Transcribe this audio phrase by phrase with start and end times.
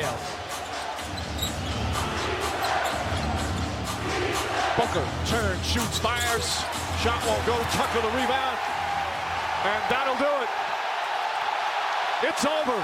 [0.00, 0.16] detail.
[4.76, 6.64] Booker turns, shoots, fires.
[7.02, 7.56] Shot won't go.
[7.76, 8.58] Tucker the rebound.
[9.64, 10.50] And that'll do it.
[12.22, 12.76] It's over.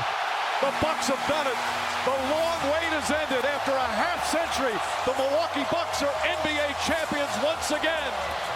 [0.60, 1.58] The Bucks have done it.
[2.04, 3.44] The long wait has ended.
[3.44, 8.55] After a half century, the Milwaukee Bucks are NBA champions once again.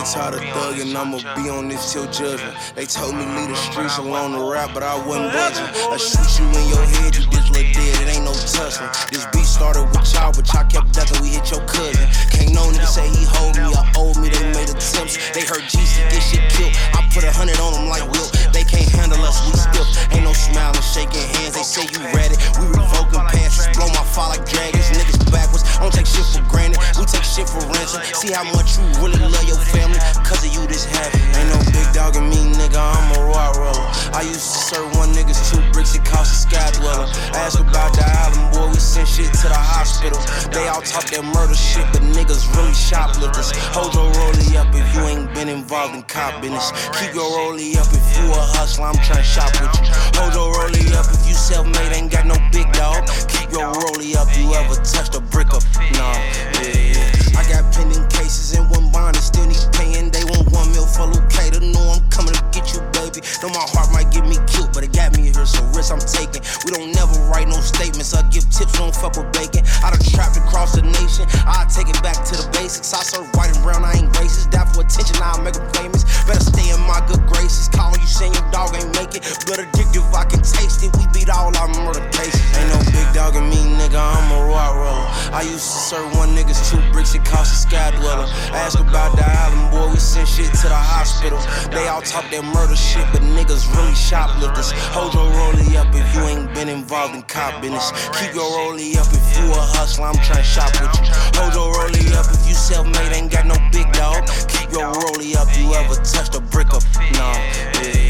[0.00, 2.56] Get tired of thugging, I'ma be on this till judgment.
[2.74, 5.68] They told me leave the streets alone to rap, but I wasn't budging.
[5.92, 7.29] I shoot you in your head, you
[7.60, 8.88] look dead, it ain't no tussling.
[9.12, 12.08] This beat started with y'all, but y'all kept ducking, we hit your cousin.
[12.32, 15.20] Can't no nigga say he hold me or owe me, they made attempts.
[15.36, 16.72] They heard GC get shit killed.
[16.96, 18.32] I put a hundred on them like Wilt.
[18.52, 19.88] They can't handle us, we stiff.
[20.12, 22.36] Ain't no smiling, shaking hands, they say you ready.
[22.56, 25.64] We revoking passes, blow my fire like dragons, niggas backwards.
[25.76, 28.00] I don't take shit for granted, we take shit for ransom.
[28.16, 31.20] See how much you really love your family, cause of you this happen.
[31.36, 33.88] Ain't no big dog in me, nigga, I'm a raw roller.
[34.16, 37.08] I used to serve one niggas two bricks, it cost a sky dweller.
[37.50, 40.18] About the island, boy, we sent shit to the hospital.
[40.54, 43.50] They all talk that murder shit, but niggas really shoplifters.
[43.74, 46.70] Hold your rollie up if you ain't been involved in cop business.
[46.94, 49.90] Keep your rollie up if you a hustler, I'm tryna shop with you.
[50.20, 53.02] Hold your rollie up if you self-made, ain't got no big dog.
[53.26, 55.66] Keep your rollie up, if you ever touched a brick of
[55.98, 56.14] nah,
[56.62, 57.38] yeah, yeah.
[57.40, 60.10] I got pending cases and one bond and still need paying.
[60.14, 61.58] They want one mil for Lucada.
[61.58, 62.80] Know I'm coming to get you,
[63.12, 63.26] baby.
[63.42, 66.00] Know my heart might get me killed, but it got me here, so risk I'm
[66.00, 66.42] taking.
[66.64, 68.14] We don't never write no statements.
[68.14, 69.66] I give tips, don't fuck with bacon.
[69.82, 71.26] I done trapped across the nation.
[71.46, 72.92] I take it back to the basics.
[72.94, 74.50] I serve white and brown, I ain't racist.
[74.50, 76.04] Die for attention, I'll make 'em famous.
[76.26, 77.68] Better stay in my good graces.
[77.68, 79.22] Calling you saying your dog ain't make it.
[79.46, 80.94] Blood addictive, I can taste it.
[80.96, 82.40] We beat all our murder cases.
[82.56, 83.98] Ain't no big dog in me, nigga.
[83.98, 85.08] I'm a raw roller.
[85.32, 88.26] I used to serve one niggas two bricks, it cost a sky dweller.
[88.52, 91.38] Ask about the island, boy, we sent shit to the hospital.
[91.70, 94.72] They all talk that murder shit, but niggas really shoplifters.
[94.92, 97.92] Hold your rollie up if you ain't been involved in cop business.
[98.18, 101.06] Keep your rollie up if you a hustler, I'm tryna shop with you.
[101.38, 104.26] Hold your rollie up if you self-made, ain't got no big dog.
[104.48, 106.84] Keep your rollie up, you ever touched a brick of
[107.14, 107.34] nah,
[107.82, 108.09] yeah,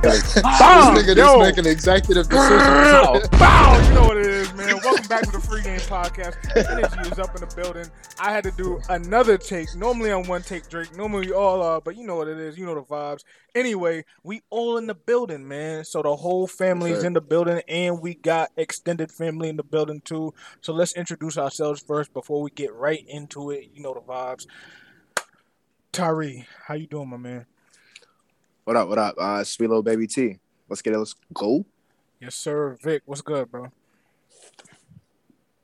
[0.02, 3.28] this nigga just making executive decisions.
[3.38, 3.86] Bow!
[3.86, 4.78] You know what it is, man.
[4.82, 6.36] Welcome back to the Free Game Podcast.
[6.56, 7.84] Energy is up in the building.
[8.18, 9.74] I had to do another take.
[9.76, 10.96] Normally I'm one take Drake.
[10.96, 12.56] Normally we all are, but you know what it is.
[12.56, 13.24] You know the vibes.
[13.54, 15.84] Anyway, we all in the building, man.
[15.84, 17.08] So the whole family's sir.
[17.08, 20.32] in the building, and we got extended family in the building too.
[20.62, 23.68] So let's introduce ourselves first before we get right into it.
[23.74, 24.46] You know the vibes.
[25.92, 27.44] Tyree, how you doing, my man?
[28.64, 28.88] What up?
[28.88, 29.14] What up?
[29.18, 30.38] Uh, sweet little baby T.
[30.68, 30.98] Let's get it.
[30.98, 31.64] Let's go.
[32.20, 32.76] Yes, sir.
[32.82, 33.68] Vic, what's good, bro?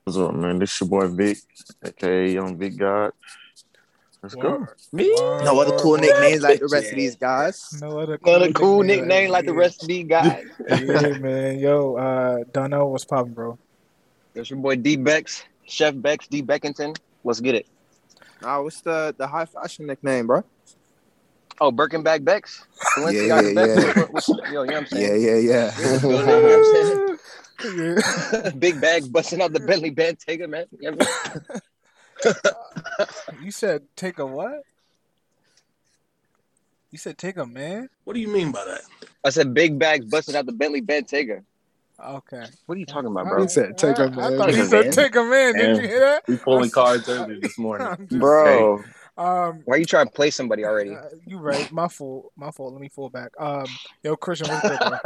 [0.03, 0.57] What's up, man?
[0.57, 1.37] This your boy Vic,
[1.85, 3.11] aka Young Vic God.
[4.23, 4.65] Let's go.
[4.91, 5.13] Me?
[5.15, 6.01] No other cool word.
[6.01, 7.79] nicknames like the rest of these guys.
[7.79, 10.45] No other Another cool nickname nickname like the rest of these guys.
[10.67, 11.59] yeah, man.
[11.59, 13.59] Yo, uh, Donnell, what's poppin', bro?
[14.33, 16.97] There's your boy D Bex, Chef Bex, D Beckington.
[17.23, 17.67] Let's get it.
[18.41, 20.43] Nah, what's the the high fashion nickname, bro?
[21.59, 22.65] Oh, Birkenback Bex.
[22.97, 23.95] Yeah, yeah, Bex.
[23.97, 24.05] yeah.
[24.11, 25.21] What's- yo, you know what I'm saying?
[25.21, 25.47] Yeah, saying?
[25.47, 28.59] yeah, You know what I'm saying?
[28.59, 30.65] Big bag busting out the Bentley Bentayga, man.
[30.79, 32.31] You know I
[33.33, 33.43] mean?
[33.45, 34.61] you said take a what?
[36.91, 37.89] You said take a man?
[38.03, 38.81] What do you mean by that?
[39.25, 41.43] I said big bags busting out the Bentley Bentayga.
[41.99, 42.45] Okay.
[42.67, 43.41] What are you talking about, bro?
[43.41, 45.55] He said, "Take a I- I man." thought he said take a man.
[45.55, 45.75] Did Man.
[45.81, 46.23] you hear that?
[46.27, 47.87] We pulling cards early this morning.
[47.87, 48.83] I'm just Bro,
[49.17, 50.95] Um, why are you trying to play somebody already?
[50.95, 51.71] uh, you right.
[51.71, 52.31] My fault.
[52.35, 52.73] My fault.
[52.73, 53.31] Let me fall back.
[53.39, 53.65] Um,
[54.03, 54.99] yo, Christian, what's good.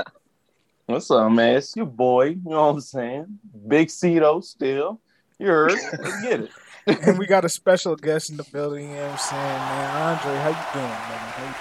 [0.87, 1.55] What's up, man?
[1.55, 2.25] It's your boy.
[2.25, 3.39] You know what I'm saying?
[3.67, 4.99] Big Cito still.
[5.39, 5.71] You heard?
[5.71, 6.49] Let's get it.
[7.07, 8.89] and we got a special guest in the building.
[8.89, 9.95] You know what I'm saying, man?
[9.95, 11.31] Andre, how you doing, man?
[11.31, 11.53] How you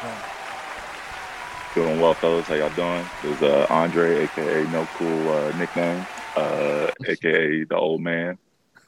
[1.85, 1.89] doing?
[1.89, 2.49] Doing well, fellas.
[2.49, 3.05] How y'all doing?
[3.23, 8.39] This is uh, Andre, aka No Cool uh, nickname, uh, aka the old man.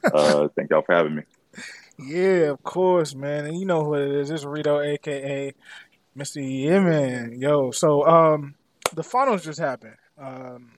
[0.03, 1.23] Uh, thank y'all for having me.
[1.97, 3.45] Yeah, of course, man.
[3.45, 4.31] And you know who it is.
[4.31, 5.53] It's Rito, aka
[6.17, 6.41] Mr.
[6.43, 7.39] Yeah, man.
[7.39, 8.55] Yo, so um,
[8.93, 9.97] the finals just happened.
[10.17, 10.71] Um,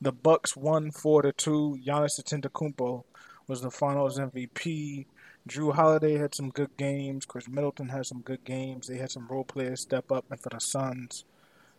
[0.00, 1.78] the Bucks won four to two.
[1.84, 3.04] Giannis Antetokounmpo
[3.46, 5.06] was the Finals MVP.
[5.48, 7.26] Jrue Holiday had some good games.
[7.26, 8.86] Khris Middleton had some good games.
[8.86, 11.24] They had some role players step up, and for the Suns,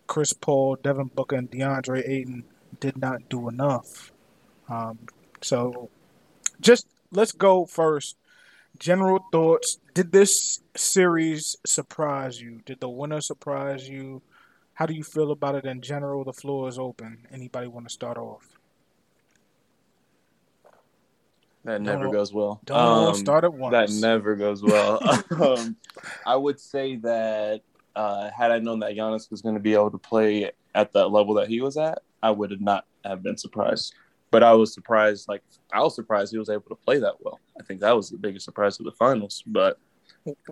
[0.08, 2.44] Chris Paul, Devin Booker, and DeAndre Ayton
[2.80, 4.12] did not do enough.
[4.70, 5.00] Um,
[5.42, 5.90] so,
[6.62, 8.18] just let's go first.
[8.80, 9.80] General thoughts.
[9.94, 12.62] Did this series surprise you?
[12.66, 14.22] Did the winner surprise you?
[14.74, 16.24] How do you feel about it in general?
[16.26, 17.26] The floor is open.
[17.32, 18.48] Anybody want to start off?
[21.64, 22.62] That never Don't- goes well.
[22.66, 22.78] Don't
[23.10, 23.72] Um, start at once.
[23.72, 25.00] That never goes well.
[25.42, 25.76] um,
[26.26, 27.62] I would say that
[27.96, 31.08] uh, had I known that Giannis was going to be able to play at that
[31.08, 33.96] level that he was at, I would have not have been surprised.
[34.32, 37.40] But I was surprised, like I was surprised he was able to play that well.
[37.60, 39.44] I think that was the biggest surprise of the finals.
[39.46, 39.78] But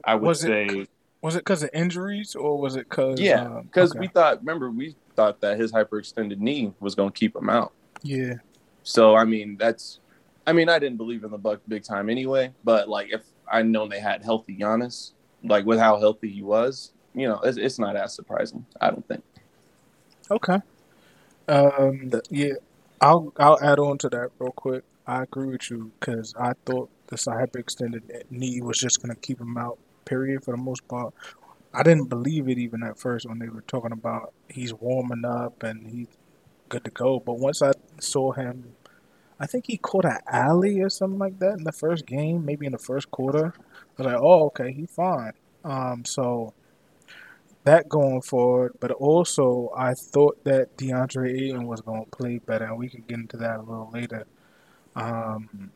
[0.04, 0.88] I would Was it- say,
[1.22, 3.20] Was it because of injuries or was it because?
[3.20, 7.36] yeah, because we thought, remember, we thought that his hyperextended knee was going to keep
[7.36, 7.72] him out.
[8.04, 8.36] yeah,
[8.84, 10.00] So I mean, that's
[10.46, 13.62] I mean, I didn't believe in the Buck big time anyway, but like if I
[13.64, 17.80] known they had healthy Giannis, like with how healthy he was, you know, it's, it's
[17.80, 18.66] not as surprising.
[18.82, 19.24] I don't think.
[20.32, 20.60] okay.
[21.48, 22.54] Um, yeah,
[23.08, 24.84] I'll I'll add on to that real quick.
[25.06, 29.58] I agree with you because I thought this hyperextended knee was just gonna keep him
[29.58, 29.78] out.
[30.06, 30.44] Period.
[30.44, 31.14] For the most part,
[31.74, 35.64] I didn't believe it even at first when they were talking about he's warming up
[35.64, 36.08] and he's
[36.70, 37.20] good to go.
[37.20, 38.76] But once I saw him,
[39.40, 42.66] I think he caught an alley or something like that in the first game, maybe
[42.66, 43.54] in the first quarter.
[43.58, 45.34] I was like, oh, okay, he's fine.
[45.66, 46.54] Um, so
[47.64, 52.66] that going forward, but also I thought that DeAndre Ayton was going to play better,
[52.66, 54.26] and we can get into that a little later.
[54.96, 55.72] Um,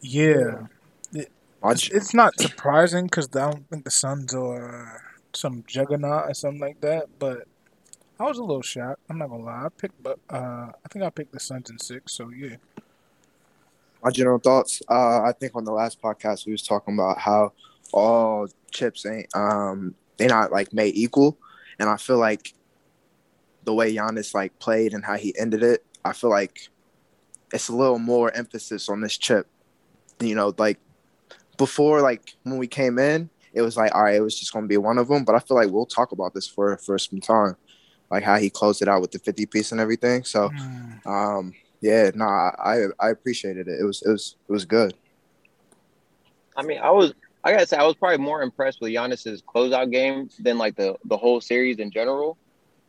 [0.00, 0.66] yeah,
[1.14, 5.02] it's, it's not surprising because I don't think the Suns are
[5.32, 7.46] some juggernaut or something like that, but
[8.20, 9.00] I was a little shocked.
[9.08, 9.64] I'm not gonna lie.
[9.64, 12.12] I picked, but uh, I think I picked the Suns in six.
[12.12, 12.56] So yeah,
[14.02, 14.82] my general thoughts.
[14.88, 17.52] Uh, I think on the last podcast we was talking about how
[17.92, 21.38] all chips ain't um they not like made equal,
[21.78, 22.54] and I feel like
[23.64, 26.68] the way Giannis like played and how he ended it, I feel like
[27.52, 29.46] it's a little more emphasis on this chip.
[30.20, 30.78] You know, like
[31.56, 34.66] before, like when we came in, it was like all right, it was just gonna
[34.66, 35.24] be one of them.
[35.24, 37.56] But I feel like we'll talk about this for for some time,
[38.10, 40.24] like how he closed it out with the fifty piece and everything.
[40.24, 40.50] So.
[41.04, 43.80] Um, yeah, no, I I appreciated it.
[43.80, 44.94] It was it was it was good.
[46.56, 47.12] I mean, I was
[47.44, 50.96] I gotta say I was probably more impressed with Giannis's closeout game than like the
[51.04, 52.36] the whole series in general,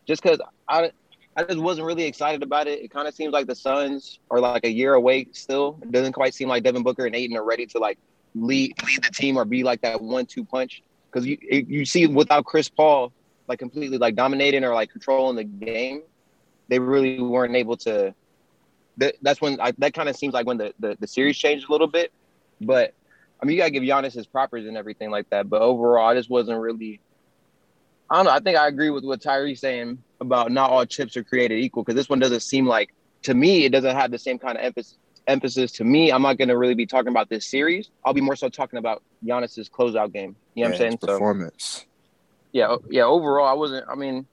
[0.06, 0.92] just because I
[1.36, 2.80] I just wasn't really excited about it.
[2.80, 5.80] It kind of seems like the Suns are like a year away still.
[5.82, 7.98] It doesn't quite seem like Devin Booker and Ayton are ready to like
[8.36, 12.06] lead lead the team or be like that one two punch because you you see
[12.08, 13.12] without Chris Paul
[13.48, 16.02] like completely like dominating or like controlling the game,
[16.68, 18.14] they really weren't able to.
[18.98, 21.68] That, that's when I, that kind of seems like when the, the the series changed
[21.68, 22.12] a little bit,
[22.62, 22.94] but
[23.44, 25.50] I mean, you gotta give Giannis his propers and everything like that.
[25.50, 27.02] But overall, I just wasn't really.
[28.10, 28.32] I don't know.
[28.32, 31.84] I think I agree with what Tyree saying about not all chips are created equal
[31.84, 32.94] because this one doesn't seem like
[33.24, 34.98] to me it doesn't have the same kind of emphasis.
[35.28, 37.90] Emphasis to me, I'm not gonna really be talking about this series.
[38.06, 40.38] I'll be more so talking about Giannis's closeout game.
[40.54, 40.92] You know what I'm saying?
[40.94, 41.86] his So performance.
[42.54, 43.04] yeah, yeah.
[43.04, 43.86] Overall, I wasn't.
[43.90, 44.26] I mean,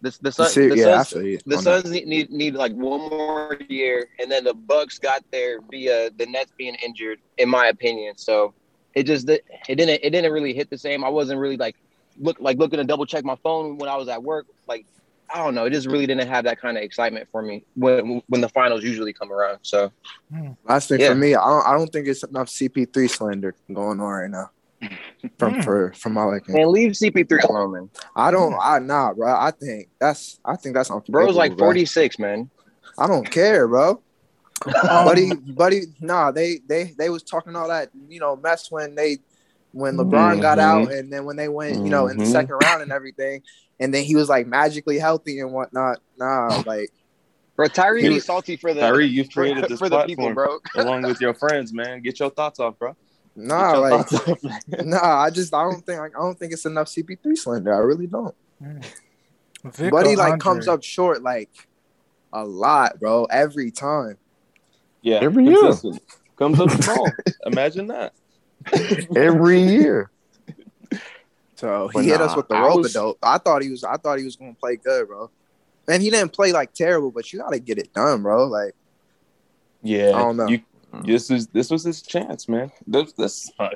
[0.00, 1.58] the the, The Sun, the yeah, I Suns, feel the.
[1.58, 6.10] Suns need, need need like one more year, and then the Bucks got there via
[6.10, 8.16] the Nets being injured, in my opinion.
[8.16, 8.54] So
[8.94, 11.04] it just it didn't it didn't really hit the same.
[11.04, 11.76] I wasn't really like
[12.18, 14.46] look like looking to double check my phone when I was at work.
[14.66, 14.86] Like
[15.32, 18.22] I don't know, it just really didn't have that kind of excitement for me when
[18.26, 19.58] when the finals usually come around.
[19.62, 19.92] So
[20.32, 20.50] hmm.
[20.64, 21.10] Last thing Yeah.
[21.10, 24.50] for me, I don't I don't think it's enough CP3 slander going on right now.
[25.38, 25.60] From Hmm.
[25.60, 26.58] for from my liking.
[26.58, 27.90] And leave CP3 alone, man.
[28.16, 29.28] I don't I nah, bro.
[29.30, 31.66] I think that's I think that's unforgivable, Bro's like bro.
[31.66, 32.50] 46, man.
[32.98, 34.02] I don't care, bro.
[34.66, 38.94] Um, buddy, buddy, nah, they they they was talking all that, you know, mess when
[38.94, 39.18] they
[39.72, 40.62] when LeBron got Mhm.
[40.62, 42.32] out and then when they went, you know, in the Mhm.
[42.32, 43.42] second round and everything,
[43.78, 45.98] and then he was like magically healthy and whatnot.
[46.18, 46.90] Nah, like
[47.56, 50.32] Bro, Tyree You- be salty for the Tyree, you've for, created this for the people,
[50.32, 50.82] platform bro.
[50.82, 52.00] along with your friends, man.
[52.00, 52.96] Get your thoughts off, bro.
[53.40, 54.44] Get nah, like thoughts
[54.84, 57.74] nah, I just I don't think I don't think it's enough CP3 slander.
[57.74, 58.34] I really don't.
[58.62, 58.84] Mm.
[59.64, 61.50] Vic Buddy or like comes up short like
[62.32, 64.16] a lot, bro, every time.
[65.02, 65.72] Yeah, Every year.
[66.36, 67.08] comes up small.
[67.46, 68.12] Imagine that.
[69.16, 70.10] every year.
[71.56, 73.18] So But he hit us with the I rope was- dope.
[73.22, 75.30] I thought he was I thought he was gonna play good, bro.
[75.88, 78.46] And he didn't play like terrible, but you gotta get it done, bro.
[78.46, 78.74] Like
[79.82, 80.46] Yeah, I don't know.
[80.48, 80.60] You,
[81.04, 82.70] this is this was his chance, man.
[82.86, 83.70] This this uh,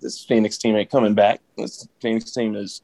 [0.00, 1.40] this Phoenix team ain't coming back.
[1.56, 2.82] This Phoenix team is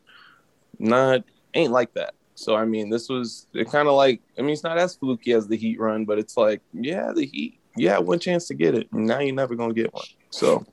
[0.79, 1.23] not
[1.55, 2.15] ain't like that.
[2.35, 5.33] So I mean, this was it kind of like I mean, it's not as fluky
[5.33, 8.75] as the Heat run, but it's like yeah, the Heat, yeah, one chance to get
[8.75, 8.93] it.
[8.93, 10.05] Now you're never gonna get one.
[10.31, 10.65] So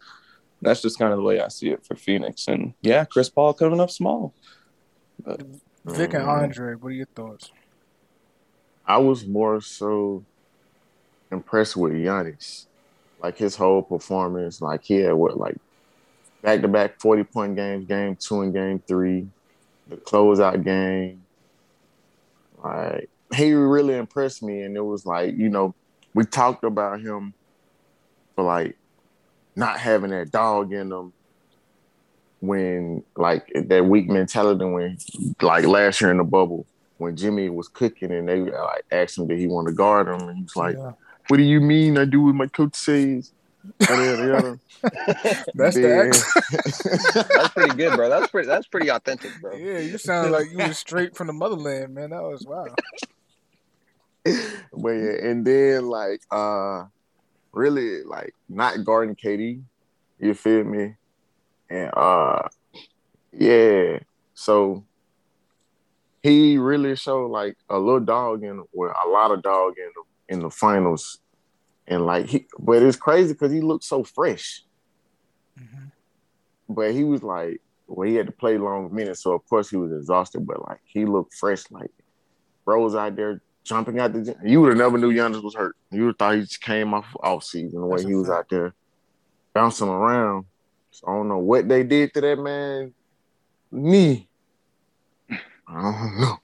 [0.62, 2.48] that's just kind of the way I see it for Phoenix.
[2.48, 4.34] And yeah, Chris Paul coming up small.
[5.24, 5.42] But,
[5.86, 6.44] Vic and Mm.
[6.44, 7.52] Andre, what are your thoughts?
[8.86, 10.26] I was more so
[11.32, 12.68] impressed with Giannis,
[13.24, 14.62] like his whole performance.
[14.62, 15.56] Like he had what, like
[16.42, 19.28] back to back forty point games, game two and game three,
[19.88, 21.24] the closeout game.
[22.64, 25.74] Like he really impressed me, and it was like you know
[26.14, 27.34] we talked about him
[28.36, 28.78] for like
[29.56, 31.14] not having that dog in them
[32.42, 34.98] when like that weak mentality when
[35.42, 36.66] like last year in the bubble
[36.98, 40.28] when Jimmy was cooking and they like asked him did he want to guard him
[40.28, 40.92] and he was like, Yeah.
[41.28, 41.98] "What do you mean?
[41.98, 43.32] I do what my coach says."
[43.80, 44.60] Yada, yada, yada.
[45.54, 47.28] That's the accent.
[47.34, 48.10] That's pretty good, bro.
[48.10, 48.48] That's pretty.
[48.48, 49.56] That's pretty authentic, bro.
[49.56, 52.10] Yeah, you sound like you was straight from the motherland, man.
[52.10, 52.66] That was wow.
[54.74, 56.86] but yeah, and then like uh
[57.54, 59.62] really like not guarding KD,
[60.20, 60.96] you feel me?
[61.70, 62.48] And uh
[63.32, 64.00] yeah,
[64.34, 64.84] so
[66.22, 70.04] he really showed like a little dog in well, a lot of dog in the
[70.30, 71.20] in the finals.
[71.88, 74.64] And like he but it's crazy because he looked so fresh.
[75.60, 75.92] Mhm.
[76.70, 79.76] But he was like well, he had to play long minutes, so of course he
[79.78, 81.92] was exhausted, but like he looked fresh, like
[82.66, 84.36] bro was out there jumping out the gym.
[84.46, 85.76] You would have never knew Giannis was hurt.
[85.92, 88.28] You would have thought he just came off off season the way That's he was
[88.28, 88.38] fact.
[88.40, 88.74] out there
[89.54, 90.46] bouncing around.
[90.92, 92.94] So I don't know what they did to that man.
[93.72, 94.30] Me.
[95.68, 96.38] I don't know.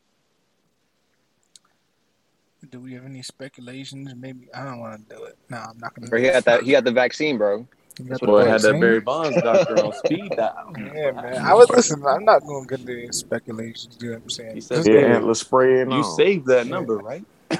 [2.70, 4.14] Do we have any speculations?
[4.16, 5.38] Maybe I don't want to do it.
[5.50, 6.10] No, I'm not gonna.
[6.10, 6.36] Bro, he it.
[6.36, 6.64] had that.
[6.64, 7.66] He had the vaccine, bro.
[8.02, 8.80] That's what Boy, it had that?
[8.80, 10.74] Barry Bonds doctor on speed dial.
[10.78, 11.38] Yeah, man.
[11.38, 12.02] I was listen.
[12.06, 13.98] I'm not going to get into any speculations.
[14.00, 14.56] You know what I'm saying?
[14.56, 16.04] He said, Just Yeah, go- antler spray and You all.
[16.04, 17.24] saved that number, right?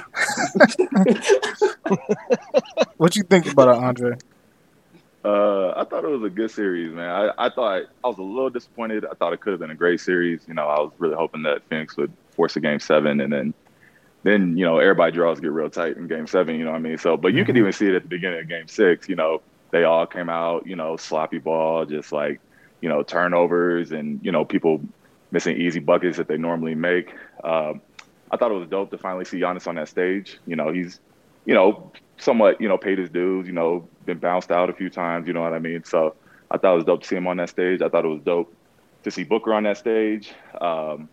[2.96, 4.12] what you think about it, Andre?
[5.22, 7.10] Uh, I thought it was a good series, man.
[7.10, 9.04] I, I thought I was a little disappointed.
[9.04, 10.40] I thought it could have been a great series.
[10.48, 13.52] You know, I was really hoping that Phoenix would force a game seven, and then,
[14.22, 16.56] then you know, everybody draws get real tight in game seven.
[16.56, 16.98] You know what I mean?
[16.98, 19.08] So, but you could even see it at the beginning of game six.
[19.08, 20.66] You know, they all came out.
[20.66, 22.40] You know, sloppy ball, just like
[22.80, 24.80] you know, turnovers, and you know, people
[25.30, 27.14] missing easy buckets that they normally make.
[27.44, 27.80] Um,
[28.30, 30.38] I thought it was dope to finally see Giannis on that stage.
[30.46, 31.00] You know, he's
[31.44, 34.90] you know, somewhat, you know, paid his dues, you know, been bounced out a few
[34.90, 35.84] times, you know what I mean?
[35.84, 36.14] So
[36.50, 37.82] I thought it was dope to see him on that stage.
[37.82, 38.54] I thought it was dope
[39.04, 40.32] to see Booker on that stage.
[40.60, 41.08] Um,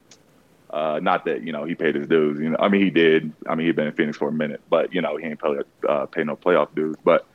[0.70, 3.32] uh, not that, you know, he paid his dues, you know, I mean, he did.
[3.48, 5.64] I mean, he'd been in Phoenix for a minute, but, you know, he ain't probably
[5.88, 6.96] uh, pay no playoff dues.
[7.04, 7.26] But,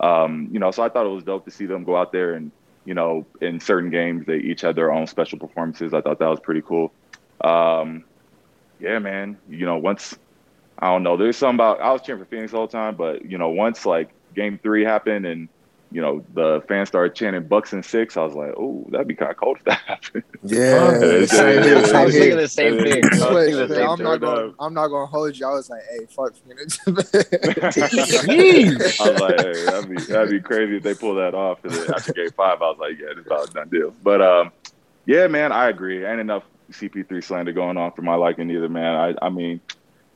[0.00, 2.34] um, you know, so I thought it was dope to see them go out there
[2.34, 2.50] and,
[2.84, 5.94] you know, in certain games, they each had their own special performances.
[5.94, 6.92] I thought that was pretty cool.
[7.40, 8.04] Um,
[8.80, 10.16] yeah, man, you know, once,
[10.78, 11.16] I don't know.
[11.16, 13.86] There's something about I was cheering for Phoenix all the time, but you know, once
[13.86, 15.48] like game three happened and
[15.92, 19.14] you know the fans started chanting Bucks and six, I was like, oh, that'd be
[19.14, 20.24] kind of cold if that happened.
[20.44, 22.22] Yeah, Yeah, same yeah, yeah, I was here.
[22.22, 23.04] thinking the same thing.
[23.04, 24.04] I was But- thinking the but same I'm thing.
[24.04, 24.54] not going.
[24.58, 25.46] I'm not going to hold you.
[25.46, 26.78] I was like, "Hey, fuck Phoenix."
[27.86, 29.00] Jeez.
[29.00, 31.64] I was like, hey, that'd be that'd be crazy if they pull that off.
[31.64, 33.94] And then after game five, I was like, yeah, this is about a done deal.
[34.02, 34.52] But um,
[35.06, 36.04] yeah, man, I agree.
[36.04, 38.94] Ain't enough CP3 slander going on for my liking either, man.
[39.20, 39.60] I I mean,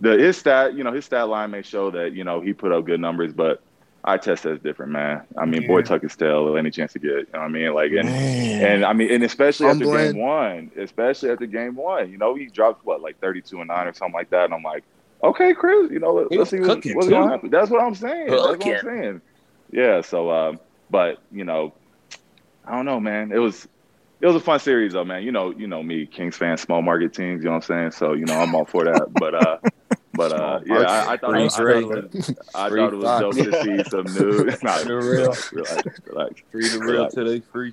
[0.00, 2.72] the his stat, you know, his stat line may show that you know he put
[2.72, 3.62] up good numbers, but
[4.06, 5.22] I test that's different, man.
[5.36, 5.84] I mean, boy Yeah.
[5.84, 7.10] tuck his tail any chance to get.
[7.10, 7.74] You know what I mean?
[7.74, 8.62] Like, and Man.
[8.64, 10.12] and I mean, and especially after Humbling.
[10.12, 13.88] game one, especially after game one, you know, he dropped what like thirty-two and nine
[13.88, 14.84] or something like that, and I'm like,
[15.24, 17.50] okay, Chris, you know, let, He us see what, what's going to happen.
[17.50, 18.28] That's what I'm saying.
[18.28, 19.22] That's what I'm saying.
[19.72, 20.00] Yeah.
[20.02, 21.74] So, um, but you know,
[22.64, 23.32] I don't know, man.
[23.32, 23.66] It was
[24.20, 25.24] it was a fun series though, man.
[25.24, 27.40] You know, you know me, Kings fan, small market teams.
[27.42, 27.90] You know what I'm saying?
[27.90, 29.08] So, you know, I'm all for that.
[29.10, 29.58] But uh,
[30.16, 32.96] but uh, yeah, I, I thought it was, I thought it was, I thought it
[32.96, 34.50] was dope to see some new.
[34.62, 35.34] Nah, For real.
[35.52, 35.52] relax,
[36.06, 36.42] relax.
[36.50, 37.14] Free the real Relax.
[37.14, 37.72] till they free.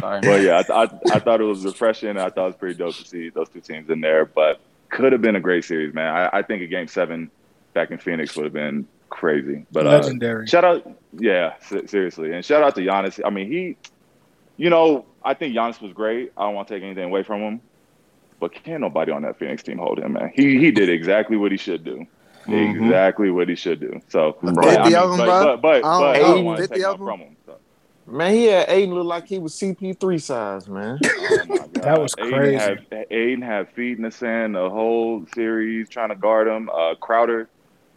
[0.00, 2.16] Sorry, But yeah, I, I, I thought it was refreshing.
[2.18, 4.24] I thought it was pretty dope to see those two teams in there.
[4.24, 4.60] But
[4.90, 6.14] could have been a great series, man.
[6.14, 7.30] I, I think a game seven
[7.72, 9.66] back in Phoenix would have been crazy.
[9.72, 10.46] But uh, Legendary.
[10.46, 11.54] shout out, yeah,
[11.86, 13.20] seriously, and shout out to Giannis.
[13.24, 13.76] I mean, he,
[14.56, 16.32] you know, I think Giannis was great.
[16.36, 17.60] I don't want to take anything away from him,
[18.44, 20.30] but can't nobody on that Phoenix team hold him, man.
[20.34, 22.06] He he did exactly what he should do.
[22.46, 22.84] Mhm.
[22.84, 24.00] Exactly what he should do.
[24.08, 24.52] So, Bro.
[24.52, 25.44] but, I mean, of 'em, but, bro.
[25.56, 27.36] but, but, but I I don't don't want to take of from him.
[27.46, 27.56] So.
[28.06, 30.98] Man, he had Ayton look like he was CP3 size, man.
[31.02, 31.58] Oh.
[31.84, 32.56] That was Ayton crazy.
[32.56, 36.70] Had, Ayton had feet in the sand the whole series trying to guard him.
[36.70, 37.48] Uh, Crowder,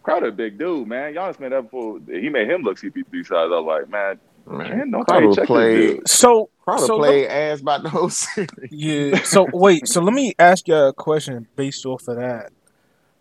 [0.03, 1.13] Crowder, big dude, man.
[1.13, 1.99] Giannis made that fool.
[2.07, 3.31] He made him look CP3 size.
[3.31, 5.75] I was like, man, Man, man, nobody Crowder check this played.
[5.75, 6.09] dude.
[6.09, 8.49] So, Crowder so played ass about the whole series.
[8.71, 9.21] Yeah.
[9.23, 9.87] So wait.
[9.87, 12.51] So let me ask you a question based off of that.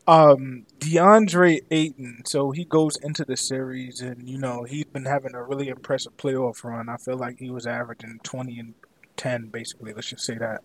[0.07, 2.23] Um, DeAndre Ayton.
[2.27, 6.17] So he goes into the series, and you know he's been having a really impressive
[6.17, 6.89] playoff run.
[6.89, 8.75] I feel like he was averaging twenty and
[9.17, 9.93] ten, basically.
[9.93, 10.63] Let's just say that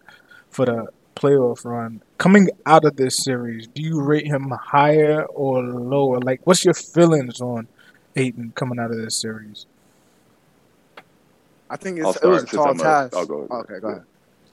[0.50, 2.04] for the playoff run.
[2.20, 6.20] Coming out of this series, do you rate him higher or lower?
[6.20, 7.68] Like, what's your feelings on
[8.16, 9.66] Ayton coming out of this series?
[11.72, 13.16] I think it's, it was a tall a- task.
[13.16, 13.52] I'll go ahead.
[13.52, 14.04] Okay, go ahead.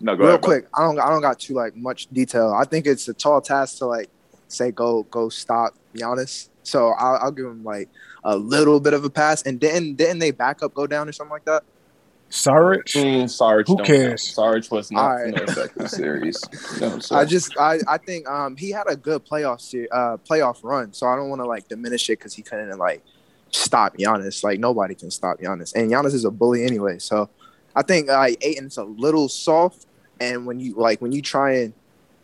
[0.00, 0.40] No, go Real ahead.
[0.42, 0.48] bro.
[0.50, 2.54] quick, I don't I don't got too like much detail.
[2.56, 4.08] I think it's a tall task to like
[4.46, 7.88] say go go stop Giannis So I'll, I'll give him like
[8.24, 9.42] a little bit of a pass.
[9.42, 11.64] And then didn't they backup go down or something like that?
[12.30, 12.84] Saric.
[12.94, 14.22] Mm, Sarge, Who don't cares?
[14.22, 14.34] count.
[14.34, 15.34] Sarge was not All right.
[15.34, 16.38] no effective series.
[16.80, 17.16] No, sir.
[17.16, 20.92] I just I, I think um he had a good playoff se- uh playoff run,
[20.92, 23.02] so I don't want to like diminish it because he couldn't like
[23.50, 24.42] stop Giannis.
[24.42, 26.98] Like nobody can stop Giannis, and Giannis is a bully anyway.
[26.98, 27.28] So
[27.74, 29.86] I think like Ayton's a little soft,
[30.20, 31.74] and when you like when you trying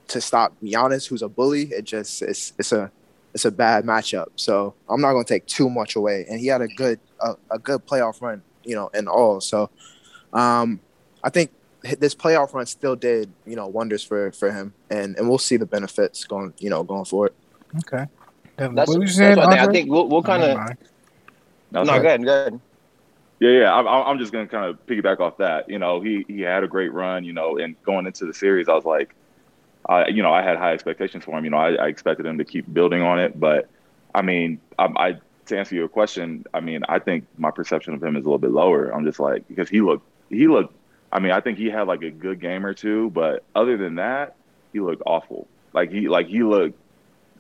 [0.08, 2.90] to stop Giannis, who's a bully, it just it's it's a
[3.32, 4.28] it's a bad matchup.
[4.36, 7.58] So I'm not gonna take too much away, and he had a good a, a
[7.58, 9.40] good playoff run, you know, in all.
[9.40, 9.70] So
[10.32, 10.80] um
[11.22, 11.50] I think
[11.98, 15.56] this playoff run still did you know wonders for for him, and and we'll see
[15.56, 17.32] the benefits going you know going forward.
[17.78, 18.06] Okay.
[18.56, 19.36] That's, what that's saying?
[19.36, 19.58] what I think.
[19.58, 19.74] I Andre?
[19.74, 20.76] think we'll, we'll kind of.
[21.74, 22.02] No, sorry.
[22.02, 22.60] go ahead, go ahead.
[23.40, 23.74] Yeah, yeah.
[23.74, 25.68] I'm, I'm just gonna kind of piggyback off that.
[25.68, 27.24] You know, he he had a great run.
[27.24, 29.14] You know, and going into the series, I was like,
[29.88, 31.44] I you know, I had high expectations for him.
[31.44, 33.38] You know, I, I expected him to keep building on it.
[33.38, 33.68] But
[34.14, 38.02] I mean, I, I to answer your question, I mean, I think my perception of
[38.02, 38.90] him is a little bit lower.
[38.90, 40.74] I'm just like because he looked he looked.
[41.12, 43.96] I mean, I think he had like a good game or two, but other than
[43.96, 44.36] that,
[44.72, 45.46] he looked awful.
[45.72, 46.78] Like he like he looked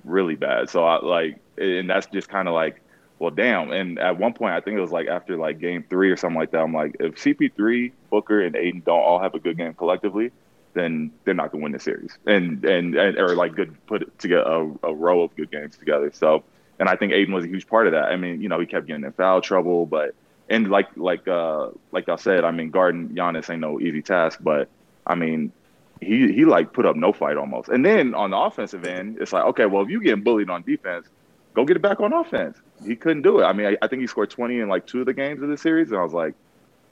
[0.04, 0.68] really bad.
[0.70, 2.80] So I like, and that's just kind of like
[3.24, 3.72] well, damn.
[3.72, 6.38] And at one point, I think it was like after like game three or something
[6.38, 6.58] like that.
[6.58, 10.30] I'm like, if CP3, Booker, and Ayton don't all have a good game collectively,
[10.74, 12.18] then they're not gonna win the series.
[12.26, 16.10] And and, and or like good put together a, a row of good games together.
[16.12, 16.44] So,
[16.78, 18.12] and I think Ayton was a huge part of that.
[18.12, 20.14] I mean, you know, he kept getting in foul trouble, but
[20.50, 24.40] and like like uh like I said, I mean, guarding Giannis ain't no easy task,
[24.42, 24.68] but
[25.06, 25.50] I mean.
[26.00, 29.32] He, he like put up no fight almost, and then on the offensive end, it's
[29.32, 31.06] like okay, well if you getting bullied on defense,
[31.54, 32.58] go get it back on offense.
[32.84, 33.44] He couldn't do it.
[33.44, 35.48] I mean, I, I think he scored 20 in like two of the games of
[35.48, 36.34] the series, and I was like,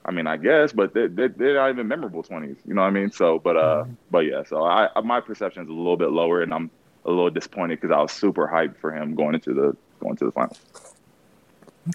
[0.04, 2.56] I mean, I guess, but they're, they're, they're not even memorable 20s.
[2.66, 3.10] You know what I mean?
[3.10, 4.42] So, but uh, but yeah.
[4.44, 6.70] So I my perception is a little bit lower, and I'm
[7.04, 10.24] a little disappointed because I was super hyped for him going into the going to
[10.24, 10.60] the finals.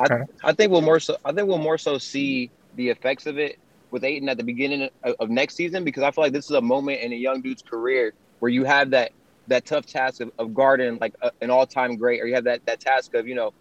[0.01, 0.23] Okay.
[0.43, 1.17] I think we'll more so.
[1.25, 3.59] I think we'll more so see the effects of it
[3.91, 6.51] with Ayton at the beginning of, of next season because I feel like this is
[6.51, 9.11] a moment in a young dude's career where you have that
[9.47, 12.45] that tough task of, of guarding like a, an all time great, or you have
[12.45, 13.53] that that task of you know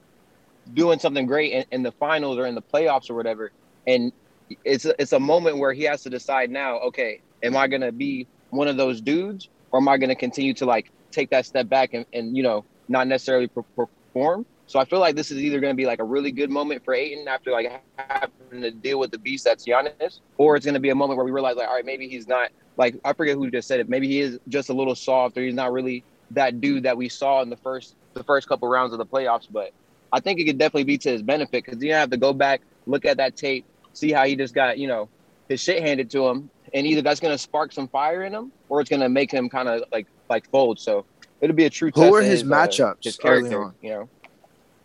[0.75, 3.53] doing something great in, in the finals or in the playoffs or whatever.
[3.87, 4.13] And
[4.65, 6.79] it's a, it's a moment where he has to decide now.
[6.81, 10.67] Okay, am I gonna be one of those dudes, or am I gonna continue to
[10.67, 14.47] like take that step back and, and you know not necessarily per- perform?
[14.67, 16.85] So I feel like this is either going to be like a really good moment
[16.85, 20.75] for Ayton after like having to deal with the beast that's Giannis, or it's going
[20.75, 23.13] to be a moment where we realize like, all right, maybe he's not like I
[23.13, 23.89] forget who just said it.
[23.89, 27.09] Maybe he is just a little soft, or he's not really that dude that we
[27.09, 29.47] saw in the first the first couple rounds of the playoffs.
[29.51, 29.73] But
[30.13, 32.61] I think it could definitely be to his benefit because you have to go back,
[32.87, 35.09] look at that tape, see how he just got you know
[35.49, 38.51] his shit handed to him, and either that's going to spark some fire in him,
[38.69, 40.79] or it's going to make him kind of like like fold.
[40.81, 41.05] So
[41.41, 41.91] it'll be a true.
[41.95, 43.75] Who test are of his uh, matchups his early character, on?
[43.83, 44.09] you know.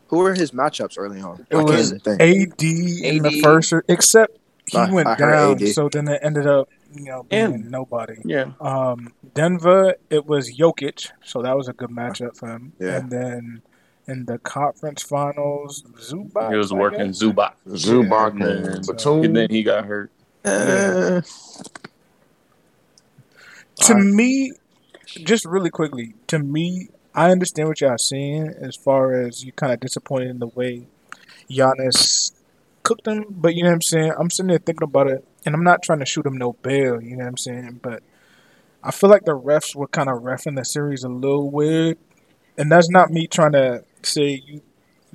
[0.10, 1.45] Who were his matchups early on?
[1.49, 2.21] It I was can't.
[2.21, 5.69] AD in the first, except he I- went I down, AD.
[5.69, 8.17] so then it ended up, you know, being And- nobody.
[8.25, 8.51] yeah.
[8.60, 12.73] Um, Denver, it was Jokic, so that was a good matchup for him.
[12.80, 12.97] Yeah.
[12.97, 13.62] And then
[14.08, 16.51] in the conference finals, Zubac.
[16.51, 17.21] He was working guess?
[17.23, 17.54] Zubac.
[17.67, 19.23] Zubac And and then- Batum.
[19.23, 20.12] And then he got hurt.
[20.43, 21.21] Uh,
[23.88, 24.51] To me,
[25.08, 29.73] just really quickly, to me, I understand what y'all saying as far as you kind
[29.73, 30.88] of disappointed in the way
[31.49, 32.32] Giannis
[32.84, 34.13] cooked him, but you know what I'm saying?
[34.17, 37.01] I'm sitting there thinking about it, and I'm not trying to shoot him no bail,
[37.01, 37.80] you know what I'm saying?
[37.82, 38.04] But
[38.84, 41.97] I feel like the refs were kind of refing the series a little weird,
[42.58, 44.62] and that's not me trying to say you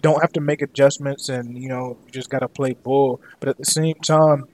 [0.01, 3.49] don't have to make adjustments and you know you just got to play ball, but
[3.49, 4.45] at the same time,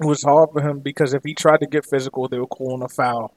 [0.00, 2.82] it was hard for him because if he tried to get physical, they were calling
[2.82, 3.34] a foul.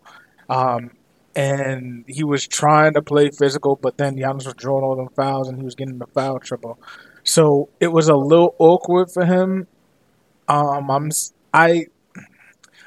[0.50, 0.92] Um,
[1.36, 5.48] and he was trying to play physical, but then Giannis was drawing all them fouls
[5.48, 6.78] and he was getting the foul trouble.
[7.24, 9.68] So it was a little awkward for him.
[10.48, 11.10] Um, I'm
[11.54, 11.88] I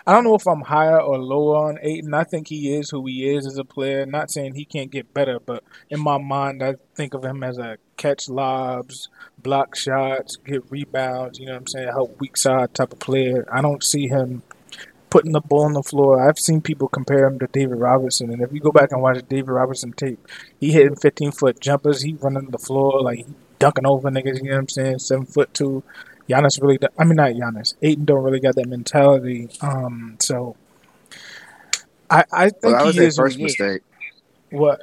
[0.06, 2.12] I don't know if I'm higher or lower on Ayton.
[2.12, 4.04] I think he is who he is as a player.
[4.04, 7.56] Not saying he can't get better, but in my mind, I think of him as
[7.56, 11.38] a catch lobs, block shots, get rebounds.
[11.38, 11.88] You know what I'm saying?
[11.88, 13.48] Help weak side type of player.
[13.50, 14.42] I don't see him
[15.08, 16.28] putting the ball on the floor.
[16.28, 19.22] I've seen people compare him to David Robertson, and if you go back and watch
[19.26, 20.18] David Robertson tape,
[20.60, 22.02] he hitting 15 foot jumpers.
[22.02, 23.24] He running the floor like
[23.58, 24.42] dunking over niggas.
[24.42, 24.98] You know what I'm saying?
[24.98, 25.82] Seven foot two.
[26.28, 27.74] Giannis really, do- I mean not Giannis.
[27.82, 29.48] Ayton don't really got that mentality.
[29.60, 30.56] Um, so
[32.10, 33.82] I I think well, that was he is first he mistake.
[34.50, 34.80] What?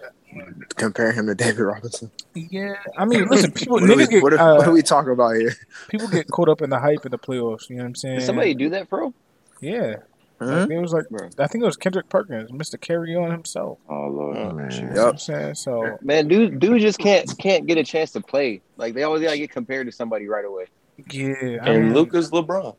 [0.76, 2.10] Compare him to David Robinson.
[2.34, 4.82] Yeah, I mean, listen, people What are, we, get what, are, what are uh, we
[4.82, 5.54] talking about here?
[5.90, 7.70] people get caught up in the hype of the playoffs.
[7.70, 8.20] You know what I'm saying?
[8.20, 9.14] Did somebody do that, bro?
[9.60, 9.98] Yeah,
[10.40, 11.30] Like, it was like Bro.
[11.38, 12.80] I think it was Kendrick Perkins, Mr.
[12.80, 13.78] Carry On himself.
[13.90, 14.38] Oh lord.
[14.38, 14.72] Oh, man.
[14.72, 15.08] You know what Yep.
[15.08, 15.56] I'm saying?
[15.56, 18.62] So Man, dude, dude just can't can't get a chance to play.
[18.78, 20.66] Like they always gotta get compared to somebody right away.
[21.10, 22.76] Yeah, I And mean, Luka's LeBron.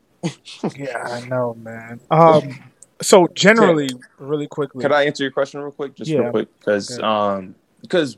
[0.75, 1.99] Yeah, I know, man.
[2.11, 5.95] Um, so generally, really quickly, Could I answer your question real quick?
[5.95, 6.19] Just Yeah.
[6.21, 7.03] real quick, because Good.
[7.03, 8.17] um, because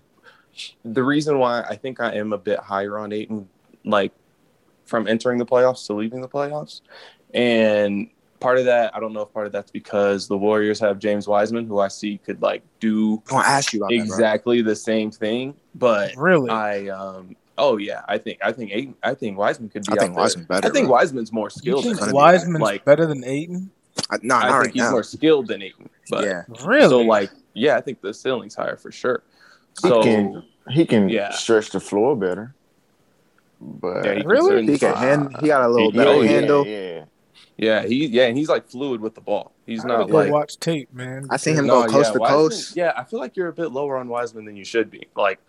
[0.83, 3.49] the reason why I think I am a bit higher on Ayton,
[3.83, 4.11] like
[4.85, 6.81] from entering the playoffs to leaving the playoffs,
[7.33, 10.99] and part of that, I don't know if part of that's because the Warriors have
[10.99, 14.61] James Wiseman, who I see could like do I want ask you about that, exactly
[14.61, 17.35] the same thing, but really, I um.
[17.57, 19.93] Oh yeah, I think I think Ayton, I think Wiseman could be.
[19.93, 19.95] bro.
[19.95, 20.21] I think there.
[20.23, 20.67] Wiseman better.
[20.67, 20.93] I think bro.
[20.97, 21.83] Wiseman's more you skilled.
[21.83, 23.71] think than gonna be Wiseman's like better than Ayton?
[24.09, 24.91] I, nah, I think right he's now.
[24.91, 25.89] more skilled than Ayton.
[26.09, 26.89] But yeah, Really?
[26.89, 29.23] so like, yeah, I think the ceiling's higher for sure.
[29.81, 31.31] He So can he can Yeah.
[31.31, 32.53] stretch the floor better.
[33.61, 34.65] But yeah, he Really?
[34.65, 35.35] he can Uh, hand.
[35.39, 36.67] He got a little he- better oh, yeah, handle.
[36.67, 37.05] Yeah,
[37.57, 39.53] Yeah, he yeah, and he's like fluid with the ball.
[39.65, 41.27] He's I gotta not go like watch tape, man.
[41.29, 42.75] I see him no, go coast yeah, to Wiseman- coast.
[42.75, 45.07] Yeah, I feel like you're a bit lower on Wiseman than you should be.
[45.15, 45.39] Like,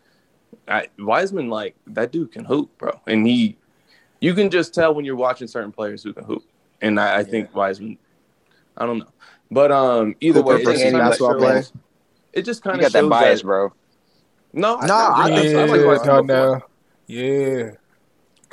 [0.69, 3.57] I, Wiseman, like that dude can hoop, bro, and he,
[4.21, 6.45] you can just tell when you're watching certain players who can hoop,
[6.81, 7.99] and I, I think Wiseman,
[8.77, 9.09] I don't know,
[9.51, 11.41] but um, either Hooper way, it versus just kinda basketball shows-
[11.71, 11.83] player?
[12.33, 13.47] It just You kind got of that bias, that.
[13.47, 13.73] bro.
[14.53, 15.65] No, No, I I, think I, so.
[15.73, 16.27] like Yeah, Wiseman before.
[16.27, 16.63] Darnell.
[17.07, 17.71] Yeah,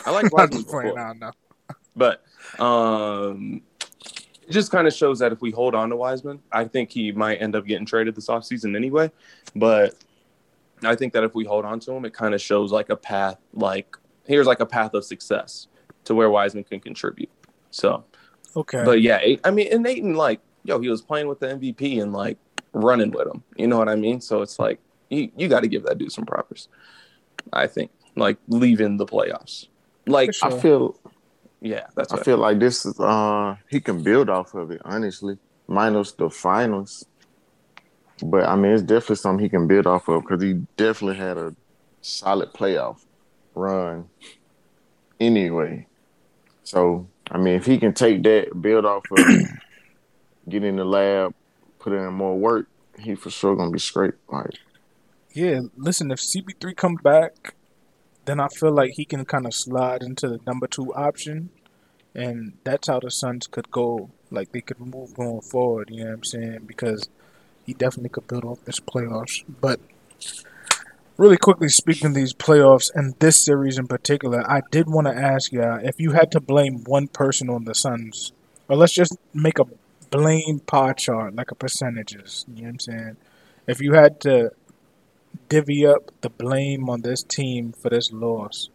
[0.06, 0.98] I like I'm Wiseman just playing.
[0.98, 1.32] I know.
[1.96, 2.24] But
[2.60, 3.62] um,
[4.48, 7.12] it just kind of shows that if we hold on to Wiseman, I think he
[7.12, 9.12] might end up getting traded this offseason anyway.
[9.56, 9.96] But
[10.88, 12.96] I think that if we hold on to him, it kind of shows like a
[12.96, 15.68] path, like here's like a path of success
[16.06, 17.30] to where Wiseman can contribute.
[17.72, 18.06] So,
[18.56, 22.02] Okay, but yeah, I mean, and Ayton, like, yo, he was playing with the MVP
[22.02, 22.38] and like
[22.74, 23.44] running with him.
[23.56, 24.22] You know what I mean?
[24.22, 26.68] So it's like, you, you got to give that dude some props.
[27.52, 29.68] I think, like leaving the playoffs.
[30.06, 31.00] Like, For I feel
[31.62, 34.82] yeah, that's I what feel like this is uh he can build off of it,
[34.84, 35.38] honestly.
[35.68, 37.06] Minus the finals.
[38.22, 41.38] But I mean it's definitely something he can build off of because he definitely had
[41.38, 41.56] a
[42.02, 43.04] solid playoff
[43.56, 44.10] run
[45.20, 45.88] anyway.
[46.64, 49.26] So I mean if he can take that, build off of
[50.50, 51.34] get in the lab,
[51.80, 52.68] put in more work,
[53.00, 54.14] he for sure gonna be straight.
[54.30, 54.52] Like
[55.34, 55.62] yeah.
[55.76, 57.56] Listen, if CP3 comes back,
[58.26, 61.50] then I feel like he can kind of slide into the number two option,
[62.14, 64.12] and that's how the Suns could go.
[64.30, 65.90] Like they could move going forward.
[65.90, 66.60] You know what I'm saying?
[66.68, 67.10] Because
[67.66, 69.44] he definitely could build off this playoffs.
[69.62, 69.80] But
[71.18, 75.16] really quickly speaking of these playoffs and this series in particular, I did want to
[75.16, 78.32] ask you if you had to blame one person on the Suns,
[78.68, 79.66] or let's just make a
[80.10, 82.46] blame pie chart, like a percentages.
[82.48, 83.18] You know what I'm saying?
[83.68, 84.52] If you had to
[85.50, 88.70] divvy up the blame on this team for this loss,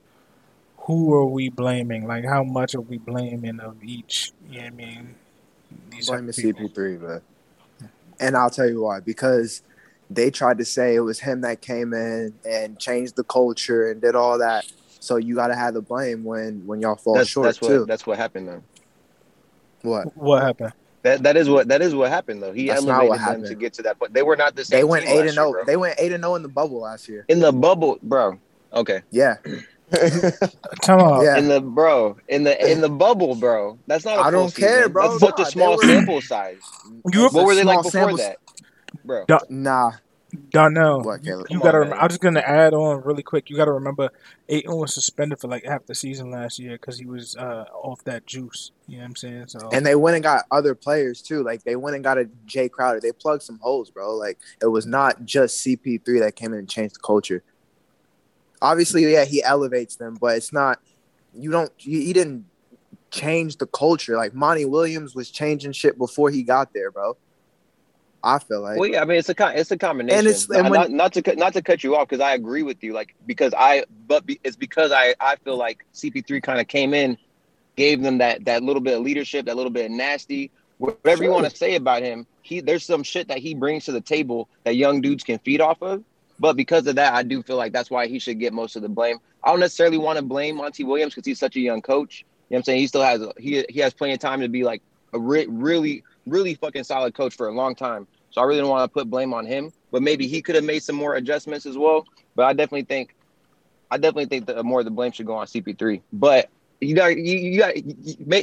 [0.78, 2.06] who are we blaming?
[2.06, 4.32] Like, how much are we blaming of each?
[4.48, 5.14] You know what I mean?
[5.90, 6.68] These Blame the people.
[6.68, 7.22] CP3, but
[8.20, 9.00] and I'll tell you why.
[9.00, 9.62] Because
[10.10, 14.00] they tried to say it was him that came in and changed the culture and
[14.00, 14.64] did all that.
[15.00, 17.80] So you got to have the blame when when y'all fall That's short that's too.
[17.80, 18.62] what that's what happened though.
[19.82, 20.72] what What happened?
[21.02, 22.52] That that is what that is what happened though.
[22.52, 24.12] He That's not elevated what them to get to that point.
[24.12, 24.80] They were not the same.
[24.80, 25.42] they went team eight last and oh.
[25.42, 25.52] zero.
[25.52, 25.64] bro.
[25.64, 27.24] They went eight and zero in the bubble last year.
[27.28, 28.38] in the bubble, bro.
[28.72, 29.36] Okay, Yeah,
[30.82, 31.24] Come on.
[31.24, 31.38] yeah.
[31.38, 33.78] in the bro, in the in the bubble, bro.
[33.86, 34.18] That's not.
[34.18, 35.08] I I don't care, bro.
[35.18, 36.58] That's such Nah, a small they were- sample size.
[37.12, 38.38] You It's What were they like small before sample- that,
[39.04, 39.24] bro?
[39.48, 39.92] Nah,
[40.50, 41.46] Darnell, What, you, Caleb?
[41.48, 41.76] you Come gotta.
[41.78, 41.98] on, Rem- man.
[42.00, 43.48] I'm just gonna add on really quick.
[43.48, 44.10] You gotta remember,
[44.50, 48.04] Ayton was suspended for like half the season last year because he was uh, off
[48.04, 48.70] that juice.
[48.86, 49.46] You know what I'm saying?
[49.48, 51.42] So and they went and got other players too.
[51.42, 53.00] Like they went and got a Jae Crowder.
[53.00, 54.14] They plugged some holes, bro.
[54.16, 57.42] Like it was not just CP3 that came in and changed the culture.
[58.60, 60.80] Obviously, yeah, he elevates them, but it's not.
[61.34, 61.72] You don't.
[61.78, 62.46] You, he didn't
[63.10, 64.16] change the culture.
[64.16, 67.16] Like Monty Williams was changing shit before he got there, bro.
[68.22, 68.78] I feel like.
[68.78, 70.26] Well, yeah, I mean, it's a it's a combination.
[70.26, 72.62] it's- and when- not, not to cut not to cut you off because I agree
[72.62, 72.92] with you.
[72.92, 76.94] Like because I, but be, it's because I I feel like CP3 kind of came
[76.94, 77.16] in,
[77.76, 81.30] gave them that that little bit of leadership, that little bit of nasty, whatever you
[81.30, 82.26] want to say about him.
[82.42, 85.60] He there's some shit that he brings to the table that young dudes can feed
[85.60, 86.02] off of.
[86.40, 88.82] But because of that, I do feel like that's why he should get most of
[88.82, 89.18] the blame.
[89.42, 92.20] I don't necessarily want to blame Monty Williams because he's such a young coach.
[92.20, 92.80] You know what I'm saying?
[92.80, 96.04] He still has he he has plenty of time to be like a re- really
[96.26, 98.06] really fucking solid coach for a long time.
[98.30, 100.64] So I really don't want to put blame on him, but maybe he could have
[100.64, 102.06] made some more adjustments as well.
[102.36, 103.14] But I definitely think,
[103.90, 106.02] I definitely think that more of the blame should go on CP3.
[106.12, 107.76] But you got you, you got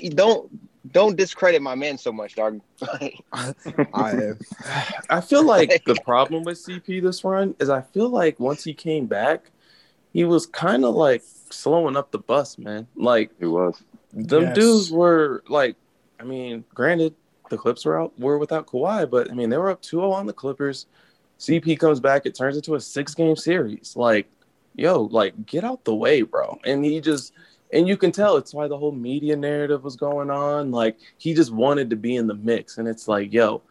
[0.03, 0.49] you, don't
[0.91, 2.61] don't discredit my man so much, dog.
[3.93, 4.33] I,
[5.09, 8.73] I feel like the problem with CP this run is I feel like once he
[8.73, 9.51] came back,
[10.13, 12.87] he was kind of like slowing up the bus, man.
[12.95, 13.81] Like it was.
[14.13, 14.55] them Yes.
[14.55, 15.75] dudes were like,
[16.19, 17.15] I mean, granted,
[17.49, 20.25] the Clips were out were without Kawhi, but I mean they were up 2-0 on
[20.25, 20.85] the Clippers.
[21.39, 23.93] CP comes back, it turns into a six game series.
[23.95, 24.27] Like,
[24.75, 26.59] yo, like get out the way, bro.
[26.65, 27.33] And he just
[27.73, 30.71] and you can tell it's why the whole media narrative was going on.
[30.71, 32.77] Like he just wanted to be in the mix.
[32.77, 33.61] And it's like, yo,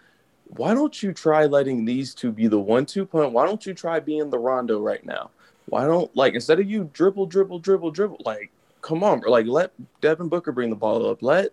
[0.57, 3.33] why don't you try letting these two be the one two point?
[3.33, 5.31] Why don't you try being the Rondo right now?
[5.67, 8.51] Why don't like instead of you dribble, dribble, dribble, dribble, like
[8.83, 9.31] come on, bro.
[9.31, 11.23] Like let Devin Booker bring the ball up.
[11.23, 11.51] Let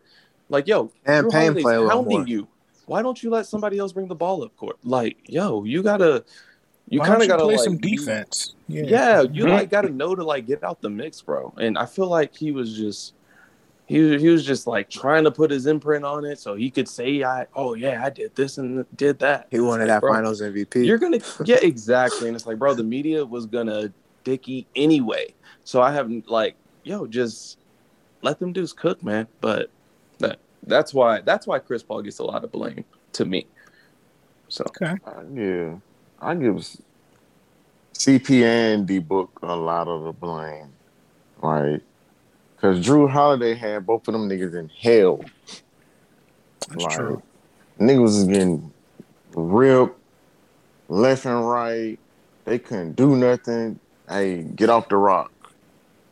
[0.50, 2.28] like yo, And Payne play a little more.
[2.28, 2.48] you.
[2.88, 4.78] Why don't you let somebody else bring the ball up court?
[4.84, 6.26] Like, yo, you gotta
[6.92, 8.54] you kind of gotta play like some be- defense?
[8.68, 8.84] Yeah.
[8.86, 11.54] yeah, you like got to know to like get out the mix, bro.
[11.58, 13.14] And I feel like he was just
[13.88, 16.70] he was- he was just like trying to put his imprint on it so he
[16.70, 19.48] could say I oh yeah I did this and did that.
[19.52, 20.86] He wanted that Bro, Finals MVP.
[20.86, 23.92] You're gonna yeah exactly, and it's like bro, the media was gonna
[24.24, 25.34] dicky anyway.
[25.64, 27.58] So I haven't like yo just
[28.22, 29.28] let them dudes cook, man.
[29.42, 29.70] But
[30.20, 33.48] that that's why that's why Chris Paul gets a lot of blame to me.
[34.48, 34.96] So Okay.
[35.06, 35.82] I give
[36.22, 36.68] I give
[37.94, 40.72] CP and D Book a lot of the blame.
[41.42, 41.82] Like,
[42.58, 45.26] cause Jrue Holiday had both of them niggas in hell.
[46.70, 47.24] That's like, true.
[47.80, 48.72] Niggas was getting
[49.34, 49.98] ripped
[50.90, 51.98] left and right.
[52.46, 53.80] They couldn't do nothing.
[54.08, 55.32] Hey, get off the rock.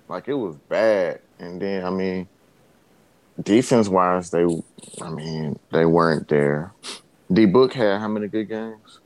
[0.08, 1.22] Like it was bad.
[1.38, 2.28] And then I mean,
[3.44, 4.44] defense wise, they
[5.02, 6.74] I mean, they weren't there.
[7.32, 9.00] D Book had how many good games?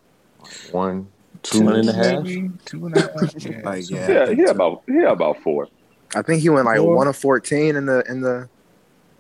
[0.43, 1.08] Like one,
[1.41, 2.23] two, One and a half.
[2.23, 3.12] Maybe two and a half.
[3.45, 3.62] Yeah.
[3.63, 4.08] Like, so- yeah.
[4.10, 5.67] Yeah, he had about he had about four.
[6.15, 6.95] I think he went like Four.
[6.95, 8.47] one of fourteen in the in the.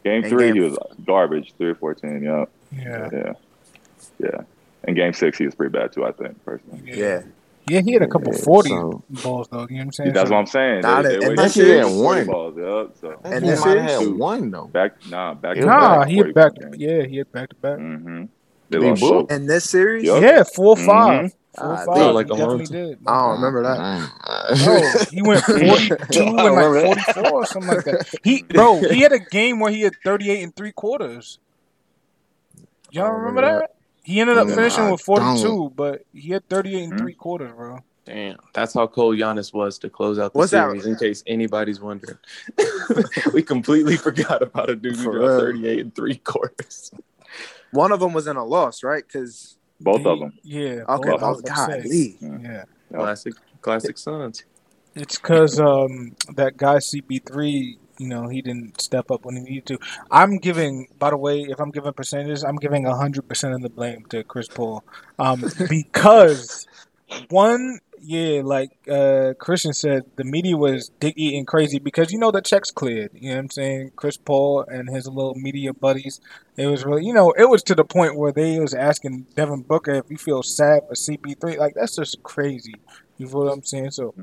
[0.03, 1.53] Game And three, game- he was garbage.
[1.57, 2.21] Three or fourteen.
[2.23, 3.09] Yeah, Yeah.
[3.13, 3.33] yeah,
[4.19, 4.41] yeah.
[4.83, 6.05] And game six, he was pretty bad too.
[6.05, 6.81] I think personally.
[6.85, 7.21] Yeah,
[7.69, 9.61] Yeah, he had a couple Yeah, 40 so- balls, though.
[9.69, 10.13] You know what I'm saying?
[10.13, 10.81] That's So- what I'm saying.
[10.81, 12.25] Nah, They, and they that wasted series- 40 one.
[12.27, 12.53] balls.
[12.57, 12.97] Yep.
[12.99, 14.65] So And And this might have had one though.
[14.67, 15.55] back, nah, back.
[15.55, 16.53] It Nah, was he had back.
[16.55, 16.73] Mm-hmm.
[16.77, 17.79] Yeah, he had back to back.
[18.73, 19.27] They D lost Book.
[19.29, 19.31] both.
[19.37, 20.21] in this series, Yup.
[20.21, 21.31] Yeah, four five.
[21.57, 21.95] Four Ah, five.
[21.95, 22.97] dude, like he definitely did.
[23.05, 24.09] I don't remember that.
[24.65, 26.83] No, he went 42 and I like
[27.13, 28.19] 44 or something like that.
[28.23, 31.37] He, bro, he had a game where he had 38 and three quarters.
[32.91, 33.69] Y'all remember remember that?
[34.03, 35.75] He ended up Nah, finishing I with 42, don't.
[35.75, 36.97] but he had 38 and Mhm.
[36.99, 37.79] three quarters, bro.
[38.05, 40.65] Damn, that's how cold Giannis was to close out the What's that?
[40.67, 40.85] series.
[40.85, 42.17] In case anybody's wondering,
[43.33, 46.91] we completely forgot about a dude who For 38 and three quarters.
[47.73, 49.03] One of them was in a loss, right?
[49.05, 50.33] Because Both of them.
[50.43, 50.83] Yeah.
[50.87, 51.83] okay, both oh, of them said.
[51.83, 52.63] golly, Yeah.
[52.91, 54.43] Classic, classic Suns.
[54.95, 59.65] It's because um, that guy CP3, you know, he didn't step up when he needed
[59.67, 59.79] to.
[60.11, 64.05] I'm giving, by the way, if I'm giving percentages, I'm giving 100% of the blame
[64.09, 64.83] to Chris Paul.
[65.17, 66.67] Um, because,
[67.29, 72.31] one, yeah, like uh, Christian said, the media was dick eating crazy because, you know,
[72.31, 73.11] the checks cleared.
[73.13, 73.91] You know what I'm saying?
[73.95, 76.19] Chris Paul and his little media buddies.
[76.57, 79.61] It was really, you know, it was to the point where they was asking Devin
[79.61, 81.57] Booker if he feels sad for CP3.
[81.57, 82.75] Like, that's just crazy.
[83.17, 83.91] You feel what I'm saying?
[83.91, 84.13] So,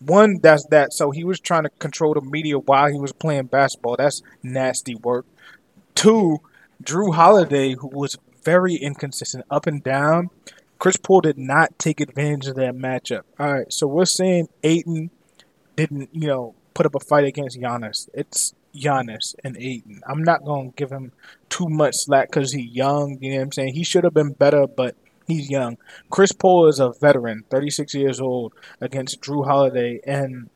[0.00, 0.92] one, that's that.
[0.92, 3.96] So he was trying to control the media while he was playing basketball.
[3.96, 5.24] That's nasty work.
[5.94, 6.40] Two,
[6.82, 10.30] Jrue Holiday, who was very inconsistent, up and down.
[10.80, 13.24] Chris Paul did not take advantage of that matchup.
[13.38, 15.10] All right, so we're saying Ayton
[15.76, 18.08] didn't, you know, put up a fight against Giannis.
[18.14, 20.00] It's Giannis and Ayton.
[20.08, 21.12] I'm not gonna give him
[21.50, 23.18] too much slack because he's young.
[23.20, 23.74] You know what I'm saying?
[23.74, 25.76] He should have been better, but he's young.
[26.08, 30.48] Chris Paul is a veteran, 36 years old, against Jrue Holiday, and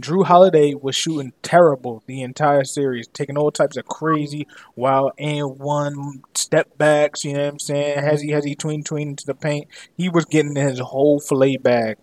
[0.00, 5.58] Jrue Holiday was shooting terrible the entire series, taking all types of crazy wild and
[5.58, 7.24] one step backs.
[7.24, 7.98] You know what I'm saying?
[8.02, 9.68] Has he has he tween tween into the paint?
[9.96, 11.96] He was getting his whole fillet bag.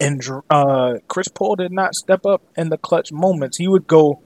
[0.00, 3.58] And uh, Chris Paul did not step up in the clutch moments.
[3.58, 4.20] He would go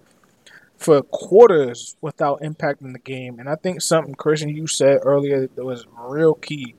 [0.78, 3.38] for quarters without impacting the game.
[3.38, 6.74] And I think something Christian you said earlier that was real key.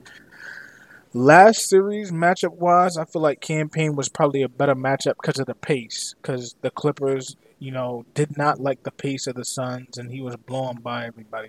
[1.14, 5.38] Last series matchup wise, I feel like Cam Payne was probably a better matchup because
[5.38, 6.14] of the pace.
[6.20, 10.20] Because the Clippers, you know, did not like the pace of the Suns, and he
[10.20, 11.48] was blown by everybody.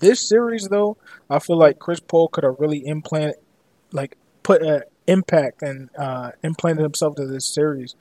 [0.00, 0.96] This series, though,
[1.30, 3.36] I feel like Chris Paul could have really implanted,
[3.92, 7.94] like, put an impact and uh, implanted himself to this series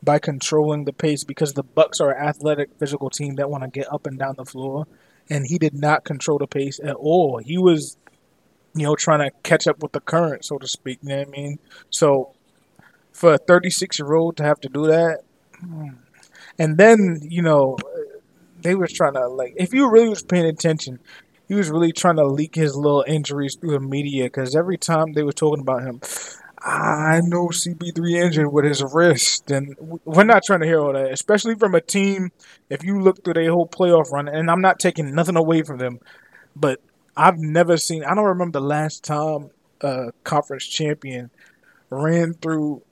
[0.00, 1.24] by controlling the pace.
[1.24, 4.36] Because the Bucks are an athletic, physical team that want to get up and down
[4.36, 4.86] the floor,
[5.28, 7.38] and he did not control the pace at all.
[7.38, 7.96] He was
[8.76, 10.98] you know, trying to catch up with the current, so to speak.
[11.02, 11.58] You know what I mean?
[11.90, 12.34] So
[13.12, 15.20] for a 36 year old to have to do that,
[15.58, 15.88] hmm.
[16.58, 17.78] and then you know,
[18.60, 20.98] they was trying to like, if you really was paying attention,
[21.48, 25.12] he was really trying to leak his little injuries through the media because every time
[25.12, 26.00] they were talking about him.
[26.68, 31.12] I know CP3 engine with his wrist, and we're not trying to hear all that,
[31.12, 32.32] especially from a team.
[32.70, 35.78] If you look through their whole playoff run, and I'm not taking nothing away from
[35.78, 36.00] them,
[36.56, 36.80] but
[37.16, 38.04] I've never seen.
[38.04, 39.50] I don't remember the last time
[39.80, 41.30] a conference champion
[41.90, 42.82] ran through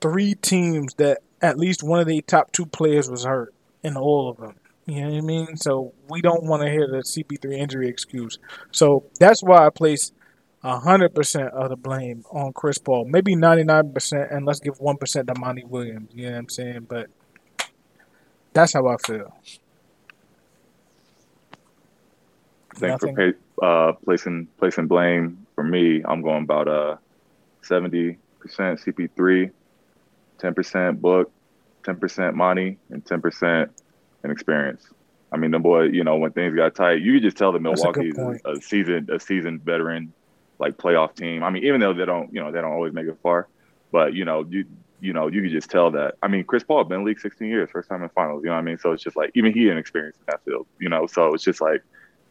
[0.00, 4.28] three teams that at least one of the top two players was hurt in all
[4.28, 4.54] of them.
[4.86, 5.56] You know what I mean?
[5.56, 8.38] So we don't want to hear the CP3 injury excuse.
[8.72, 10.12] So that's why I place
[10.64, 13.04] hundred percent of the blame on Chris Paul.
[13.06, 16.10] Maybe ninety nine percent, and let's give one percent to Monty Williams.
[16.14, 16.86] You know what I'm saying?
[16.88, 17.08] But
[18.52, 19.34] that's how I feel.
[22.74, 23.34] I think for.
[23.62, 26.96] Uh, placing placing blame for me, I'm going about uh
[27.62, 29.50] seventy percent CP3,
[30.38, 31.30] ten percent book,
[31.84, 33.70] ten percent money, and ten percent
[34.24, 34.86] inexperience.
[35.30, 37.58] I mean, the boy, you know, when things got tight, you could just tell the
[37.58, 40.12] That's a Milwaukee's a, seasoned a seasoned veteran,
[40.58, 41.42] like playoff team.
[41.42, 43.48] I mean, even though they don't, you know, they don't always make it far,
[43.92, 44.66] but you know, you
[45.00, 46.16] you know, you could just tell that.
[46.22, 48.42] I mean, Chris Paul been in the league 16 years, first time in finals.
[48.44, 48.78] You know what I mean?
[48.78, 50.66] So it's just like even he inexperienced in that field.
[50.78, 51.82] You know, so it's just like,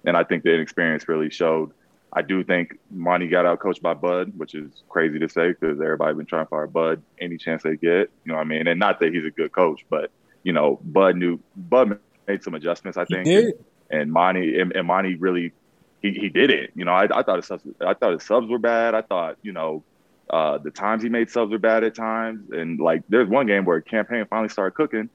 [0.05, 1.71] and I think the inexperience really showed.
[2.13, 5.79] I do think Monty got out coached by Bud, which is crazy to say because
[5.79, 8.09] everybody been trying to fire Bud any chance they get.
[8.25, 8.67] You know what I mean?
[8.67, 10.11] And not that he's a good coach, but
[10.43, 12.97] you know, Bud knew Bud made some adjustments.
[12.97, 13.53] I He think did.
[13.89, 15.53] and Monty and, and Monty really
[16.01, 16.71] he, he did it.
[16.75, 18.93] You know, I, I thought his subs I thought his subs were bad.
[18.93, 19.83] I thought you know
[20.29, 22.51] uh, the times he made subs were bad at times.
[22.51, 25.09] And like there's one game where Cam Payne finally started cooking,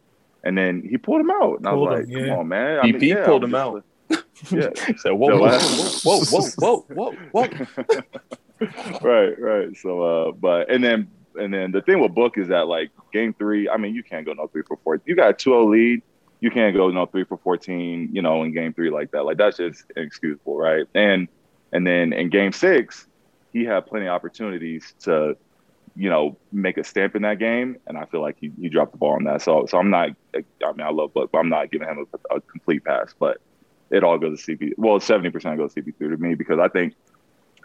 [0.45, 2.29] and then he pulled him out, and I Pulled was him, like, yeah.
[2.31, 2.83] come on, man.
[2.85, 3.75] PP yeah, pulled I'm him just out.
[3.75, 3.83] like-
[4.51, 4.69] yeah.
[4.99, 5.61] So whoa, whoa, uh,
[6.03, 8.01] whoa, whoa, whoa, whoa, whoa, whoa.
[9.03, 9.77] right, right.
[9.77, 13.35] So, uh, but and then and then the thing with Book is that like game
[13.35, 15.01] three, I mean, you can't go no three for four.
[15.05, 16.03] You got a 2-0 lead,
[16.41, 19.25] you can't go no three for fourteen, you know, in game three like that.
[19.25, 20.87] Like that's just inexcusable, right?
[20.95, 21.29] And
[21.73, 23.07] and then in game six,
[23.53, 25.37] he had plenty of opportunities to,
[25.97, 28.93] you know, make a stamp in that game, and I feel like he, he dropped
[28.93, 29.43] the ball on that.
[29.43, 30.11] So so I'm not.
[30.35, 33.15] I mean, I love Book, but I'm not giving him a, a complete pass.
[33.19, 33.39] But
[33.91, 34.73] it all goes to CP.
[34.77, 36.95] Well, seventy percent goes to CP3 to me because I think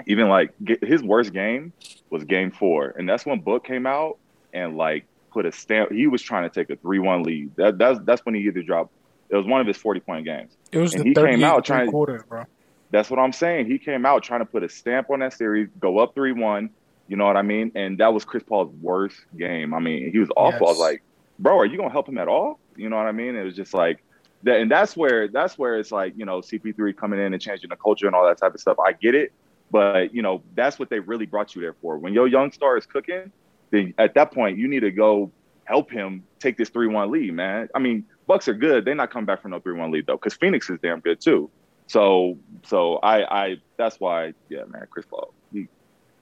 [0.08, 0.54] even like
[0.84, 1.74] his worst game
[2.10, 4.18] was game four, and that's when Book came out
[4.54, 5.92] and like put a stamp.
[5.92, 7.56] He was trying to take a three-one lead.
[7.56, 8.92] That that's that's when he either dropped.
[9.30, 10.52] It was one of his forty-point games.
[10.72, 12.44] It was And the he came out trying- quarters, bro.
[12.92, 13.68] That's what I'm saying.
[13.68, 16.70] He came out trying to put a stamp on that series, go up three-one.
[17.08, 17.72] You know what I mean?
[17.76, 19.74] And that was Chris Paul's worst game.
[19.74, 20.68] I mean, he was awful.
[20.68, 21.02] I was like,
[21.40, 22.60] bro, are you gonna help him at all?
[22.76, 23.36] You know what I mean?
[23.38, 24.04] It was just like
[24.44, 27.70] that, and that's where that's where it's like you know CP3 coming in and changing
[27.70, 28.78] the culture and all that type of stuff.
[28.80, 29.34] I get it,
[29.70, 31.98] but you know that's what they really brought you there for.
[31.98, 33.32] When your young star is cooking,
[33.72, 35.32] then at that point you need to go
[35.66, 37.70] help him take this three-one lead, man.
[37.74, 38.84] I mean, Bucks are good.
[38.84, 41.50] They're not coming back from no three-one lead though, because Phoenix is damn good too.
[41.92, 45.68] So so I I that's why yeah man Chris Paul he,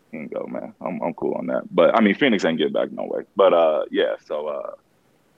[0.09, 2.91] can go man I'm I'm cool on that but I mean Phoenix ain't get back
[2.91, 4.71] no way but uh yeah so uh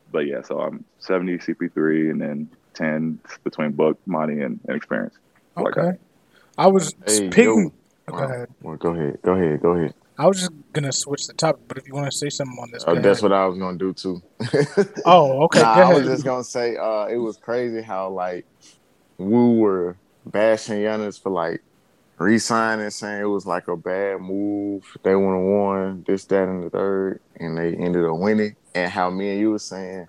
[0.09, 5.15] but yeah so I'm 70 CP3 and then 10 between book money and, and experience
[5.55, 5.97] Like Okay.
[6.57, 7.71] I was Hey, picking.
[8.07, 8.13] yo.
[8.13, 8.47] Go ahead.
[8.61, 9.19] Well, go ahead.
[9.23, 9.61] Go ahead.
[9.61, 9.93] Go ahead.
[10.17, 12.69] I was just gonna switch the topic, but if you want to say something on
[12.71, 14.21] this, Oh, that's what I was gonna do too.
[15.05, 15.61] Oh, okay.
[15.61, 18.45] Nah, go I was just gonna say, uh, it was crazy how like
[19.17, 21.61] we were bashing Giannis for like
[22.19, 24.83] re-signing, saying it was like a bad move.
[25.03, 28.55] They would have won this, that, and the third, and they ended up winning.
[28.75, 30.05] And how me and you were saying,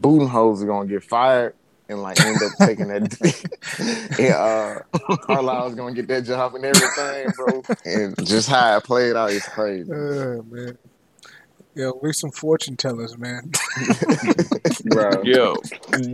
[0.00, 1.54] Budenholzer gonna get fired
[1.88, 3.00] and like end up taking that.
[4.18, 7.62] and uh, Carlisle's gonna get that job and everything, bro.
[7.84, 9.90] And just how it played out is crazy.
[9.90, 10.78] Uh, man.
[11.76, 13.50] Yo, we some fortune tellers, man.
[14.84, 15.10] bro.
[15.24, 15.56] Yo,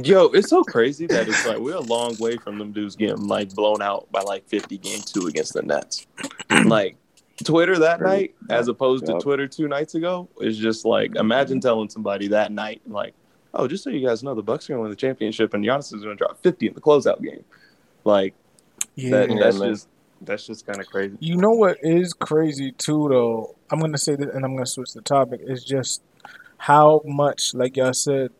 [0.03, 3.29] yo, it's so crazy that it's like we're a long way from them dudes getting
[3.29, 6.07] like blown out by like 50 game two against the Nets.
[6.65, 6.97] like
[7.45, 11.91] Twitter that night, as opposed to Twitter two nights ago, is just like imagine telling
[11.91, 13.15] somebody that night, like,
[13.55, 15.95] oh, just so you guys know, the Bucks are gonna win the championship and Giannis
[15.95, 17.45] is gonna drop 50 in the closeout game.
[18.05, 18.35] Like
[18.95, 19.27] Yeah.
[19.27, 19.71] that, that's man.
[19.71, 19.89] just
[20.23, 21.17] that's just kind of crazy.
[21.21, 23.57] You know what is crazy too, though.
[23.71, 25.41] I'm gonna say that, and I'm gonna switch the topic.
[25.43, 26.03] Is just
[26.59, 28.31] how much, like y'all said,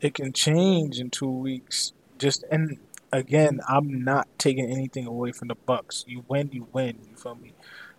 [0.00, 1.92] it can change in two weeks.
[2.18, 2.78] Just and
[3.12, 6.04] again, I'm not taking anything away from the Bucks.
[6.08, 6.98] You win, you win.
[7.08, 7.52] You feel me?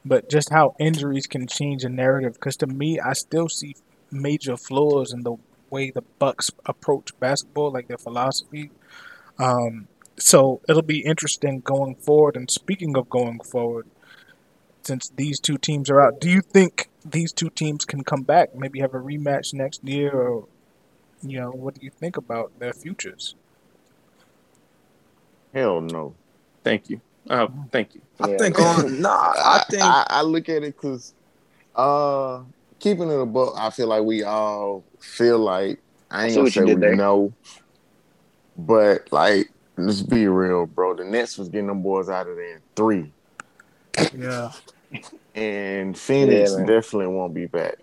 [0.03, 2.33] But just how injuries can change a narrative.
[2.33, 3.75] Because to me, I still see
[4.11, 5.37] major flaws in the
[5.75, 8.71] way the Bucks approach basketball, like their philosophy.
[9.39, 12.37] Um, so it'll be interesting going forward.
[12.37, 13.87] And speaking of going forward,
[14.83, 18.55] since these two teams are out, do you think these two teams can come back?
[18.55, 20.47] Maybe have a rematch next year, or
[21.21, 23.35] you know, what do you think about their futures?
[25.53, 26.15] Hell no.
[26.63, 27.01] Thank you.
[27.29, 28.01] Oh, thank you.
[28.21, 28.37] I Yeah.
[28.37, 31.13] think on nah, I think I, I look at it because
[31.75, 32.43] uh
[32.85, 35.79] keeping it a book, I feel like we all feel like
[36.11, 36.95] I ain't see gonna say you we there.
[36.95, 37.33] know,
[38.55, 40.93] but like let's be real, bro.
[40.93, 43.11] The Nets was getting them boys out of there in three,
[44.15, 44.51] Yeah.
[45.33, 47.73] and Phoenix Yeah, definitely won't be back.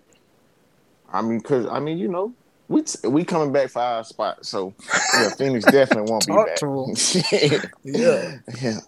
[1.11, 2.33] I mean, cause I mean, you know,
[2.69, 4.73] we t- we coming back for our spot, so
[5.19, 7.69] yeah, Phoenix definitely won't be back.
[7.83, 8.79] yeah, yeah,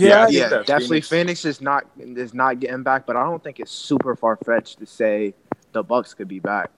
[0.00, 0.28] yeah.
[0.28, 0.40] Yeah.
[0.40, 0.86] Yeah, definitely.
[1.00, 4.36] Phoenix- Phoenix is not is not getting back, but I don't think it's super far
[4.44, 5.34] fetched to say
[5.72, 6.70] the Bucks could be back.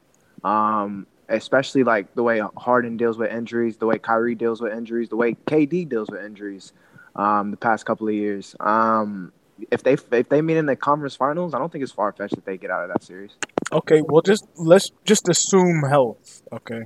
[0.44, 5.08] Um, especially like the way Harden deals with injuries, the way Kyrie deals with injuries,
[5.10, 6.72] the way KD deals with injuries.
[7.16, 8.54] Um, the past couple of years.
[8.60, 9.32] Um,
[9.70, 12.36] if they if they meet in the conference finals, I don't think it's far fetched
[12.36, 13.32] that they get out of that series.
[13.72, 14.00] Okay.
[14.00, 16.42] Well, just let's just assume health.
[16.52, 16.82] Okay.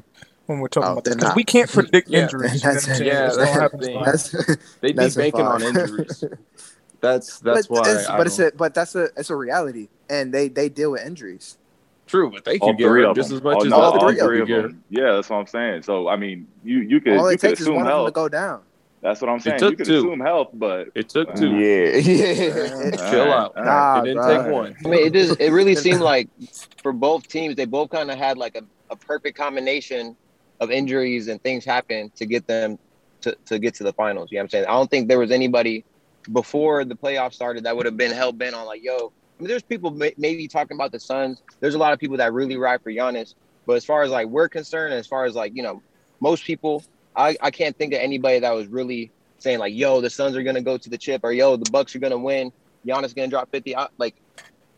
[0.47, 2.55] When we're talking Oh, about this, because we can't predict Yeah, injuries.
[2.55, 3.07] you that's- what I'm saying?
[3.07, 4.03] yeah, It's that's the thing.
[4.05, 4.31] That's
[4.81, 6.25] They be that's a banking on injuries.
[7.01, 7.91] That's that's but why.
[7.93, 10.93] It's, I but it's a but that's a it's a reality, and they they deal
[10.93, 11.59] with injuries.
[12.07, 13.37] true, but they All can get three of just them.
[13.39, 14.83] as much Oh, as no, the all three three of them.
[14.89, 15.83] Yeah, that's what I'm saying.
[15.83, 17.97] So I mean, you you could All you it could takes is assume one of
[17.97, 18.63] them to go down.
[19.03, 19.57] That's what I'm saying.
[19.57, 19.99] It took You could two.
[19.99, 21.51] assume health, but It took uh, two.
[21.59, 23.11] Yeah, yeah.
[23.11, 23.53] Chill out.
[23.55, 24.45] All Nah, it didn't bro.
[24.45, 24.77] take one.
[24.83, 26.31] I mean, it just it really seemed like
[26.83, 30.17] for both teams, they both kind of had like a, a perfect combination
[30.65, 32.79] of injuries and things happen to get them
[33.23, 34.31] to, to get to the finals.
[34.31, 34.65] You know what I'm saying?
[34.67, 35.85] I don't think there was anybody
[36.33, 39.13] before the playoffs started that would have been hell bent on like, yo.
[39.39, 41.43] I mean, there's people may, maybe talking about the Suns.
[41.61, 43.35] There's a lot of people that really ride for Giannis,
[43.67, 45.83] but as far as like we're concerned, as far as like you know,
[46.21, 46.85] most people,
[47.17, 50.43] I I can't think of anybody that was really saying like, yo, the Suns are
[50.43, 52.53] gonna go to the chip or yo, the Bucks are gonna win.
[52.87, 53.77] Giannis gonna drop 50.
[53.77, 54.15] I, like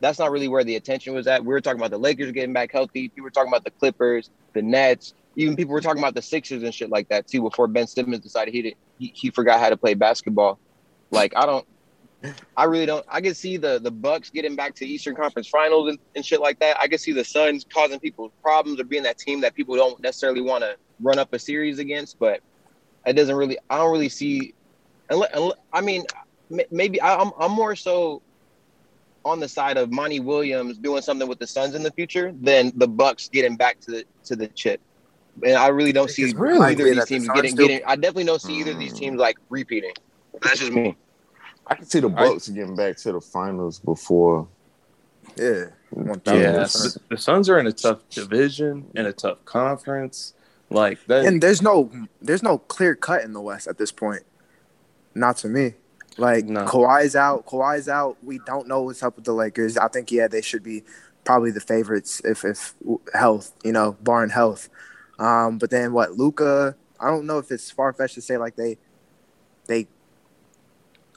[0.01, 1.43] that's not really where the attention was at.
[1.43, 3.09] We were talking about the Lakers getting back healthy.
[3.09, 5.15] People were talking about the Clippers, the Nets.
[5.37, 7.43] Even people were talking about the Sixers and shit like that too.
[7.43, 10.59] Before Ben Simmons decided he did, he, he forgot how to play basketball.
[11.11, 11.67] Like I don't,
[12.57, 13.05] I really don't.
[13.09, 16.41] I can see the the Bucks getting back to Eastern Conference Finals and, and shit
[16.41, 16.79] like that.
[16.81, 20.01] I can see the Suns causing people problems or being that team that people don't
[20.01, 22.19] necessarily want to run up a series against.
[22.19, 22.41] But
[23.07, 23.59] it doesn't really.
[23.69, 24.55] I don't really see.
[25.11, 25.37] Unless,
[25.73, 26.05] I mean,
[26.71, 28.23] maybe I, I'm I'm more so
[29.25, 32.73] on the side of Monty Williams doing something with the Suns in the future than
[32.77, 34.81] the Bucks getting back to the to the chip.
[35.43, 37.69] And I really don't see really either of these that the teams getting do.
[37.69, 37.87] getting.
[37.87, 38.99] I definitely don't see either of these hmm.
[38.99, 39.93] teams like repeating.
[40.43, 40.97] That's just me.
[41.67, 44.47] I can see the Bucks getting back to the finals before.
[45.37, 50.35] Yeah, Yeah, the, the Suns are in a tough division and a tough conference.
[50.71, 51.27] Like that.
[51.27, 54.23] And there's no there's no clear cut in the West at this point.
[55.15, 55.75] Not to me.
[56.17, 56.65] Like No.
[56.65, 57.47] Kawhi's out.
[57.47, 58.17] Kawhi's out.
[58.23, 59.77] We don't know what's up with the Lakers.
[59.77, 60.83] I think yeah, they should be
[61.25, 62.75] probably the favorites if if
[63.15, 64.69] health, you know, barring health.
[65.19, 66.77] Um, but then what, Luka?
[67.01, 68.79] I don't know if it's far fetched to say like they
[69.67, 69.87] they.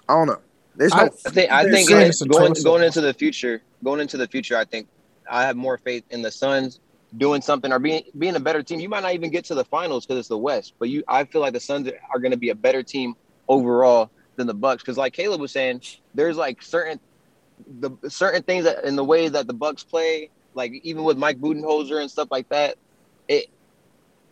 [0.08, 0.40] I don't know.
[0.76, 1.04] There's no.
[1.26, 4.66] I think I think it- going going into the future, going into the future, I
[4.66, 4.88] think
[5.30, 6.80] I have more faith in the Suns
[7.18, 8.80] doing something or being being a better team.
[8.80, 11.24] You might not even get to the finals because it's the West, but you I
[11.26, 13.16] feel like the Suns are going to be a better team
[13.48, 15.82] overall than the Bucks because like Caleb was saying,
[16.14, 17.00] there's like certain
[17.80, 21.40] the certain things that in the way that the Bucks play, like even with Mike
[21.40, 22.78] Budenholzer and stuff like that,
[23.28, 23.48] it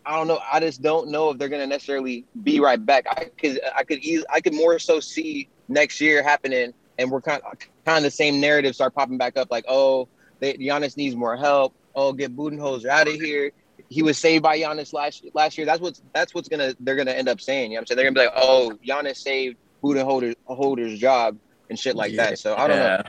[0.08, 0.40] I don't know.
[0.50, 3.04] I just don't know if they're gonna necessarily be right back.
[3.10, 7.20] I could I could eas I could more so see next year happening, and we're
[7.20, 9.50] kind of kind of the same narrative start popping back up.
[9.50, 10.08] Like, oh,
[10.40, 11.74] they, Giannis needs more help.
[11.94, 13.52] Oh, get Budenholzer out of here.
[13.90, 15.66] He was saved by Giannis last last year.
[15.66, 17.72] That's what's that's what's gonna they're gonna end up saying.
[17.72, 17.96] You know what I'm saying?
[17.96, 21.36] They're gonna be like, oh, Giannis saved Budenholzer holder's job
[21.68, 22.38] and shit like that.
[22.38, 23.02] So I don't know.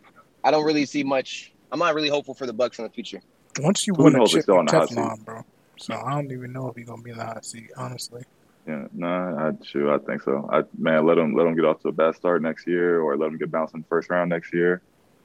[0.43, 1.53] I don't really see much.
[1.71, 3.21] I'm not really hopeful for the Bucks in the future.
[3.59, 4.97] Once you win a chip, It's still you on the hot seat.
[4.97, 5.45] Teflon, bro.
[5.79, 8.23] So I don't even know if he's gonna be in the hot seat, honestly.
[8.67, 10.47] Yeah, no, I sure I think so.
[10.51, 13.17] I man, let him let him get off to a bad start next year, or
[13.17, 14.81] let him get bounced in the first round next year.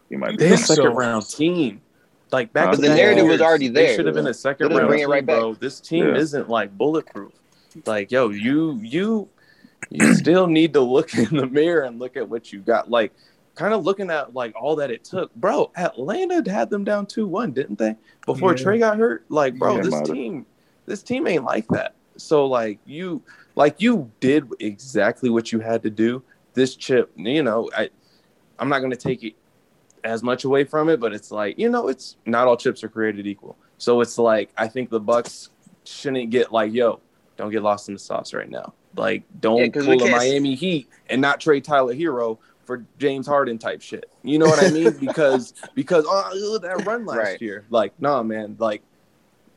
[0.09, 0.45] He might be.
[0.47, 0.95] A second so.
[0.95, 1.81] round team.
[2.33, 3.97] Like back But the back narrative was years, already They there.
[3.97, 5.39] should have been a second round bring it team, right back.
[5.41, 5.55] bro.
[5.55, 6.17] This team Yeah.
[6.17, 7.33] isn't like bulletproof.
[7.87, 9.29] Like, yo, you you
[9.91, 12.89] you still need to look in the mirror and look at what you got.
[12.91, 13.13] Like,
[13.55, 15.71] kind of looking at like all that it took, bro.
[15.77, 17.97] Atlanta had them down two one, didn't they?
[18.27, 18.65] Before Yeah.
[18.65, 19.25] Trae got hurt.
[19.29, 20.17] Like, bro, Yeah, this might have.
[20.17, 20.47] team,
[20.87, 21.95] this team ain't like that.
[22.17, 23.23] So like you,
[23.57, 26.23] like you did exactly what you had to do.
[26.55, 27.91] This chip, you know, I,
[28.59, 29.35] I'm not gonna take it
[30.05, 32.89] as much away from it, but it's like you know, it's not all chips are
[32.89, 33.57] created equal.
[33.79, 35.51] So it's like I think the Bucks
[35.85, 37.01] shouldn't get like, yo,
[37.37, 38.75] don't get lost in the sauce right now.
[38.97, 42.85] Like, don't Yeah, 'cause we pull a Miami Heat and not trade Tyler Herro for
[42.99, 44.11] James Harden type shit.
[44.23, 44.93] You know what I mean?
[45.01, 47.43] because because oh that run last Right.
[47.43, 48.83] year, like, nah, man, like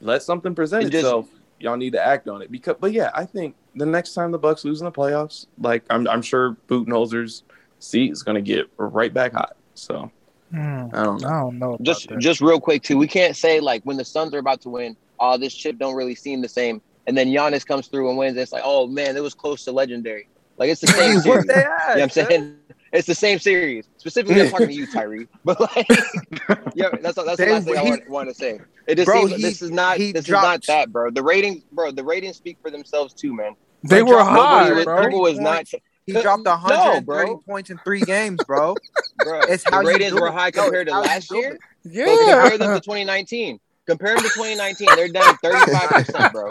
[0.02, 1.30] let something present It just- itself.
[1.60, 4.38] Y'all need to act on it because, but yeah, I think the next time the
[4.38, 7.42] Bucks lose in the playoffs, like I'm, I'm sure Budenholzer's
[7.80, 9.56] seat is gonna get right back hot.
[9.74, 10.12] So
[10.52, 11.28] Hmm, I don't know.
[11.28, 11.78] I don't know.
[11.82, 12.20] Just that.
[12.20, 14.96] just real quick too we can't say like when the suns are about to win
[15.20, 18.38] oh this chip don't really seem the same and then Giannis comes through and wins.
[18.38, 20.30] It's like, oh man, it was close to legendary.
[20.58, 21.46] Like it's the same Whoop series.
[21.48, 22.56] their You know what I'm saying?
[22.98, 23.88] It's the same series.
[23.98, 25.28] Specifically, I'm talking to you, Tyree.
[25.46, 25.88] But like,
[26.76, 28.60] yeah, that's that's the last thing I he- want, want to say.
[28.88, 31.12] It just Bro, seems he- this is not this dropped- is not that, bro.
[31.12, 31.92] The ratings, bro.
[31.92, 33.56] The ratings speak for themselves too, man.
[33.84, 35.04] They Like, were drop- high, was, bro.
[35.04, 35.68] people was not,
[36.06, 37.38] He Could- dropped no, 130 bro.
[37.48, 38.76] points in three games, bro.
[39.24, 39.42] bro.
[39.42, 41.54] It's how the ratings were high compared to last year.
[41.54, 41.60] it.
[41.84, 42.18] But
[42.50, 43.60] compare them to 2019.
[43.86, 44.88] Compare them to 2019.
[44.96, 46.50] They're down 35 percent, bro.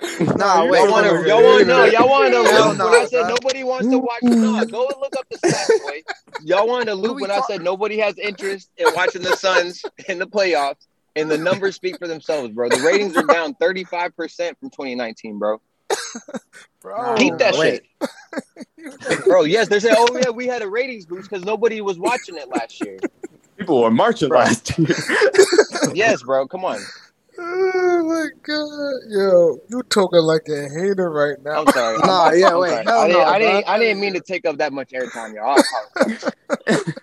[0.36, 0.80] Nah, you wait.
[0.80, 2.94] Y'all want to, about y'all want to know, y'all want to Hell loop no, when
[2.94, 3.28] I said bro.
[3.30, 4.22] nobody wants to watch.
[4.22, 6.02] No, go and look up the stats, boy.
[6.44, 9.36] Y'all wanted to What loop we when I said nobody has interest in watching the
[9.36, 10.86] Suns in the playoffs,
[11.16, 12.68] and the numbers speak for themselves, bro.
[12.68, 15.60] The ratings are down 35 percent from 2019, bro.
[16.80, 17.82] Bro, Keep that wait.
[18.00, 19.42] shit, bro.
[19.42, 22.48] Yes, they're saying, oh yeah, we had a ratings boost because nobody was watching it
[22.48, 22.98] last year.
[23.56, 24.38] People were marching Bro.
[24.38, 24.94] last year.
[25.92, 26.46] Yes, bro.
[26.46, 26.78] Come on.
[27.40, 31.62] Oh my god, yo, you talking like a hater right now.
[31.62, 31.98] I'm sorry.
[32.04, 32.84] Nah, I'm, yeah, I'm wait, sorry.
[32.84, 33.68] hell I didn't, no, I didn't.
[33.68, 35.62] I didn't mean to take up that much airtime, y'all.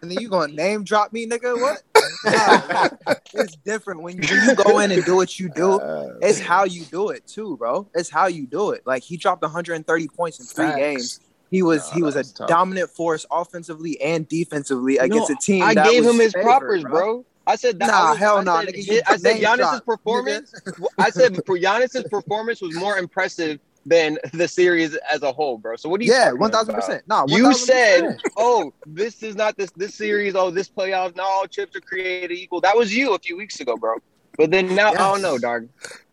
[0.02, 1.60] And then you gonna name drop me, nigga?
[1.60, 1.82] What?
[2.24, 2.88] Nah,
[3.34, 5.80] it's different when you, you go in and do what you do.
[6.22, 7.88] It's how you do it too, bro.
[7.96, 8.82] It's how you do it.
[8.86, 10.78] Like he dropped 130 points in three Facts.
[10.78, 11.20] games.
[11.50, 12.48] He was Nah, he was a tough.
[12.48, 15.64] dominant force offensively and defensively against No, a team.
[15.64, 17.26] I that gave was him his favored, propers, bro.
[17.48, 17.88] I said that.
[17.88, 18.76] Nah, I was, hell no, nah, nigga.
[18.76, 20.54] his- I said Giannis's performance.
[20.98, 25.76] I said Giannis's performance was more impressive than the series as a whole, bro.
[25.76, 26.12] So what do you?
[26.14, 27.04] Yeah, one thousand percent.
[27.08, 30.34] No, You said, "Oh, this is not this this series.
[30.36, 31.16] Oh, this playoff.
[31.16, 33.96] No, all chips are created equal." That was you a few weeks ago, bro.
[34.38, 35.42] But then now I don't know, Yes.
[35.42, 35.68] dog.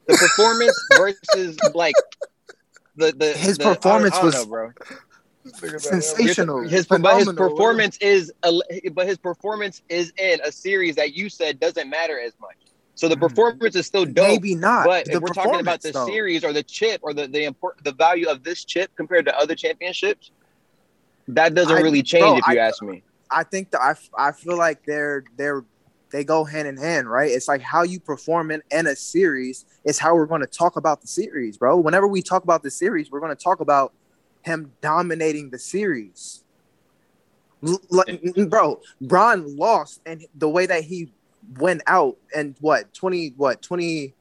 [0.06, 1.94] The performance versus like
[2.96, 4.72] the the His the- I performance I don't was know, bro.
[5.44, 6.62] Sensational.
[6.62, 8.52] His but his performance is a,
[8.92, 12.56] but his performance is in a series that you said doesn't matter as much.
[12.94, 13.20] So the Mhm.
[13.20, 14.28] performance is still dope.
[14.28, 14.86] Maybe not.
[14.86, 16.06] But the if we're talking about the though.
[16.06, 19.36] series or the chip or the the import the value of this chip compared to
[19.38, 20.30] other championships,
[21.28, 23.02] that doesn't I- really change bro, if you I- ask me.
[23.30, 23.94] I think that I,
[24.28, 25.64] I feel like they're they're
[26.10, 27.30] they go hand in hand, right?
[27.30, 30.76] It's like how you perform in, in a series is how we're going to talk
[30.76, 31.78] about the series, bro.
[31.78, 33.94] Whenever we talk about the series, we're going to talk about
[34.42, 36.44] him dominating the series.
[37.66, 41.12] L- like, bro, Bron lost, and the way that he
[41.58, 44.14] went out and what twenty what twenty.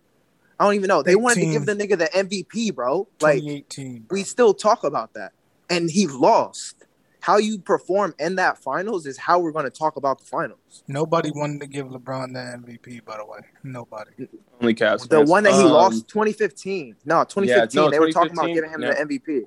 [0.59, 1.01] I don't even know.
[1.01, 3.07] They wanted to give the nigga the MVP, bro.
[3.19, 4.05] Like 2018.
[4.11, 5.31] we still talk about that.
[5.71, 6.75] And he lost.
[7.19, 10.83] How you perform in that finals is how we're going to talk about the finals.
[10.87, 13.39] Nobody wanted to give LeBron the MVP, by the way.
[13.63, 14.11] Nobody.
[14.59, 15.07] Only Cavs.
[15.07, 15.29] The fans.
[15.29, 16.95] one that he Um, lost 2015.
[17.05, 17.79] No, 2015.
[17.79, 19.03] no, they were talking about giving him yeah.
[19.03, 19.41] the MVP.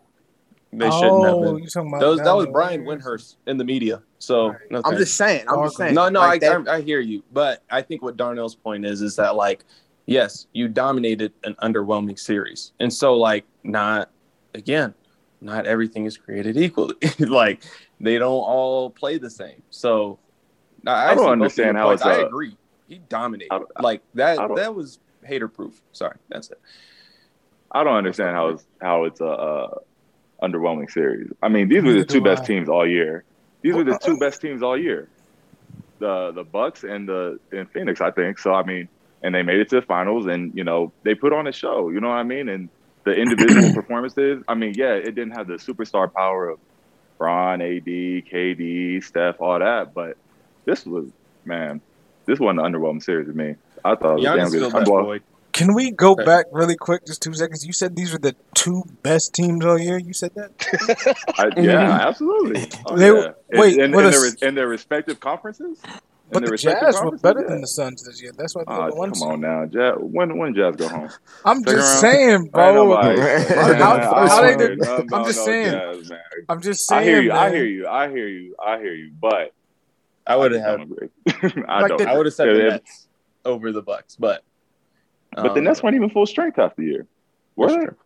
[0.78, 1.62] They shouldn't have oh, been.
[1.62, 3.04] you talking about That was, that was Brian Warriors?
[3.04, 4.02] Windhorst in the media.
[4.18, 4.58] So Right.
[4.70, 5.44] no I'm just saying.
[5.48, 5.94] I'm just saying.
[5.94, 9.02] No, no, Like, I, I I hear you, but I think what Darnell's point is
[9.02, 9.64] is that like,
[10.06, 14.10] yes, you dominated an underwhelming series, and so like, not
[14.54, 14.94] again,
[15.40, 16.96] not everything is created equally.
[17.18, 17.62] like
[18.00, 19.62] they don't all play the same.
[19.70, 20.18] So
[20.86, 22.02] I, I don't see both of understand your how points.
[22.02, 22.56] it's I a- agree.
[22.88, 23.52] He dominated.
[23.52, 24.38] I don't- like that.
[24.56, 25.80] That was hater proof.
[25.92, 26.60] Sorry, that's it.
[27.72, 29.74] I don't understand how it's how it's a, uh
[30.42, 31.30] underwhelming series.
[31.42, 33.24] I mean, these were the two best teams all year.
[33.62, 35.08] These were the two best teams all year.
[35.98, 38.38] The the Bucks and the and Phoenix, I think.
[38.38, 38.88] So I mean,
[39.22, 41.90] and they made it to the finals, and you know they put on a show.
[41.90, 42.48] You know what I mean?
[42.48, 42.68] And
[43.04, 44.42] the individual performances.
[44.48, 46.58] I mean, yeah, it didn't have the superstar power of
[47.18, 50.16] Bron, AD, KD, Steph, all that, but
[50.64, 51.06] this was
[51.44, 51.80] man,
[52.26, 53.54] this wasn't an underwhelming series to me.
[53.84, 55.22] I thought it was damn good.
[55.54, 55.74] Best Well, boy.
[55.74, 56.24] Can we go Okay.
[56.24, 57.64] back really quick, just two seconds?
[57.66, 59.98] You said these were the two best teams all year.
[59.98, 60.50] You said that.
[61.38, 62.00] I, yeah, mm-hmm.
[62.08, 62.68] absolutely.
[62.86, 63.12] Oh, They yeah.
[63.12, 65.78] were- In- wait, in, in, what their, is- in their respective conferences.
[65.84, 65.90] In
[66.32, 67.48] But their the respective Jazz were conferences, better yeah.
[67.48, 68.32] than the Suns this year.
[68.36, 69.94] That's why they were ah, the one come on now, Jazz.
[70.00, 71.10] When when Jazz go home?
[71.44, 72.14] I'm Second just round?
[72.14, 72.74] saying, I ain't bro.
[72.74, 75.72] nobody- How- man, how I they don't did- hear nothing I'm just saying.
[75.72, 76.12] Jazz.
[76.48, 77.00] I'm just saying.
[77.02, 77.32] I hear you.
[77.32, 77.86] I hear you.
[77.88, 78.56] I hear you.
[78.64, 79.12] I hear you.
[79.20, 79.52] But
[80.26, 81.42] I would I have don't had.
[81.52, 81.62] agree.
[81.68, 82.06] I Like don't.
[82.08, 83.06] I would have said the Nets
[83.44, 84.42] over the Bucks, but
[85.34, 87.06] but the um, Nets weren't even full strength half the year.
[87.56, 87.86] Were that's they?
[87.86, 87.96] true.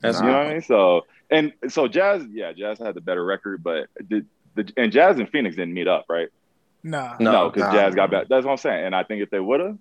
[0.00, 0.62] That's you know what I mean?
[0.62, 4.24] So and so Jazz, yeah, Jazz had the better record, but the,
[4.54, 6.28] the and Jazz and Phoenix didn't meet up, right?
[6.82, 7.16] Nah.
[7.20, 7.80] No, No, because Nah.
[7.80, 8.28] Jazz got back.
[8.28, 8.86] That's what I'm saying.
[8.86, 9.78] And I think if they would have,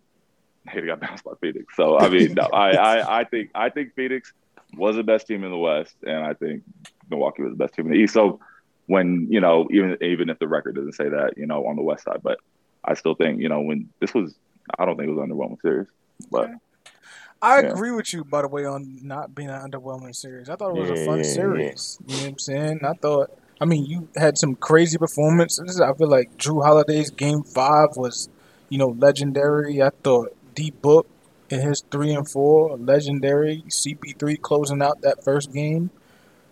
[0.73, 1.75] they'd got bounced by Phoenix.
[1.75, 4.33] So I mean, no, I, I, I think I think Phoenix
[4.75, 6.63] was the best team in the West, and I think
[7.09, 8.13] Milwaukee was the best team in the East.
[8.13, 8.39] So
[8.87, 11.81] when you know, even even if the record doesn't say that, you know, on the
[11.81, 12.39] West side, but
[12.83, 14.33] I still think you know when this was,
[14.77, 15.87] I don't think it was an underwhelming series,
[16.31, 16.49] but
[17.41, 17.69] I Yeah.
[17.69, 20.49] agree with you, by the way, on not being an underwhelming series.
[20.49, 21.99] I thought it was Yeah, a fun yeah, series.
[22.07, 22.79] You know what I'm saying?
[22.83, 23.29] I thought,
[23.61, 25.79] I mean, you had some crazy performances.
[25.79, 28.29] I feel like Jrue Holiday's game five was,
[28.69, 29.81] you know, legendary.
[29.81, 31.07] I thought D Book
[31.49, 33.63] in his three and four, legendary.
[33.69, 35.91] CP3 closing out that first game.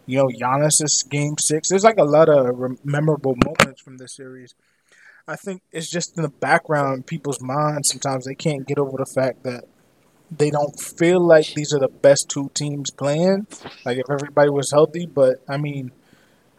[0.06, 1.70] You know, Giannis's game six.
[1.70, 4.54] There's like a lot of memorable moments from this series.
[5.28, 7.90] I think it's just in the background people's minds.
[7.90, 9.66] Sometimes they can't get over the fact that
[10.32, 13.48] they don't feel like these are the best two teams playing.
[13.86, 15.92] Like if everybody was healthy, but I mean,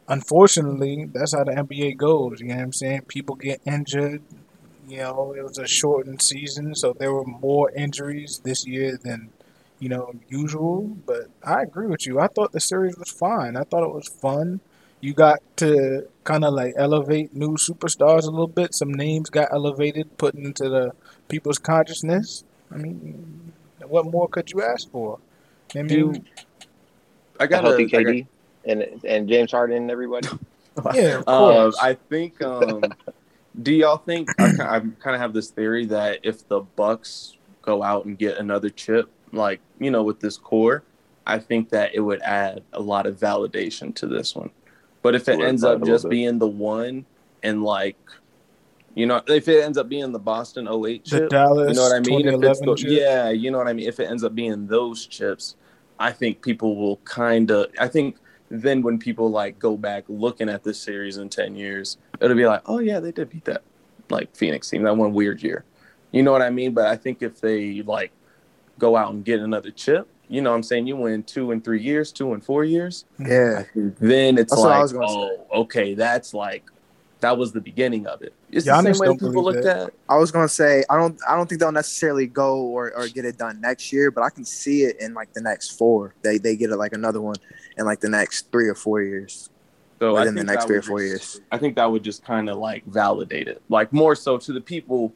[0.08, 2.40] unfortunately, that's how the NBA goes.
[2.40, 3.02] You know what I'm saying?
[3.02, 4.22] People get injured.
[4.88, 9.30] You know, it was a shortened season, so there were more injuries this year than
[9.80, 10.96] you know usual.
[11.06, 12.20] But I agree with you.
[12.20, 13.56] I thought the series was fine.
[13.56, 14.60] I thought it was fun.
[15.00, 18.74] You got to kind of like elevate new superstars a little bit.
[18.74, 20.92] Some names got elevated, put into the
[21.28, 22.44] people's consciousness.
[22.72, 23.52] I mean,
[23.88, 25.18] what more could you ask for?
[25.74, 26.22] I mean, Do
[27.40, 28.26] I A got healthy a, I got- KD
[28.66, 30.28] and and James Harden and everybody.
[30.94, 31.78] yeah, of Uh, course.
[31.80, 32.40] I think.
[32.42, 32.82] Um,
[33.62, 34.28] do y'all think?
[34.38, 38.36] I, I kind of have this theory that if the Bucks go out and get
[38.38, 40.82] another chip, like you know, with this core,
[41.26, 44.50] I think that it would add a lot of validation to this one.
[45.02, 47.06] But if it ends Solidify it a up just being the one,
[47.42, 47.96] and like,
[48.96, 51.82] you know, if it ends up being the Boston 08 the chip, Dallas you know
[51.82, 52.26] what I mean?
[52.26, 53.86] If it's the, yeah, you know what I mean.
[53.86, 55.54] If it ends up being those chips,
[55.98, 57.66] I think people will kind of.
[57.78, 58.16] I think
[58.48, 62.46] then when people like go back looking at this series in ten years, it'll be
[62.46, 63.62] like, oh yeah, they did beat that
[64.08, 65.66] like Phoenix team that one weird year.
[66.10, 66.72] You know what I mean?
[66.72, 68.12] But I think if they like
[68.78, 70.86] go out and get another chip, you know what I'm saying?
[70.86, 73.04] You win two and three years, two and four years.
[73.18, 73.64] Yeah.
[73.74, 76.64] Then it's That's like, oh, okay, that's like
[77.20, 78.34] that was the beginning of it.
[78.50, 79.86] It's Giannis the same way people believe looked that.
[79.88, 79.94] at.
[80.08, 83.24] I was gonna say I don't I don't think they'll necessarily go or, or get
[83.24, 86.14] it done next year, but I can see it in like the next four.
[86.22, 87.36] They they get it like another one
[87.78, 89.48] in like the next three or four years.
[89.98, 91.40] So I Within the think next that three or would four just- years.
[91.52, 94.60] I think that would just kind of like validate it, like more so to the
[94.60, 95.12] people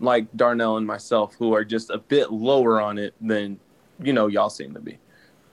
[0.00, 3.60] like Darnell and myself who are just a bit lower on it than
[4.02, 4.98] you know y'all seem to be.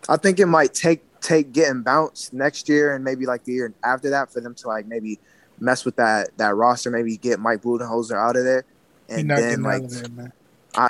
[0.10, 3.72] I think it might take take getting bounced next year and maybe like the year
[3.86, 5.20] after that for them to like maybe
[5.62, 8.66] mess with that that roster, maybe get Mike Budenholzer out of there,
[9.08, 10.34] and then like there.
[10.76, 10.88] I,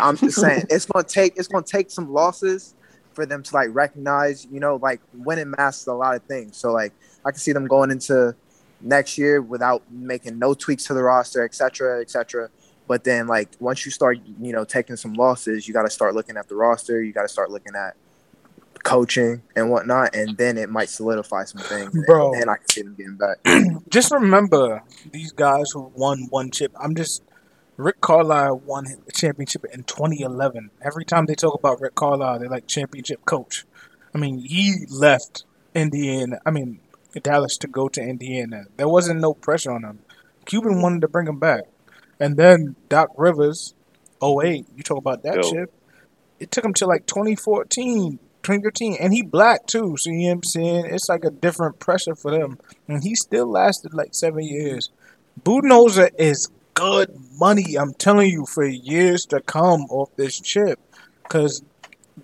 [0.00, 2.74] I'm just saying it's gonna take it's gonna take some losses
[3.12, 6.56] for them to like recognize, you know, like winning masks a lot of things.
[6.56, 6.92] So like
[7.24, 8.34] I can see them going into
[8.80, 12.50] next year without making no tweaks to the roster, et cetera, et cetera.
[12.86, 16.14] But then like once you start, you know, taking some losses, you got to start
[16.14, 17.02] looking at the roster.
[17.02, 17.96] You got to start looking at
[18.86, 21.90] coaching and whatnot, and then it might solidify some things.
[22.06, 22.32] Bro.
[22.32, 23.82] and then I can see them getting back.
[23.90, 26.72] just remember these guys who won one chip.
[26.80, 27.22] I'm just
[27.76, 30.70] Rick Carlisle won a championship in 2011.
[30.80, 33.64] Every time they talk about Rick Carlisle, they're like championship coach.
[34.14, 36.38] I mean, he left Indiana.
[36.46, 36.78] I mean,
[37.20, 38.66] Dallas to go to Indiana.
[38.76, 39.98] There wasn't no pressure on him.
[40.44, 41.64] Cuban wanted to bring him back,
[42.20, 43.74] and then Doc Rivers,
[44.22, 45.42] 08, You talk about that Yo.
[45.42, 45.72] chip.
[46.38, 48.20] It took him to like 2014.
[48.46, 50.86] 2013, and he black too, so you know what I'm saying?
[50.86, 52.58] It's like a different pressure for them.
[52.88, 54.90] And he still lasted like seven years.
[55.42, 60.78] Budenholzer is good money, I'm telling you, for years to come off this chip.
[61.22, 61.62] Because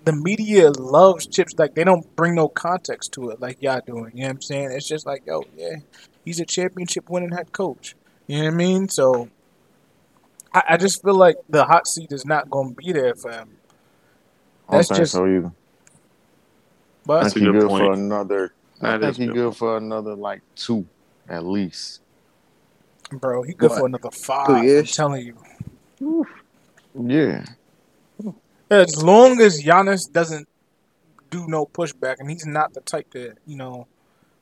[0.05, 1.55] the media loves chips.
[1.59, 4.13] Like, they don't bring no context to it like y'all doing.
[4.15, 4.71] You know what I'm saying?
[4.73, 5.77] It's just like, yo, yeah,
[6.25, 7.97] he's a championship winning head coach.
[8.27, 8.89] You know what I mean?
[8.89, 9.29] So,
[10.55, 13.33] I, I just feel like the hot seat is not going to be there for
[13.33, 13.57] him.
[14.71, 15.53] That's just- so either.
[17.19, 17.83] I But That's think a he good good point.
[17.85, 18.55] for another.
[18.83, 19.35] I think is he good.
[19.35, 20.87] good for another like two,
[21.29, 22.01] at least.
[23.13, 23.79] Bro, he good What?
[23.79, 24.67] for another five.
[24.67, 25.37] Two I'm telling you.
[26.95, 27.45] Yeah,
[28.71, 30.49] As long as Giannis doesn't
[31.31, 33.87] do no pushback, and he's not the type to, you know,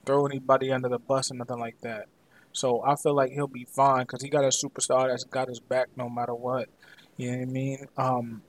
[0.07, 2.07] throw anybody under the bus or nothing like that.
[2.53, 5.61] So I feel like he'll be fine because he got a superstar that's got his
[5.61, 6.69] back no matter what.
[7.17, 7.87] You know what I mean?
[7.97, 8.43] Um,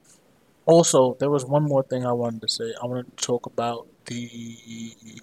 [0.65, 2.73] also, there was one more thing I wanted to say.
[2.81, 5.21] I wanted to talk about the.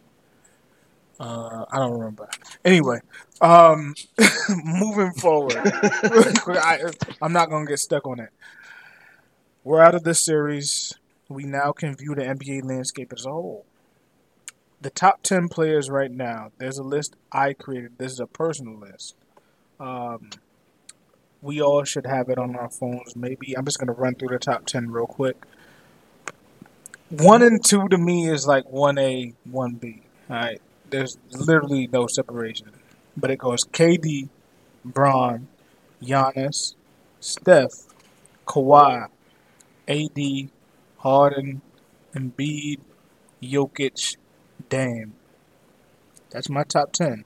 [1.21, 2.29] Uh, I don't remember.
[2.65, 3.01] Anyway,
[3.41, 3.95] um,
[4.65, 6.79] moving forward, I,
[7.21, 8.31] I'm not gonna get stuck on it.
[9.65, 10.95] We're out of this series.
[11.29, 13.67] We now can view the NBA landscape as a whole.
[14.81, 17.99] The top 10 players right now, there's a list I created.
[17.99, 19.17] This is a personal list.
[19.81, 20.31] Um,
[21.43, 23.57] we all should have it on our phones, maybe.
[23.57, 25.37] I'm just to run through the top 10 real quick.
[27.11, 30.03] One and two to me is like 1A, 1B.
[30.29, 30.61] All right.
[30.91, 32.71] There's literally no separation.
[33.17, 34.29] But it goes KD,
[34.85, 35.49] Bron,
[36.03, 36.75] Giannis,
[37.21, 37.73] Steph,
[38.47, 39.09] Kawhi,
[39.89, 40.51] AD,
[40.99, 41.63] Harden,
[42.15, 42.81] Embiid,
[43.43, 44.17] Jokic,
[44.69, 45.15] Dame.
[46.31, 47.25] That's my top 10.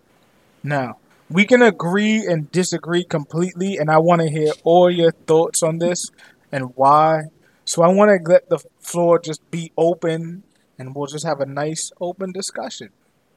[0.62, 5.62] Now, we can agree and disagree completely, and I want to hear all your thoughts
[5.62, 6.10] on this
[6.52, 7.22] and why.
[7.64, 10.42] So I want to let the floor just be open,
[10.78, 12.90] and we'll just have a nice open discussion.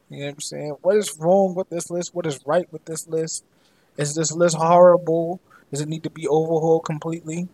[0.10, 0.76] You know what I'm saying?
[0.82, 2.14] What is wrong with this list?
[2.14, 3.44] What is right with this list?
[3.98, 5.42] Is this list horrible?
[5.72, 7.48] Does it need to be overhauled completely?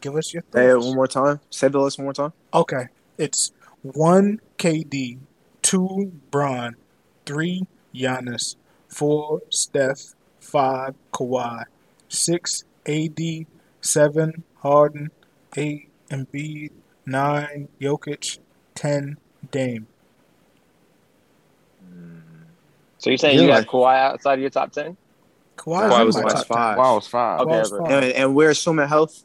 [0.00, 0.86] Give us your thoughts.
[0.86, 1.40] one more time.
[1.50, 2.32] Say the list one more time.
[2.54, 2.86] Okay,
[3.18, 3.52] it's
[3.82, 5.18] one KD,
[5.62, 6.76] two Bron,
[7.26, 8.56] three Giannis,
[8.88, 11.64] four Steph, five Kawhi,
[12.08, 13.18] six AD,
[13.80, 15.10] seven Harden,
[15.56, 16.70] eight Embiid,
[17.06, 18.38] nine Jokic,
[18.74, 19.16] ten
[19.50, 19.86] Dame.
[22.98, 24.96] So you're saying Yeah, you like- got Kawhi outside of your top ten?
[25.56, 26.76] Kawhi Kawhi in was my my top five.
[26.76, 26.84] 10.
[26.84, 27.40] Wow, it's five.
[27.40, 27.84] Okay, Kawhi's okay.
[27.92, 28.02] five.
[28.04, 29.24] And, and we're assuming health.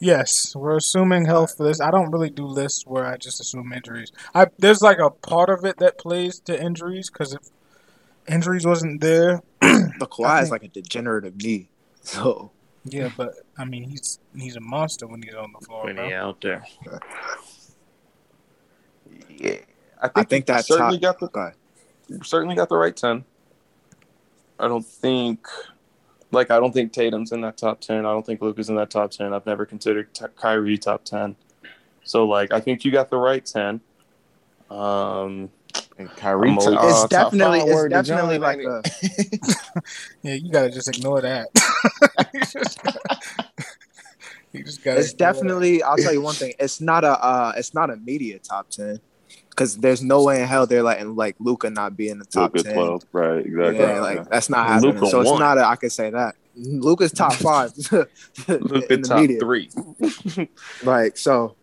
[0.00, 1.80] Yes, we're assuming health for this.
[1.80, 4.12] I don't really do lists where I just assume injuries.
[4.34, 7.40] I there's like a part of it that plays to injuries because if
[8.28, 11.68] injuries wasn't there, The Kawhi I is like a degenerative knee.
[12.02, 12.52] So
[12.92, 13.10] yeah.
[13.16, 15.84] But I mean, he's he's a monster when he's on the floor.
[15.84, 16.06] when bro.
[16.06, 16.64] he out there.
[19.28, 19.56] Yeah,
[20.00, 21.52] I think, I think you that certainly top- got the go
[22.22, 23.24] certainly got the right ten.
[24.58, 25.46] I don't think,
[26.32, 27.98] like, I don't think Tatum's in that top ten.
[27.98, 29.32] I don't think Luka's in that top ten.
[29.32, 31.36] I've never considered t- Kyrie top ten.
[32.04, 33.80] So, like, I think you got the right ten.
[34.70, 35.50] Um,
[35.98, 39.82] And Kyrie, I'm uh, it's definitely five it's definitely John, like ain't a
[40.22, 41.48] Yeah, you gotta just ignore that.
[42.32, 43.00] you just gotta,
[44.52, 46.52] you just gotta it's ignore definitely I'll tell you one thing.
[46.60, 49.00] It's not a uh it's not a media top ten.
[49.56, 52.54] Cause there's no way in hell they're letting like Luka not be in the top
[52.54, 52.74] Luka ten.
[52.74, 53.44] twelve, right?
[53.44, 53.78] Exactly.
[53.78, 54.94] Yeah, like that's not happening.
[54.94, 55.40] Luka so it's won.
[55.40, 56.36] not a, I can say that.
[56.54, 57.72] Luka's top five
[58.48, 59.40] Luka top media.
[59.40, 59.68] three.
[60.84, 61.56] Like so,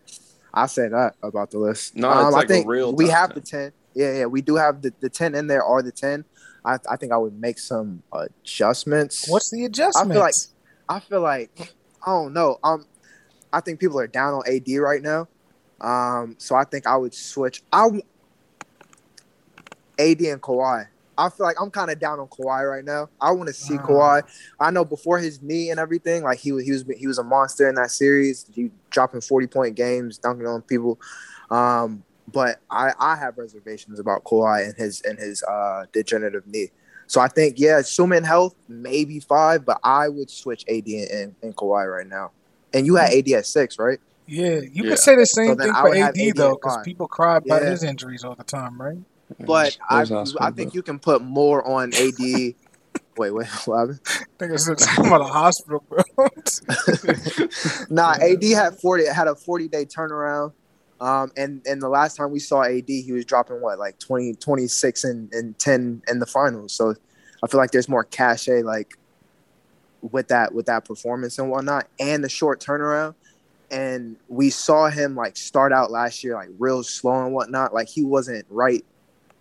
[0.52, 1.96] I say that about the list.
[1.96, 3.34] No, it's um, like I a think real we have 10.
[3.34, 3.72] the ten.
[3.96, 5.64] Yeah, yeah, we do have the, the ten in there.
[5.64, 6.24] Are the ten?
[6.64, 9.26] I I think I would make some adjustments.
[9.28, 10.20] What's the adjustment?
[10.20, 10.34] like-
[10.88, 11.74] I feel like
[12.06, 12.58] I don't know.
[12.62, 12.86] Um,
[13.52, 15.26] I think people are down on AD right now.
[15.80, 17.62] Um, so I think I would switch.
[17.72, 17.86] I
[19.98, 20.86] AD and Kawhi.
[21.18, 23.08] I feel like I'm kind of down on Kawhi right now.
[23.20, 23.86] I want to see Ah.
[23.86, 24.22] Kawhi.
[24.60, 27.24] I know before his knee and everything, like he was he was he was a
[27.24, 28.44] monster in that series.
[28.52, 31.00] He dropping 40 point games, dunking on people.
[31.50, 36.70] Um, but I I have reservations about Kawhi and his and his uh degenerative knee.
[37.08, 41.36] So I think yeah, assuming health, maybe five, but I would switch AD and, and,
[41.42, 42.32] and Kawhi right now.
[42.72, 43.98] And you had AD at six, right?
[44.26, 44.90] yeah, you Yeah.
[44.90, 47.70] could say the same So thing for AD AD though, because people cry about Yeah.
[47.70, 48.98] his injuries all the time, right?
[49.46, 50.78] But I Where's I think bro?
[50.78, 52.18] you can put more on AD.
[52.18, 52.54] wait,
[53.16, 53.30] wait,
[53.64, 54.00] what happened?
[54.06, 56.02] I think it's talking about a hospital, bro.
[57.88, 60.52] Nah, AD had forty had a forty day turnaround.
[61.00, 64.34] Um, and and the last time we saw AD, he was dropping what like 20,
[64.34, 66.72] 26 and, and ten in the finals.
[66.72, 66.94] So
[67.42, 68.96] I feel like there's more cachet like
[70.00, 73.14] with that with that performance and whatnot, and the short turnaround.
[73.70, 77.74] And we saw him like start out last year like real slow and whatnot.
[77.74, 78.84] Like he wasn't right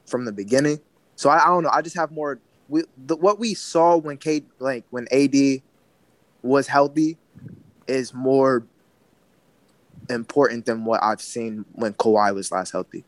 [0.08, 0.80] from the beginning.
[1.16, 1.70] So I, I don't know.
[1.72, 2.40] I just have more.
[2.68, 5.62] We the, what we saw when Kate like when AD
[6.42, 7.18] was healthy
[7.88, 8.66] is more
[10.10, 13.04] important than what I've seen when Kawhi was last healthy.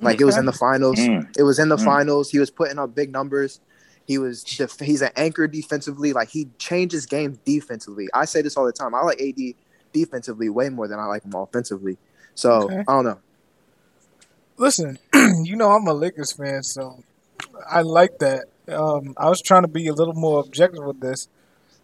[0.00, 0.98] Like it was in the finals.
[0.98, 1.28] Mm.
[1.38, 1.84] It was in the Mm.
[1.84, 2.30] finals.
[2.30, 3.60] He was putting up big numbers.
[4.04, 6.12] He was def- he's an anchor defensively.
[6.12, 8.08] Like he changes games defensively.
[8.12, 8.94] I say this all the time.
[8.96, 9.54] I like AD
[9.92, 11.98] defensively way more than I like him offensively.
[12.34, 12.78] So Okay.
[12.80, 13.18] I don't know.
[14.56, 14.98] Listen,
[15.44, 17.02] you know I'm a Lakers fan, so
[17.70, 18.46] I like that.
[18.68, 21.28] Um, I was trying to be a little more objective with this,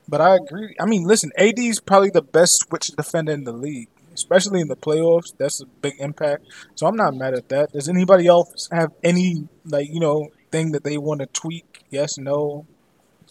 [0.08, 0.74] but I agree.
[0.80, 3.88] I mean, listen, AD is probably the best switch defender in the league,
[4.18, 5.32] especially in the playoffs.
[5.36, 6.44] That's a big impact.
[6.74, 7.72] So I'm not mad at that.
[7.72, 11.84] Does anybody else have any like you know thing that they want to tweak?
[11.90, 12.66] Yes, no,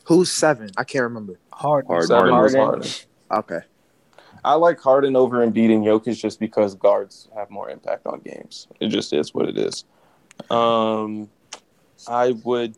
[0.07, 0.71] Who's seven?
[0.77, 1.37] I can't remember.
[1.51, 1.85] hard.
[1.85, 2.07] Harden.
[2.07, 2.59] Seven Harden.
[2.59, 2.91] Harden.
[3.29, 3.59] Okay.
[4.45, 8.67] I like Harden over Embiid and Jokic just because guards have more impact on games.
[8.79, 9.83] It just is what it is.
[10.49, 11.29] Um,
[12.07, 12.77] I would,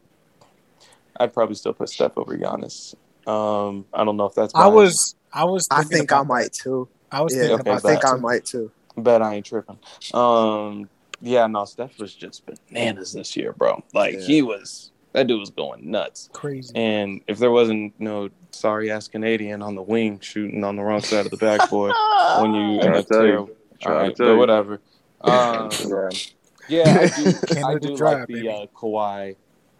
[1.19, 2.95] I'd probably still put Steph over Giannis.
[3.27, 4.55] Um, I don't know if that's.
[4.55, 5.67] I was, I was.
[5.69, 6.53] I think I might that.
[6.53, 6.89] too.
[7.11, 8.71] I was Yeah, thinking Okay, I about think I might too.
[8.97, 9.79] bet I ain't tripping.
[10.13, 10.89] Um,
[11.21, 13.83] yeah, no, Steph was just bananas this year, bro.
[13.93, 14.19] Like Yeah.
[14.19, 16.29] he was, that dude was going nuts.
[16.33, 16.71] Crazy.
[16.75, 21.01] And if there wasn't no sorry ass Canadian on the wing shooting on the wrong
[21.01, 21.93] side of the backboard
[22.39, 23.31] when you Trying in a tell you.
[23.31, 23.49] terrible,
[23.81, 24.39] Trying all to right, tell but you.
[24.39, 24.81] whatever.
[25.21, 26.11] Um,
[26.67, 27.33] yeah, I do.
[27.65, 28.49] I do Dry, like the baby.
[28.49, 29.35] uh, Kawhi.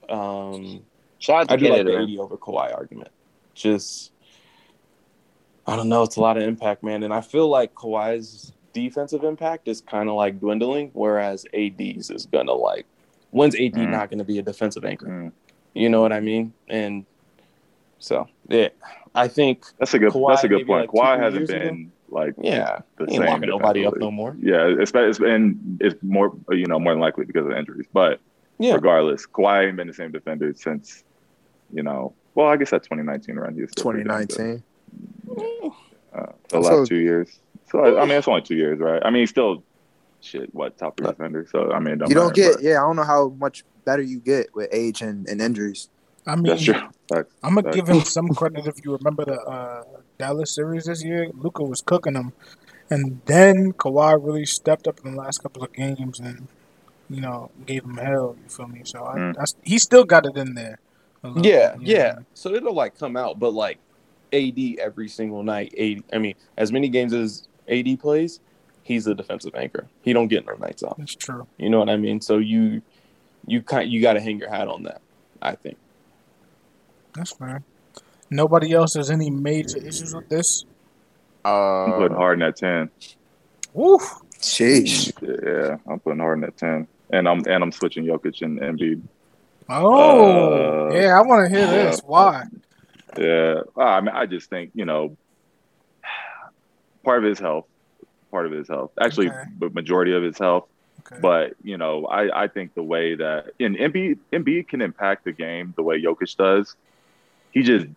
[0.09, 0.81] Um,
[1.19, 3.11] Shout out I to do like the AD over Kawhi argument.
[3.53, 4.11] Just,
[5.69, 6.03] I don't know.
[6.03, 7.03] It's a lot of impact, man.
[7.03, 12.25] And I feel like Kawhi's defensive impact is kind of like dwindling, whereas AD's is
[12.25, 12.85] gonna like.
[13.31, 13.89] When's AD Mm.
[13.91, 15.05] not going to be a defensive anchor?
[15.07, 15.31] Mm.
[15.75, 16.51] You know what I mean?
[16.67, 17.05] And
[17.99, 18.69] so, yeah,
[19.13, 20.11] I think That's a good.
[20.13, 20.91] Kawhi that's a good point.
[20.93, 21.59] like Kawhi hasn't years ago?
[21.59, 24.35] been like Yeah, the he ain't same locking nobody up no more.
[24.41, 27.85] Yeah, it's, it's and it's more you know more than likely because of injuries.
[27.93, 28.19] But
[28.57, 31.03] Yeah, regardless, Kawhi ain't been the same defender since
[31.71, 32.13] you know.
[32.35, 33.53] Well, I guess that 2019 run.
[33.53, 34.29] he was still pretty damn good.
[34.29, 34.63] 2019.
[36.53, 37.39] Uh, the So- last two years.
[37.71, 39.01] So I, I mean, it's only two years, right?
[39.05, 39.63] I mean, he's still
[40.21, 40.53] shit.
[40.55, 41.45] What top three defender?
[41.51, 43.63] So I mean, don't You don't matter, get, but yeah, I don't know how much
[43.85, 45.89] better you get with age and, and injuries.
[46.25, 46.73] I mean, That's true.
[47.07, 47.33] Facts.
[47.43, 49.83] I'm gonna give him some credit if you remember the uh,
[50.17, 51.29] Dallas series this year.
[51.35, 52.33] Luka was cooking them,
[52.89, 56.47] and then Kawhi really stepped up in the last couple of games and
[57.09, 58.35] you know gave him hell.
[58.43, 58.81] You feel me?
[58.83, 59.35] So I, Mm.
[59.39, 60.79] I, he still got it in there.
[61.23, 61.99] little yeah, bit, you know?
[62.03, 62.19] yeah.
[62.33, 63.77] So it'll like come out, but like
[64.33, 65.73] AD every single night.
[65.79, 68.39] AD, I mean, as many games as AD plays,
[68.83, 69.87] he's a defensive anchor.
[70.01, 70.97] He don't get no nights off.
[70.97, 71.47] That's true.
[71.57, 72.21] You know what I mean?
[72.21, 72.81] So you,
[73.47, 75.01] you kind, you got to hang your hat on that.
[75.41, 75.77] I think.
[77.15, 77.63] That's fair.
[78.29, 80.65] Nobody else has any major issues with this.
[81.45, 82.89] I'm putting Uh, Harden at 10.
[83.73, 84.01] Woof.
[84.39, 85.11] Sheesh.
[85.21, 89.01] Yeah, I'm putting Harden at 10, and I'm and I'm switching Jokic and Embiid.
[89.69, 91.17] Oh, Uh, yeah.
[91.17, 91.71] I want to hear yeah.
[91.89, 92.01] this.
[92.05, 92.43] Why?
[93.17, 95.17] Yeah, Ah, I mean, I just think you know,
[97.03, 97.65] part of his health,
[98.31, 99.43] part of his health, actually, Okay.
[99.59, 100.67] the majority of his health.
[101.11, 101.19] Okay.
[101.21, 105.31] But you know, I, I think the way that and Embiid Embiid can impact the
[105.31, 106.75] game the way Jokic does.
[107.51, 107.87] He just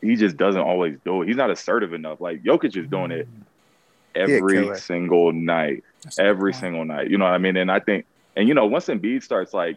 [0.00, 1.28] he just doesn't always do it.
[1.28, 2.20] He's not assertive enough.
[2.20, 3.28] Like Jokic is doing it
[4.14, 4.76] every killer.
[4.76, 7.08] single night, That's every single night.
[7.10, 7.56] You know what I mean?
[7.56, 8.04] And I think
[8.36, 9.76] and you know once Embiid starts like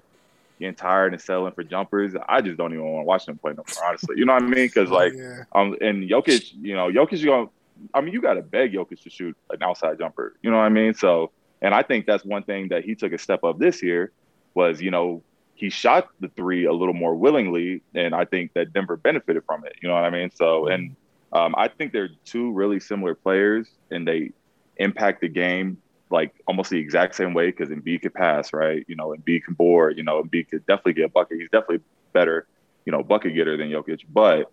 [0.60, 3.52] getting tired and settling for jumpers, I just don't even want to watch them play
[3.52, 3.88] no more.
[3.88, 4.68] Honestly, you know what I mean?
[4.68, 5.44] Because Oh, like yeah.
[5.54, 7.50] um, and Jokic, you know, Jokic, you going
[7.94, 10.36] I mean, you got to beg Jokic to shoot an outside jumper.
[10.42, 10.94] You know what I mean?
[10.94, 11.32] So,
[11.62, 14.12] and I think that's one thing that he took a step up this year
[14.54, 15.24] was, you know,
[15.56, 19.66] he shot the three a little more willingly, and I think that Denver benefited from
[19.66, 19.76] it.
[19.82, 20.32] You know what I mean?
[20.32, 20.96] So, and
[21.32, 24.32] um, I think they're two really similar players, and they
[24.78, 25.78] impact the game
[26.10, 28.84] like almost the exact same way because Embiid could pass, right?
[28.88, 29.98] You know, Embiid can board.
[29.98, 31.40] You know, Embiid could definitely get a bucket.
[31.40, 31.82] He's definitely
[32.14, 32.48] better,
[32.86, 34.52] you know, bucket getter than Jokic, but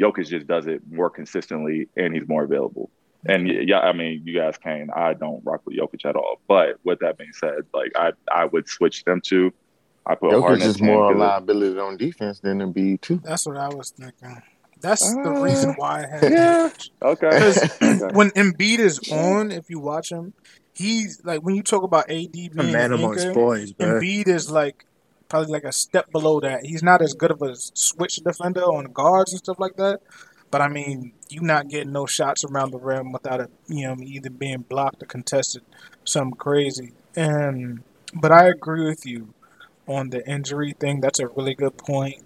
[0.00, 2.90] Jokic just does it more consistently and he's more available.
[3.26, 4.88] And yeah, I mean, you guys can.
[4.94, 6.40] I don't rock with Jokic at all.
[6.46, 9.50] But with that being said, like I, I would switch them to.
[10.06, 13.20] I put Jokic Harden is 10 more 'cause of- liability on defense than Embiid too.
[13.24, 14.42] That's what I was thinking.
[14.82, 16.68] That's the Uh, reason why I had yeah.
[17.02, 17.28] Okay.
[17.30, 18.08] Because Okay.
[18.14, 20.34] when Embiid is on, if you watch him,
[20.74, 24.00] he's like when you talk about AD being A man an amongst anchor, boys, bro.
[24.00, 24.84] Embiid is like
[25.28, 26.64] probably like a step below that.
[26.64, 30.00] He's not as good of a switch defender on guards and stuff like that.
[30.50, 33.96] But I mean, you not getting no shots around the rim without it, you know,
[34.00, 35.62] either being blocked or contested,
[36.04, 36.92] something crazy.
[37.16, 37.82] And
[38.14, 39.34] but I agree with you
[39.88, 41.00] on the injury thing.
[41.00, 42.22] That's a really good point.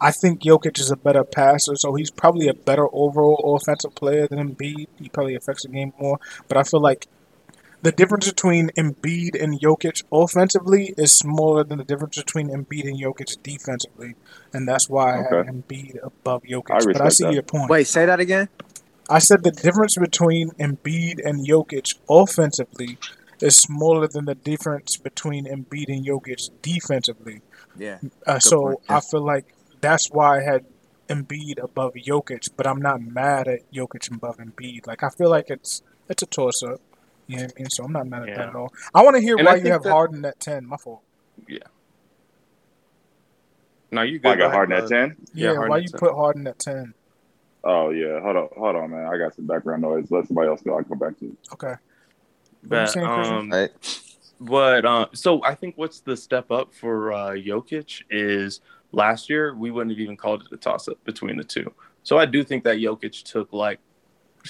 [0.00, 4.26] I think Jokic is a better passer, so he's probably a better overall offensive player
[4.26, 4.86] than Embiid.
[5.00, 6.18] He probably affects the game more.
[6.46, 7.08] But I feel like
[7.84, 12.98] the difference between Embiid and Jokic offensively is smaller than the difference between Embiid and
[12.98, 14.14] Jokic defensively,
[14.54, 15.50] and that's why I have Okay.
[15.50, 16.70] Embiid above Jokic.
[16.70, 17.34] I but I see that.
[17.34, 17.68] your point.
[17.68, 18.48] Wait, say that again.
[19.10, 22.96] I said the difference between Embiid and Jokic offensively
[23.42, 27.42] is smaller than the difference between Embiid and Jokic defensively.
[27.76, 27.98] Yeah.
[28.26, 28.96] Uh, so yeah.
[28.96, 30.64] I feel like that's why I had
[31.10, 34.86] Embiid above Jokic, but I'm not mad at Jokic above Embiid.
[34.86, 36.80] Like I feel like it's it's a toss up.
[37.26, 37.70] You know what I mean?
[37.70, 38.72] So I'm not mad at that at all.
[38.94, 40.66] I want to hear And why you think have that- Harden at ten.
[40.66, 41.00] My fault.
[41.48, 41.58] Yeah.
[43.90, 44.22] No, you I good.
[44.22, 45.16] Go got ahead, Harden at 10.
[45.34, 45.98] Yeah, Harden why you 10.
[46.00, 46.94] put Harden at ten?
[47.62, 48.20] Oh, yeah.
[48.20, 48.48] Hold on.
[48.56, 49.06] Hold on, man.
[49.06, 50.10] I got some background noise.
[50.10, 50.76] Let somebody else go.
[50.76, 51.36] I'll come back to you.
[51.52, 51.74] Okay.
[52.64, 53.70] But, saying, um, Right?
[54.40, 58.60] But uh, so I think what's the step up for uh, Jokic is
[58.92, 61.72] last year we wouldn't have even called it a toss up between the two.
[62.02, 63.78] So I do think that Jokic took like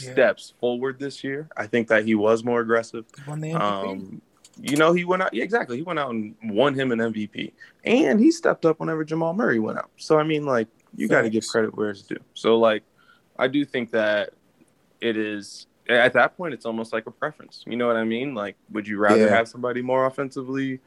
[0.03, 0.13] Yeah.
[0.13, 1.49] steps forward this year.
[1.57, 3.05] I think that he was more aggressive.
[3.17, 3.61] He won the MVP.
[3.61, 4.23] Um,
[4.61, 5.35] you know, he went out.
[5.35, 5.77] Yeah, exactly.
[5.77, 7.53] He went out and won him an MVP,
[7.85, 9.91] and he stepped up whenever Jamal Murray went out.
[9.97, 12.21] So I mean, like, you got to give credit where it's due.
[12.35, 12.83] So like,
[13.39, 14.31] I do think that
[15.01, 16.55] it is at that point.
[16.55, 17.65] It's almost like a preference.
[17.67, 18.35] You know what I mean?
[18.35, 19.35] Like, would you rather Yeah.
[19.37, 20.81] have somebody more offensively?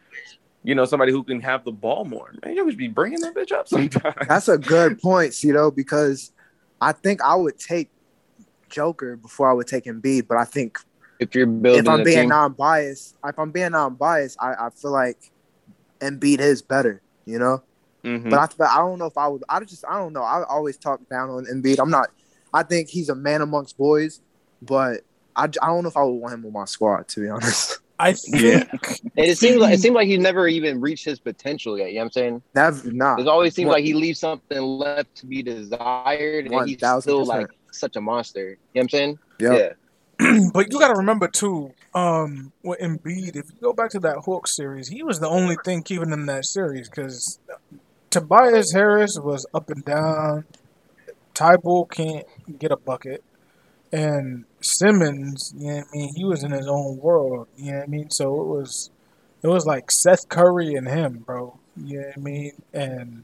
[0.64, 2.34] You know, somebody who can have the ball more.
[2.43, 4.16] Man, you always be bringing that bitch up sometimes.
[4.28, 6.32] That's a good point, Cito, because
[6.82, 7.89] I think I would take
[8.70, 10.80] Joker before I would take Embiid, but I think
[11.20, 14.91] If you're building if I'm being team, non-biased, if I'm being non-biased, I, I feel
[14.91, 15.18] like
[15.99, 17.63] Embiid is better, you know.
[18.03, 18.30] Mhm.
[18.30, 19.43] But I, but I don't know if I would.
[19.49, 20.24] I just I don't know.
[20.24, 21.80] I always talk down on Embiid.
[21.80, 22.09] I'm not.
[22.53, 24.22] I think he's a man amongst boys,
[24.61, 25.01] but
[25.36, 27.80] I, I don't know if I would want him on my squad to be honest.
[27.99, 31.80] I think and it seems like it seems like he's never even reached his potential
[31.80, 31.89] yet.
[31.89, 32.41] You know what I'm saying?
[32.53, 33.18] That nah.
[33.18, 37.01] It always seems like he leaves something left to be desired, and he's 1000%.
[37.01, 37.47] still like
[37.80, 38.49] such a monster.
[38.49, 39.19] You know what I'm saying?
[39.39, 39.59] Yep.
[39.59, 39.73] Yeah.
[40.53, 44.17] but you got to remember too, um, with Embiid, if you go back to that
[44.17, 47.39] Hawks series, he was the only thing keeping them that series because
[48.09, 50.45] Tobias Harris was up and down.
[51.36, 52.25] Thybulle can't
[52.57, 53.23] get a bucket,
[53.91, 57.47] and Simmons, you know what I mean, he was in his own world.
[57.55, 58.89] You know what I mean, so it was,
[59.43, 61.59] it was like Seth Curry and him, bro.
[61.75, 63.23] You know what I mean, and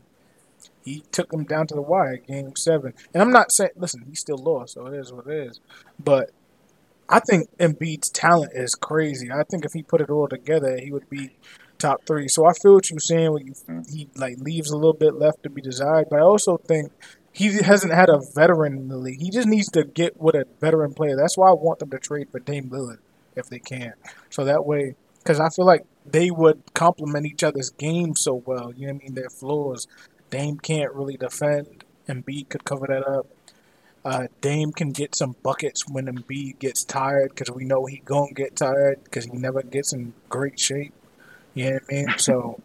[0.85, 2.93] he took him down to the wire, game seven.
[3.13, 5.59] And I'm not saying, listen, he still lost, so it is what it is.
[5.99, 6.31] But
[7.09, 9.29] I think Embiid's talent is crazy.
[9.31, 11.31] I think if he put it all together, he would be
[11.77, 12.27] top three.
[12.27, 13.33] So I feel what you're saying.
[13.33, 13.93] When you, mm.
[13.93, 16.91] he like leaves a little bit left to be desired, but I also think
[17.31, 19.19] he hasn't had a veteran in the league.
[19.19, 21.15] He just needs to get with a veteran player.
[21.15, 22.99] That's why I want them to trade for Dame Lillard
[23.35, 23.93] if they can.
[24.29, 28.73] So that way, because I feel like they would complement each other's game so well.
[28.75, 29.15] You know what I mean?
[29.15, 29.87] Their floors.
[30.33, 31.83] Dame can't really defend.
[32.09, 33.27] Embiid could cover that up.
[34.03, 38.31] Uh, Dame can get some buckets when Embiid gets tired because we know he gonna
[38.31, 40.91] get tired because he never gets in great shape.
[41.53, 42.07] You know what I mean?
[42.17, 42.59] So,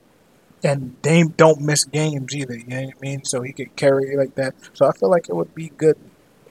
[0.65, 2.57] and Dame don't miss games either.
[2.57, 3.25] You know what I mean?
[3.27, 4.55] So he could carry like that.
[4.73, 5.99] So I feel like it would be good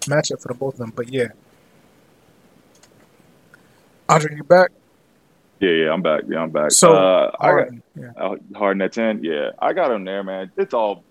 [0.01, 0.93] matchup for the both of them.
[0.95, 1.29] But yeah,
[4.07, 4.69] Andre, you back?
[5.59, 6.23] Yeah, yeah, I'm back.
[6.27, 6.71] Yeah, I'm back.
[6.71, 8.11] So uh, I got Harden, yeah.
[8.15, 9.23] uh, Harden at ten.
[9.23, 10.51] Yeah, I got him there, man.
[10.57, 11.03] It's all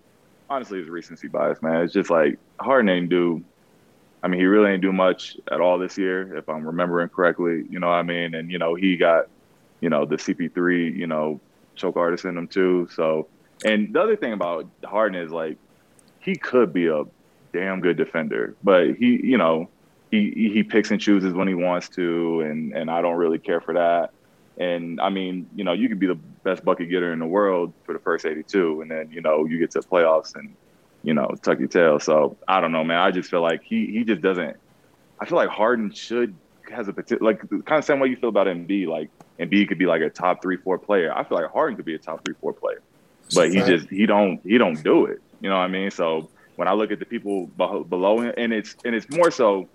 [0.49, 1.81] honestly, it's recency bias, man.
[1.83, 3.43] It's just like Harden ain't do.
[4.23, 7.65] I mean, he really ain't do much at all this year, if I'm remembering correctly.
[7.69, 8.35] You know what I mean?
[8.35, 9.27] And you know, he got,
[9.81, 11.39] you know, the CP3, you know,
[11.75, 12.87] choke artist in him too.
[12.93, 13.27] So,
[13.65, 15.57] and the other thing about Harden is like,
[16.19, 17.03] he could be a
[17.53, 19.69] damn good defender, but he, you know,
[20.09, 23.61] he he picks and chooses when he wants to, and and I don't really care
[23.61, 24.11] for that.
[24.59, 27.73] And I mean, you know, you could be the best bucket getter in the world
[27.83, 30.55] for the first 82, and then you know you get to the playoffs and
[31.03, 31.99] you know tuck your tail.
[31.99, 32.99] So I don't know, man.
[32.99, 34.57] I just feel like he he just doesn't.
[35.19, 36.35] I feel like Harden should
[36.69, 38.87] has a potential, like kind of same way you feel about Embiid.
[38.87, 41.13] Like Embiid could be like a top three four player.
[41.15, 42.81] I feel like Harden could be a top three four player,
[43.35, 45.21] but he just he don't he don't do it.
[45.41, 45.91] You know what I mean?
[45.91, 49.69] So when I look at the people below him, and it's and it's more so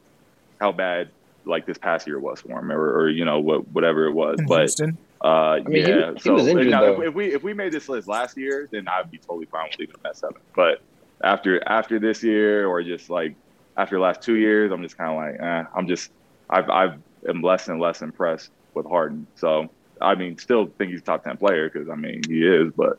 [0.61, 1.11] how bad
[1.45, 4.39] like this past year was for him, or, or you know what whatever it was.
[4.39, 4.99] In But Houston.
[5.21, 7.89] uh, mean, yeah, he so was injured, now, if, if we if we made this
[7.89, 10.41] list last year, then I'd be totally fine with leaving him at seven.
[10.55, 10.83] But
[11.23, 13.35] after after this year, or just like
[13.77, 16.11] after the last two years, I'm just kind of like, eh, I'm just
[16.51, 16.95] I've I've
[17.29, 19.27] am less and less impressed with Harden.
[19.37, 19.71] So
[20.01, 22.99] I mean, still think he's a top ten player because I mean he is, but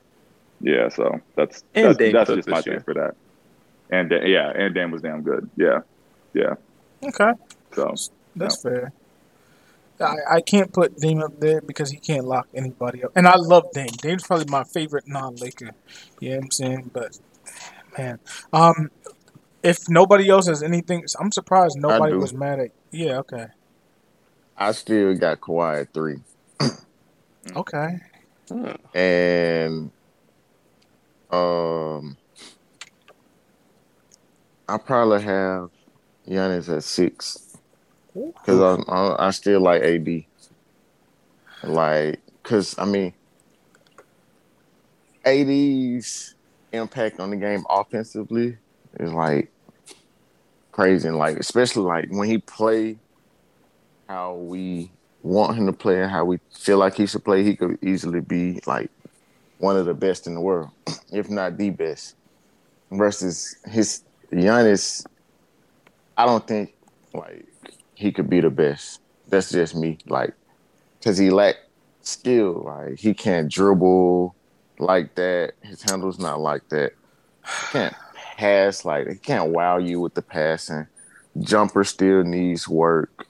[0.62, 0.89] yeah.
[0.89, 3.16] So that's And that's, Dame that's just my this thing for that.
[3.89, 5.50] And Da- yeah, and Dan was damn good.
[5.58, 5.82] Yeah,
[6.34, 6.56] yeah.
[7.04, 7.34] Okay,
[7.76, 7.94] So
[8.36, 8.94] that's fair.
[10.00, 13.12] I, I can't put Dame up there because he can't lock anybody up.
[13.16, 13.88] And I love Dame.
[14.02, 15.72] Dame's probably my favorite non-Laker.
[16.20, 16.92] You know what I'm saying?
[16.94, 17.20] But
[17.98, 18.20] man,
[18.52, 18.92] um,
[19.62, 22.72] if nobody else has anything, I'm surprised nobody was mad at.
[22.92, 23.48] Yeah, okay,
[24.58, 26.20] I still got Kawhi at three,
[27.56, 28.00] okay.
[28.94, 29.90] and
[31.32, 32.18] um,
[34.68, 35.70] I probably have
[36.28, 37.43] Giannis at six
[38.14, 40.26] because I, I I still like AD.
[41.64, 43.14] Like, cause I mean,
[45.26, 46.36] AD's
[46.72, 48.57] impact on the game offensively
[48.99, 49.51] is like
[50.72, 52.97] crazy, and like especially like when he play
[54.09, 54.91] how we
[55.22, 58.20] want him to play and how we feel like he should play, he could easily
[58.20, 58.91] be like
[59.57, 60.70] one of the best in the world,
[61.11, 62.16] if not the best.
[62.91, 65.03] Versus his Giannis,
[66.16, 66.76] I don't think
[67.14, 67.47] like
[67.96, 69.00] he could be the best.
[69.30, 69.98] That's just me.
[70.08, 70.34] Like,
[71.04, 71.56] cause he lack
[72.02, 72.64] skill.
[72.66, 74.36] Like he can't dribble
[74.80, 75.54] like that.
[75.62, 76.94] His handle's not like that.
[77.46, 77.96] He can't
[78.38, 80.88] pass like he can't wow you with the passing.
[81.39, 83.26] Jumper still needs work.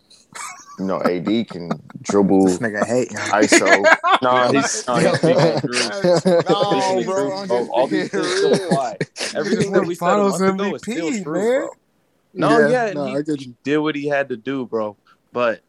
[0.79, 1.69] You know, AD can
[2.01, 3.09] dribble This nigga hate.
[3.11, 3.85] ISO.
[4.23, 6.25] No, he's no, he's speaking truth.
[6.25, 7.03] no, bro.
[7.03, 7.59] truth, I'm bro.
[7.59, 8.97] just All these being things still apply.
[9.35, 11.59] Everything that we said a Finals month ago is still MVP, true, man.
[11.67, 11.69] bro.
[12.33, 13.55] No, Yeah, yeah, no, he, I get you.
[13.63, 14.97] did what he had to do, bro.
[15.31, 15.61] But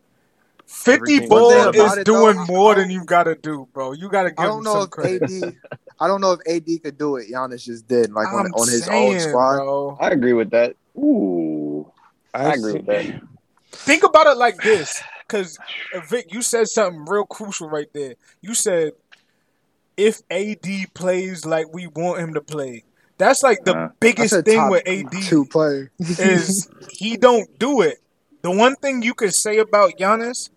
[0.67, 3.93] Fifty Everything- ball is it, doing though, more than you gotta do, bro.
[3.93, 5.23] You gotta give I him don't know some if credit.
[5.23, 5.55] AD.
[6.01, 7.31] I don't know if AD could do it.
[7.31, 9.57] Giannis just did, like on, on his saying, own squad.
[9.57, 9.99] bro.
[10.01, 10.75] I agree with that.
[10.97, 11.91] ooh,
[12.33, 13.21] I agree with that.
[13.71, 15.59] Think about it like this, because
[15.95, 18.15] uh, Vic, you said something real crucial right there.
[18.41, 18.93] You said
[19.97, 22.85] if AD plays like we want him to play,
[23.19, 25.91] that's like the Uh, biggest thing with AD two player.
[25.99, 27.99] is he don't do it.
[28.43, 30.51] The one thing you could say about Giannis,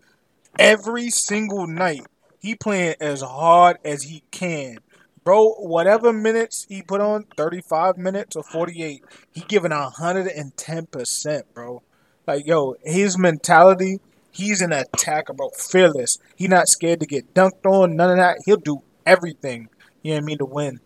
[0.60, 2.06] every single night
[2.40, 4.78] he playing as hard as he can.
[5.24, 9.04] Bro, whatever minutes he put on, 35 minutes or 48,
[9.34, 11.82] he giving 110%, bro.
[12.26, 14.00] Like, yo, his mentality,
[14.32, 15.50] He's an attacker, bro.
[15.50, 16.20] Fearless.
[16.36, 17.96] He not scared to get dunked on.
[17.96, 18.38] None of that.
[18.46, 19.68] He'll do everything.
[20.04, 20.80] You know what I mean to win.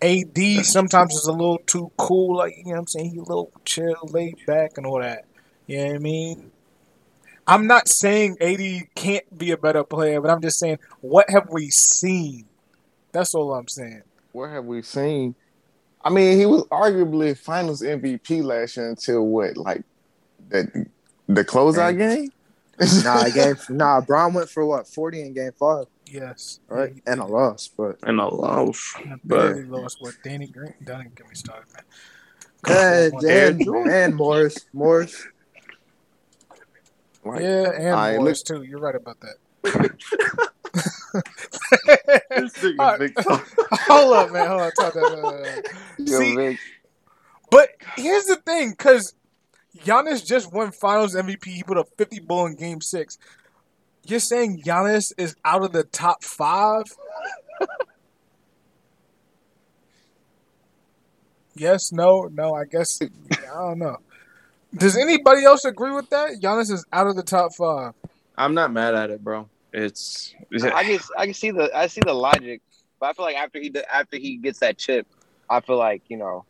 [0.00, 2.36] AD sometimes is a little too cool.
[2.36, 3.10] Like you know what I'm saying.
[3.10, 5.24] He a little chill, laid back, and all that.
[5.66, 6.50] You know what I mean.
[7.46, 11.48] I'm not saying AD can't be a better player, but I'm just saying what have
[11.50, 12.44] we seen?
[13.12, 14.02] That's all I'm saying.
[14.32, 15.34] What have we seen?
[16.04, 19.82] I mean, he was arguably Finals MVP last year until what, like
[20.48, 20.86] the
[21.26, 22.30] the closeout game?
[23.04, 23.56] nah, game.
[23.70, 26.60] Nah, Bron went for what forty in game five, Yes.
[26.68, 26.94] right?
[27.06, 28.94] And a loss, but And a loss.
[29.04, 30.74] And But barely lost what Danny Green.
[30.84, 31.84] Don't get me started, man.
[32.66, 35.26] and, Aaron and, Morris, Morris.
[37.24, 38.62] Like, Yeah, and Alright, Morris too.
[38.62, 39.36] You're right about that.
[42.30, 42.98] This nigga Alright.
[43.00, 43.18] Vic-
[43.86, 44.46] hold up, man.
[44.48, 44.70] Hold on.
[44.72, 45.02] Talk that.
[45.66, 46.58] uh, yo, See, Vic,
[47.50, 49.14] but here's the thing, because
[49.78, 51.44] Giannis just won Finals MVP.
[51.46, 53.18] He put up 50 ball in Game Six.
[54.08, 56.84] You're saying Giannis is out of the top five?
[61.54, 62.54] yes, no, no.
[62.54, 63.08] I guess I
[63.54, 63.98] don't know.
[64.74, 66.40] Does anybody else agree with that?
[66.40, 67.92] Giannis is out of the top five.
[68.36, 69.48] I'm not mad at it, bro.
[69.74, 72.62] It's I can I can see the I see the logic,
[72.98, 75.06] but I feel like after he after he gets that chip,
[75.50, 76.46] I feel like you know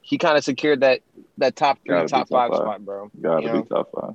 [0.00, 1.00] he kind of secured that
[1.36, 2.56] that top three, top top five, five.
[2.56, 3.10] spot, bro.
[3.20, 3.64] Gotta You be know?
[3.64, 4.14] top five.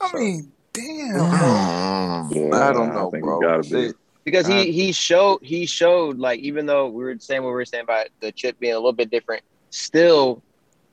[0.00, 1.12] I mean, damn.
[1.14, 3.40] mm, Yeah, I don't know, think bro.
[3.40, 3.92] gotta be.
[4.24, 7.64] Because he he showed he showed like even though we were saying what we were
[7.64, 10.42] saying about the chip being a little bit different, still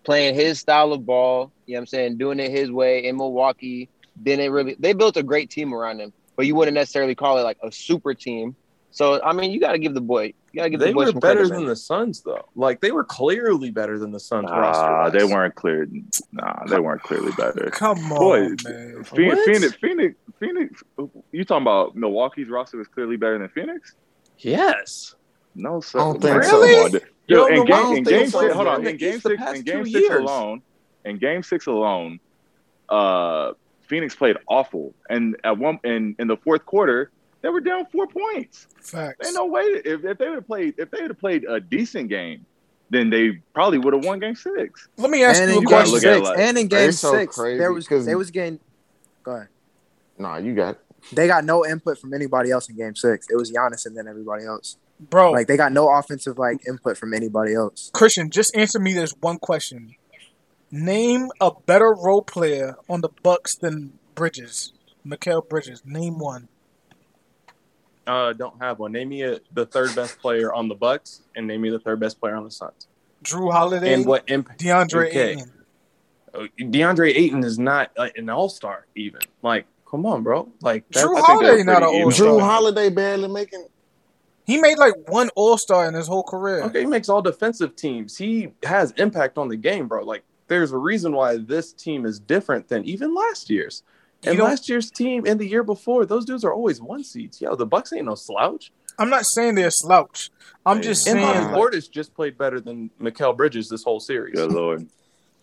[0.03, 1.51] playing his style of ball.
[1.65, 2.17] You know what I'm saying?
[2.17, 3.89] Doing it his way in Milwaukee.
[4.21, 7.43] Didn't really they built a great team around him, but you wouldn't necessarily call it
[7.43, 8.55] like a super team.
[8.97, 10.93] So I mean, you got to give the boy, you got to give they the
[10.93, 11.69] boy were some better credit, than man.
[11.69, 12.49] the Suns, though.
[12.55, 15.19] Like they were clearly better than the Suns Nah, roster.
[15.19, 15.87] they weren't clear.
[16.31, 17.69] Nah, they weren't clearly better.
[17.71, 19.03] Come on, Boy, man.
[19.03, 19.45] Phoenix, What?
[19.45, 20.83] Phoenix, Phoenix, Phoenix.
[21.31, 23.93] You talking about Milwaukee's roster was clearly better than Phoenix?
[24.39, 25.13] Yes.
[25.53, 25.99] No, sir.
[25.99, 26.49] I don't think Man, so.
[26.61, 26.91] come on.
[26.93, 28.87] You Yo, in game, why I don't in game six, hold on.
[28.87, 30.21] In game six, in game six years.
[30.21, 30.61] alone,
[31.05, 32.19] in game six alone,
[32.89, 37.11] uh, Phoenix played awful, and at one in in the fourth quarter,
[37.41, 38.67] they were down four points.
[38.81, 39.25] Facts.
[39.25, 41.59] Ain't no way if, if they would have played if they would have played a
[41.59, 42.45] decent game,
[42.89, 44.87] then they probably would have won game six.
[44.97, 45.99] Let me ask And you a in game question.
[45.99, 48.59] six, like- and in They game so six, crazy there was 'cause- they was getting.
[49.23, 49.47] Go ahead.
[50.17, 50.77] Nah, you got
[51.13, 53.27] They got no input from anybody else in game six.
[53.29, 54.77] It was Giannis and then everybody else.
[54.99, 57.91] Bro, Like they got no offensive like input from anybody else.
[57.93, 59.95] Christian, just answer me this one question.
[60.71, 64.73] Name a better role player on the Bucks than Bridges.
[65.05, 65.81] Mikal Bridges.
[65.85, 66.49] Name one.
[68.07, 68.93] Uh, don't have one.
[68.93, 71.99] Name me a, the third best player on the Bucks, and name me the third
[71.99, 72.87] best player on the Suns.
[73.23, 73.93] Jrue Holiday.
[73.93, 74.61] And what impact?
[74.61, 75.31] DeAndre Okay.
[75.31, 75.51] Ayton.
[76.59, 79.21] DeAndre Ayton is not like, an All Star even.
[79.41, 80.49] Like, come on, bro.
[80.61, 82.09] Like, Jrue that's, I think Holiday not an All even.
[82.11, 83.67] Jrue Holiday barely making.
[84.45, 86.63] He made like one All Star in his whole career.
[86.63, 86.81] okay.
[86.81, 88.17] He makes all defensive teams.
[88.17, 90.03] He has impact on the game, bro.
[90.05, 93.83] Like, there's a reason why this team is different than even last year's.
[94.23, 97.03] You And don't- last year's team and the year before, those dudes are always one
[97.03, 97.39] seeds.
[97.41, 98.71] Yo, the Bucks ain't no slouch.
[98.99, 100.31] I'm not saying they're slouch.
[100.65, 100.83] I'm Yeah.
[100.83, 101.27] just And saying.
[101.43, 104.35] Bobby like, Portis just played better than Mikal Bridges this whole series.
[104.35, 104.87] Good lord.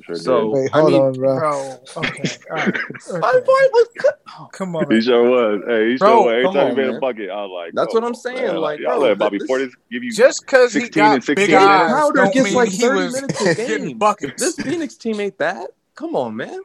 [0.02, 0.50] Sure So- did.
[0.50, 1.38] Wait, I mean- on, bro.
[1.38, 2.74] bro, okay, all right.
[3.20, 3.40] My okay.
[3.46, 4.12] boy was good.
[4.52, 5.62] Come on, He sure was.
[5.68, 6.32] Hey, he Bro, sure was.
[6.32, 6.96] Every time on, he made man.
[6.96, 9.38] a bucket, I was like, That's bro, what I'm saying, man, like, y'all let Bobby
[9.38, 12.34] this- Portis give you Just because he got and 16 big and eyes Crowder don't
[12.34, 13.98] gets like 30 minutes a getting game.
[13.98, 14.42] buckets.
[14.42, 15.70] This Phoenix team ain't that.
[15.94, 16.60] Come on, man.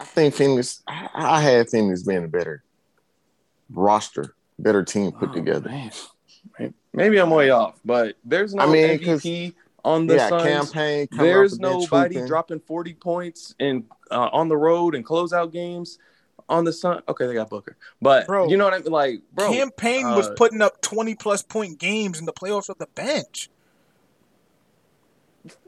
[0.00, 0.82] I think Phoenix.
[0.88, 2.64] I, I had Phoenix being a better
[3.70, 5.68] roster, better team put Oh, together.
[5.68, 5.92] man.
[6.92, 9.54] Maybe I'm way off, but there's no I mean, 'cause MVP
[9.84, 10.72] on the Yeah, Suns.
[10.72, 11.08] campaign.
[11.12, 12.26] There's the nobody hooping.
[12.26, 15.98] dropping 40 points in uh, on the road and closeout games
[16.48, 17.02] on the Sun.
[17.08, 18.90] Okay, they got Booker, but Bro, you know what I mean?
[18.90, 22.68] Like, bro, Cam Payne was uh, putting up 20 plus point games in the playoffs
[22.68, 23.50] with the bench.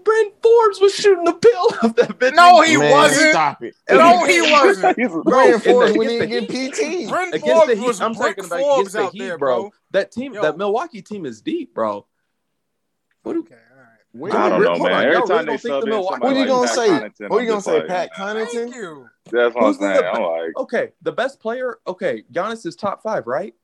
[0.04, 2.34] Bryn Forbes was shooting the pill off that bitch.
[2.34, 3.30] No, he Man, wasn't.
[3.30, 3.74] Stop it.
[3.90, 4.96] No, he wasn't.
[4.96, 7.08] Bro, Bryn Forbes the- when he against get the PT.
[7.08, 7.86] Bryn against Forbes the Heat.
[7.86, 9.60] was I'm Bryn talking about Forbes against the out Heat, there, bro.
[9.62, 9.70] bro.
[9.92, 10.42] That team, Yo.
[10.42, 12.06] that Milwaukee team is deep, bro.
[13.22, 13.88] What do, Okay, all right.
[14.12, 14.90] What, I don't know, on, man.
[14.90, 16.66] y'all Every time don't they think the sub in Milwaukee- somebody what you like gonna
[16.66, 16.88] Pat say?
[17.24, 17.78] Connaughton, What I'm you gonna say?
[17.78, 18.74] like, Pat Thank Connaughton?
[18.74, 19.08] you.
[19.30, 20.02] That's what I'm saying.
[20.12, 21.78] I'm like, okay, the best player.
[21.86, 23.54] Okay, Giannis is top five, right?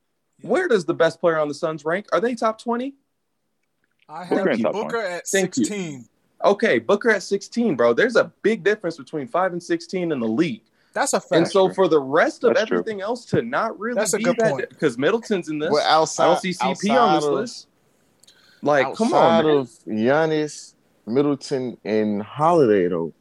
[0.41, 2.07] Where does the best player on the Suns rank?
[2.13, 2.95] Are they top twenty?
[4.09, 5.65] I have in top Booker at Thank you.
[5.65, 6.09] 16.
[6.45, 7.93] Okay, Booker at sixteen, bro.
[7.93, 10.63] There's a big difference between five and sixteen in the league.
[10.93, 11.33] That's a fact.
[11.33, 12.79] And so for the rest of That's true.
[12.79, 14.69] everything else to not really That's a be good that point.
[14.69, 15.71] because Middleton's in this.
[15.71, 17.69] Well, outside, I don't see CP on this of, list.
[18.63, 19.57] Like, come outside on, man.
[19.57, 20.75] of Giannis,
[21.07, 23.13] Middleton, and Holiday, though,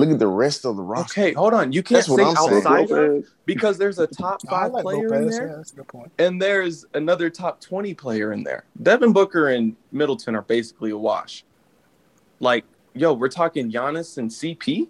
[0.00, 1.20] look at the rest of the roster.
[1.20, 1.72] Okay, hold on.
[1.72, 5.48] You can't That's say I'm outside because there's a top five like player in there.
[5.48, 6.12] Yeah, that's a good point.
[6.18, 8.64] and there's another top 20 player in there.
[8.82, 11.44] Devin Booker and Middleton are basically a wash.
[12.40, 12.64] Like,
[12.94, 14.88] yo, we're talking Giannis and CP.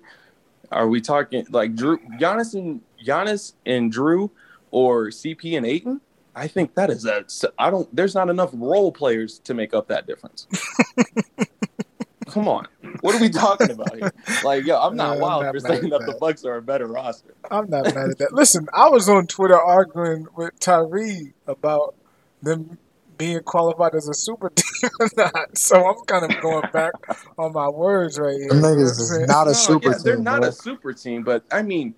[0.70, 4.31] Are we talking like Jrue, Giannis and Giannis and Jrue,
[4.70, 6.01] or CP and Ayton?
[6.35, 7.24] I think that is a.
[7.59, 7.95] I don't.
[7.95, 10.47] There's not enough role players to make up that difference.
[12.31, 12.66] Come on,
[13.01, 14.12] what are we talking about here?
[14.44, 16.12] Like, yo, I'm not Yeah, I'm wild not for saying at that the.
[16.20, 17.35] Bucks are a better roster.
[17.51, 18.32] I'm not mad at that.
[18.32, 21.94] Listen, I was on Twitter arguing with Tyree about
[22.43, 22.78] them
[23.19, 25.57] being qualified as a super team or not.
[25.59, 26.94] So I'm kind of going back
[27.39, 28.48] on my words right here.
[28.48, 30.48] Them You know what I'm niggas is not a No, super yeah, they're not bro.
[30.48, 31.94] a super team, but I mean,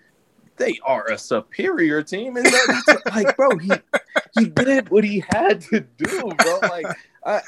[0.56, 3.70] they are a superior team, and that's like, bro, he
[4.38, 6.58] he did what he had to do, bro.
[6.60, 6.86] Like,
[7.24, 7.40] I,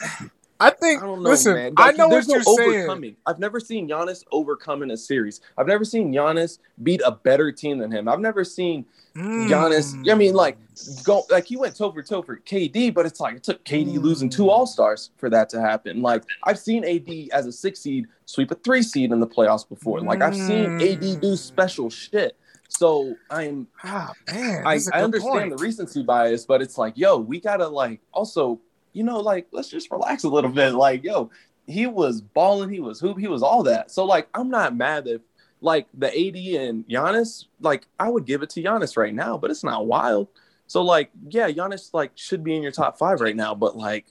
[0.61, 1.03] I think.
[1.03, 1.73] I don't know, listen, man.
[1.77, 3.17] I know what there's you're no saying.
[3.27, 5.41] I've never seen Giannis overcome in a series.
[5.59, 8.09] I've never seen Giannis beat a better team than him.
[8.09, 8.87] I've never seen
[9.17, 9.95] Giannis.
[9.95, 10.13] Mm.
[10.13, 10.59] I mean, like
[11.05, 13.95] go like he went toe for toe for KD, but it's like it took KD
[13.95, 14.03] mm.
[14.03, 16.03] losing two All Stars for that to happen.
[16.03, 19.69] Like I've seen AD as a six seed sweep a three seed in the playoffs
[19.69, 20.01] before.
[20.01, 21.21] Like I've seen AD mm.
[21.21, 22.37] do special shit.
[22.69, 25.57] So I'm Ah, man, I, I understand point.
[25.57, 28.61] the recency bias, but it's like, yo, we gotta like also,
[28.95, 30.73] you know, like let's just relax a little bit.
[30.73, 31.31] Like, yo,
[31.67, 33.91] he was balling, he was hoop, he was all that.
[33.91, 35.21] So like, I'm not mad if
[35.61, 39.51] like the AD and Giannis, like I would give it to Giannis right now, but
[39.51, 40.29] it's not wild.
[40.67, 44.07] So like, yeah, Giannis like should be in your top five right now, but like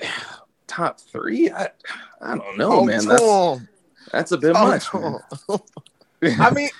[0.66, 1.68] top three, I
[2.20, 3.06] I don't know, Talk man.
[3.06, 3.60] That's
[4.10, 4.94] that's a bit Talk
[5.48, 5.60] much.
[6.20, 6.34] to man.
[6.34, 6.40] him.
[6.42, 6.70] I mean,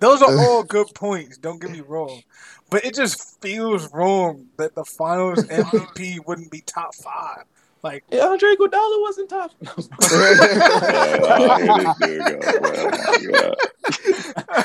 [0.00, 1.38] those are all good points.
[1.38, 2.22] Don't get me wrong,
[2.70, 7.44] but it just feels wrong that the Finals MVP wouldn't be top five.
[7.82, 9.50] Like, Yeah, Andre Iguodala wasn't top.
[9.60, 9.88] This
[11.98, 12.60] dude goes.
[12.60, 13.56] My God.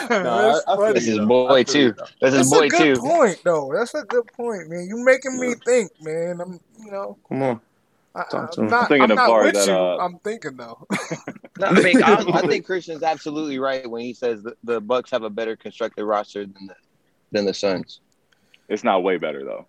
[0.09, 0.93] that's I- I feel.
[0.93, 1.79] That's his boy I too.
[1.79, 2.05] you, though.
[2.21, 3.01] That's his boy a good too.
[3.01, 3.71] point, though.
[3.73, 4.85] That's a good point, man.
[4.87, 6.39] You making me think, man.
[6.41, 7.61] I'm, you know, Come on.
[8.13, 9.73] I, Talk to I'm not, Thinking I'm of not with that, you.
[9.73, 10.87] uh, I'm thinking though.
[11.59, 15.11] No, I mean, I, I think Christian's absolutely right when he says the, the Bucks
[15.11, 16.75] have a better constructed roster than the
[17.31, 18.01] than the Suns.
[18.69, 19.65] It's not way better though.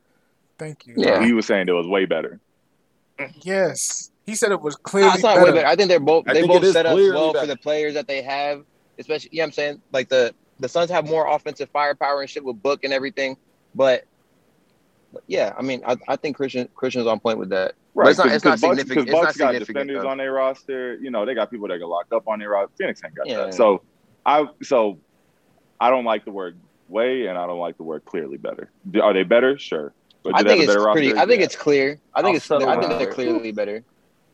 [0.59, 0.95] Thank you.
[0.97, 1.25] Yeah.
[1.25, 2.41] He was saying it was way better.
[3.43, 5.47] Yes, he said it was No, clearly it's not better.
[5.47, 5.67] way better.
[5.67, 7.47] I think they're both I they both set up clearly well better.
[7.47, 8.65] for the players that they have.
[8.99, 9.83] Especially, you know what I'm saying?
[9.93, 13.37] Like the the Suns have more offensive firepower and shit with Book and everything.
[13.75, 14.05] But,
[15.13, 17.75] but yeah, I mean, I, I think Christian Christian's on point with that.
[18.05, 18.89] But it's not it's not Bucks, significant.
[18.89, 20.09] Because It's not Bucks got defenders though.
[20.09, 20.95] on their roster.
[20.97, 22.73] You know, they got people that get locked up on their roster.
[22.79, 23.45] Phoenix ain't got Yeah.
[23.47, 23.55] that.
[23.55, 23.83] So
[24.25, 25.01] I so
[25.81, 26.59] I don't like the word
[26.89, 28.71] way and I don't like the word clearly better.
[29.03, 29.59] Are they better?
[29.59, 29.93] Sure.
[30.25, 31.09] But I they think have a it's better pretty.
[31.09, 31.23] roster?
[31.23, 31.45] I think Yeah.
[31.47, 32.01] it's clear.
[32.15, 32.45] I think I'll it's.
[32.47, 33.15] settle I think they're that.
[33.15, 33.85] clearly better.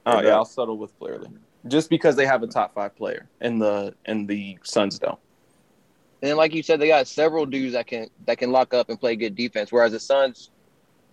[0.06, 1.28] Oh yeah, I'll settle with clearly.
[1.66, 5.18] Just because they have a top five player and the and the Suns don't.
[6.22, 8.98] And like you said, they got several dudes that can that can lock up and
[9.00, 9.72] play good defense.
[9.72, 10.50] Whereas the Suns,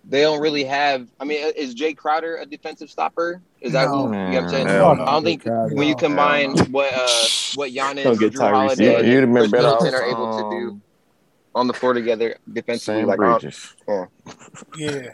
[0.04, 1.08] they don't really have.
[1.20, 3.40] I mean, is Jae Crowder a defensive stopper?
[3.60, 3.90] Is that No.
[3.90, 4.02] who?
[4.04, 4.66] You know what I'm saying?
[4.66, 5.74] Hell I don't think Crowder.
[5.74, 9.08] when you combine what uh what Giannis, Don't get Jrue Holiday, Halliday.
[9.08, 9.82] You'd have and been Chris better off.
[9.82, 10.82] Middleton are able to do um,
[11.54, 13.74] on the floor together defensively, Sam like Bridges.
[14.76, 15.08] Yeah,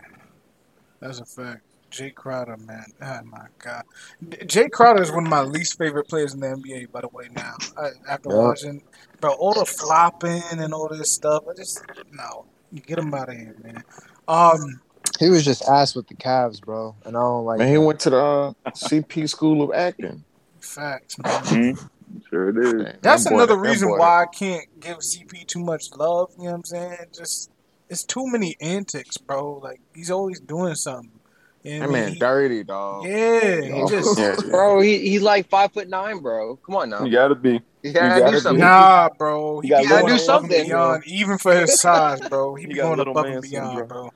[1.00, 1.62] that's a fact.
[1.90, 2.84] Jae Crowder, man.
[3.00, 3.82] Oh my god,
[4.22, 6.90] Jae Crowder is one of my least favorite players in the NBA.
[6.92, 8.36] By the way, now I, after Yeah.
[8.36, 8.82] watching,
[9.20, 11.82] bro, all the flopping and all this stuff, I just
[12.12, 13.82] no, you get him out of here, man.
[14.28, 14.80] Um,
[15.18, 17.58] He was just ass with the Cavs, bro, and I don't like.
[17.58, 20.22] Man, he went to the uh, CP School of Acting.
[20.60, 21.16] fact.
[21.18, 21.88] Mhm.
[22.30, 22.94] Sure it is.
[23.02, 26.30] That's that boy- another that reason boy- why I can't give CP too much love.
[26.38, 26.96] You know what I'm saying?
[27.14, 27.50] Just
[27.88, 29.60] it's too many antics, bro.
[29.62, 31.10] Like he's always doing something.
[31.64, 32.12] You know That I man mean?
[32.14, 33.04] He- dirty, dog.
[33.06, 34.36] yeah, he just Yeah.
[34.50, 36.56] bro, he, he's like five foot nine, bro.
[36.64, 37.60] Come on now, You gotta be.
[37.82, 38.40] you gotta, gotta do be.
[38.40, 38.60] something.
[38.60, 39.60] Nah, bro.
[39.60, 42.54] He You gotta be do something, and beyond, even for his size, bro.
[42.54, 43.88] He You be going little above and beyond, syndrome.
[43.88, 44.10] bro.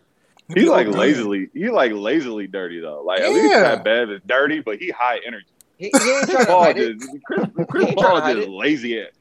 [0.54, 0.96] He He's like ODing.
[0.96, 1.48] lazily.
[1.54, 3.02] He like lazily dirty though.
[3.02, 3.74] Like at least Yeah.
[3.76, 5.46] Pat Bev is dirty, but he high energy.
[5.78, 6.98] He, he ain't trying to Paul hide it.
[7.00, 8.50] just Chris, He Chris Paul trying just it.
[8.52, 9.12] lazy at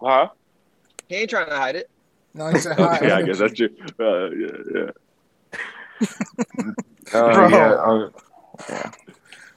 [0.00, 0.28] huh?
[1.08, 1.90] He ain't trying to hide it.
[2.34, 3.68] No, he said high Okay, I guess that's true.
[4.00, 4.90] Uh, yeah, yeah.
[7.14, 7.48] Uh, Bro.
[7.48, 7.72] yeah,
[8.70, 8.90] uh,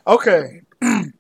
[0.08, 0.62] Okay.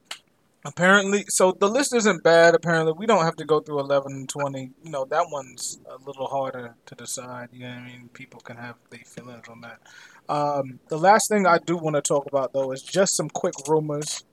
[0.65, 2.55] apparently, so the list isn't bad.
[2.55, 4.71] Apparently, we don't have to go through 11 and 20.
[4.83, 7.49] You know, that one's a little harder to decide.
[7.53, 8.09] You know I mean?
[8.13, 9.79] People can have their feelings on that.
[10.27, 13.53] Um, the last thing I do want to talk about, though, is just some quick
[13.67, 14.23] rumors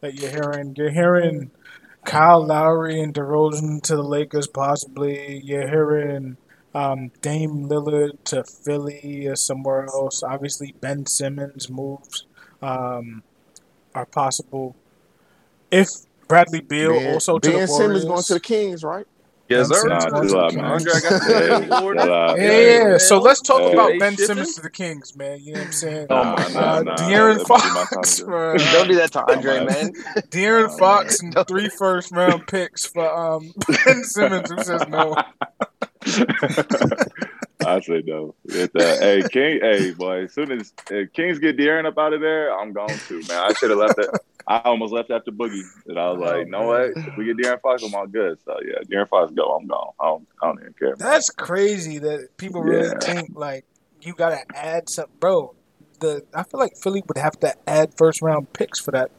[0.00, 0.74] that you're hearing.
[0.76, 1.50] You're hearing
[2.04, 5.40] Kyle Lowry and DeRozan to the Lakers, possibly.
[5.44, 6.36] You're hearing
[6.74, 10.22] um, Dame Lillard to Philly or somewhere else.
[10.22, 12.26] Obviously, Ben Simmons moves
[12.62, 13.22] um,
[13.94, 14.74] are possible.
[15.72, 15.88] If
[16.28, 18.04] Bradley Beal Ben, also to ben the Simmons Warriors.
[18.04, 19.06] going to the Kings, right?
[19.48, 19.88] Yes, sir.
[19.88, 20.70] Nah, Simmons too going loud, to the man.
[20.72, 21.24] Andre, I got Kings.
[21.26, 22.00] the Yeah, Kings order.
[22.00, 22.38] chill out.
[22.38, 22.98] Yeah, Yeah, yeah.
[22.98, 23.72] So let's talk Hey.
[23.72, 24.26] about Ben shipping?
[24.26, 25.40] Simmons to the Kings, man.
[25.40, 26.06] You know what I'm saying?
[26.08, 26.96] Nah, Come on, nah, Uh, nah.
[26.96, 29.92] De'Aaron That might be Fox time for Don't do that to Andre, Come man.
[30.30, 31.32] De'Aaron Oh, Fox man.
[31.36, 33.52] and three first round picks for um
[33.84, 35.16] Ben Simmons, who says no.
[37.64, 38.34] I say no.
[38.44, 39.60] It's, uh, hey, King.
[39.62, 40.24] Hey, boy.
[40.24, 43.38] As soon as if Kings get De'Aaron up out of there, I'm going to man.
[43.38, 44.10] I should have left it.
[44.46, 46.90] I almost left after Boogie, and I was Oh, like, you know what?
[46.96, 48.38] If we get De'Aaron Fox, I'm all good.
[48.44, 49.54] So yeah, De'Aaron Fox go.
[49.56, 49.92] I'm gone.
[50.00, 50.28] I don't.
[50.42, 50.88] I don't even care.
[50.90, 50.96] Man.
[50.98, 52.98] That's crazy that people really Yeah.
[53.00, 53.64] think like
[54.00, 55.54] you gotta add some bro.
[56.00, 59.10] The I feel like Philly would have to add first round picks for that.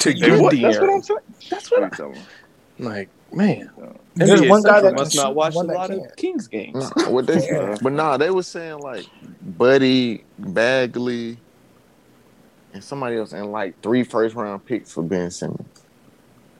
[0.00, 1.18] To Hey, get what- That's what I'm saying.
[1.50, 2.18] That's what What I, I'm telling
[2.80, 3.70] like, man.
[4.14, 6.16] There's NBA one guy that must not watch a lot of can't.
[6.16, 6.90] Kings games.
[6.96, 7.76] Nah, what they, Yeah.
[7.82, 9.06] but nah, they were saying like
[9.42, 11.38] Buddy, Bagley,
[12.78, 15.66] and somebody else, and like three first round picks for Ben Simmons.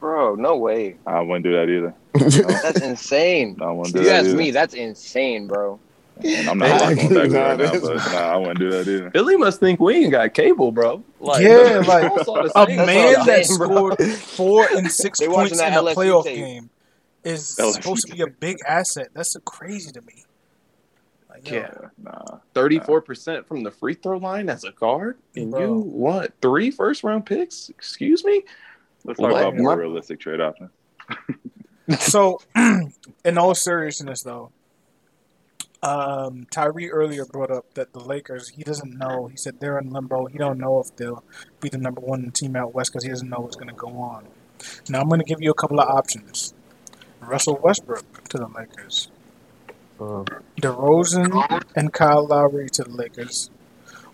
[0.00, 0.96] Bro, no way.
[1.06, 1.94] I wouldn't do that either.
[2.62, 3.56] That's insane.
[3.60, 4.36] I wouldn't do you that ask either.
[4.36, 5.78] me, that's insane, bro.
[6.24, 8.70] And I'm not Nah, rocking with Bagley nah, right now, but nah, I wouldn't do
[8.70, 9.10] that either.
[9.12, 11.04] Philly must think we ain't got cable, bro.
[11.20, 15.20] Like, Yeah, we like, all saw the A man that saying, scored four and six
[15.20, 16.36] points in a LSU playoff tape.
[16.36, 16.70] game
[17.22, 19.08] is LSU supposed to be a big asset.
[19.14, 20.24] That's crazy to me.
[21.30, 21.70] Like, Yeah.
[22.02, 22.38] Nah.
[22.54, 25.60] Thirty-four percent from the free throw line as a guard, and Bro.
[25.60, 27.68] you want three first round picks?
[27.68, 28.42] Excuse me.
[29.04, 29.40] Let's talk What?
[29.42, 30.70] about more My- realistic trade options.
[32.00, 32.38] So,
[33.24, 34.52] in all seriousness, though,
[35.82, 38.50] um, Tyree earlier brought up that the Lakers.
[38.50, 39.26] He doesn't know.
[39.28, 40.26] He said they're in limbo.
[40.26, 41.24] He don't know if they'll
[41.60, 43.88] be the number one team out west because he doesn't know what's going to go
[43.88, 44.26] on.
[44.90, 46.52] Now, I'm going to give you a couple of options.
[47.22, 49.08] Russell Westbrook to the Lakers.
[50.00, 50.24] Uh,
[50.60, 53.50] DeRozan and Kyle Lowry to the Lakers,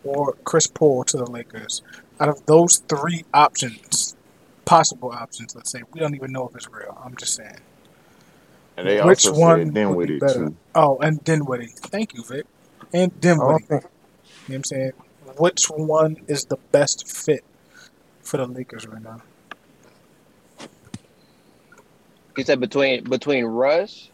[0.02, 1.82] or Chris Paul to the Lakers.
[2.20, 4.16] Out of those three options,
[4.65, 6.98] possible options, let's say we don't even know if it's real.
[7.05, 7.59] I'm just saying.
[8.77, 10.51] and they Which also one said would be better?
[10.51, 10.56] too.
[10.74, 11.66] Oh, and Dinwiddie.
[11.77, 12.47] Thank you, Vic.
[12.93, 13.65] And I Dinwiddie.
[13.69, 13.81] don't You know
[14.47, 14.93] what I'm saying?
[15.39, 17.44] Which one is the best fit
[18.23, 19.23] for the Lakers right now?
[22.36, 24.11] He said between between Russ,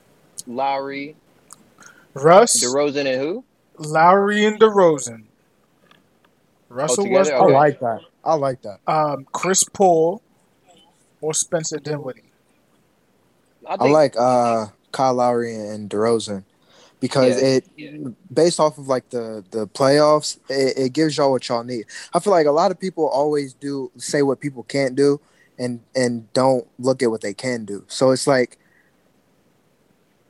[0.46, 1.16] Lowry,
[2.14, 3.44] Russ, DeRozan, and who?
[3.78, 5.24] Lowry, and DeRozan.
[6.68, 7.18] Russell together?
[7.18, 8.00] Westbrook, I like that.
[8.24, 8.78] I like that.
[8.86, 10.22] um, Chris Paul,
[11.20, 12.32] or Spencer Dinwiddie.
[13.66, 16.44] I I like uh Kyle Lowry and DeRozan
[17.00, 17.58] because Yeah.
[17.58, 21.86] it based off of like the the playoffs, it, it gives y'all what y'all need.
[22.14, 25.20] I feel like a lot of people always do say what people can't do
[25.58, 27.84] and and don't look at what they can do.
[27.88, 28.58] So it's like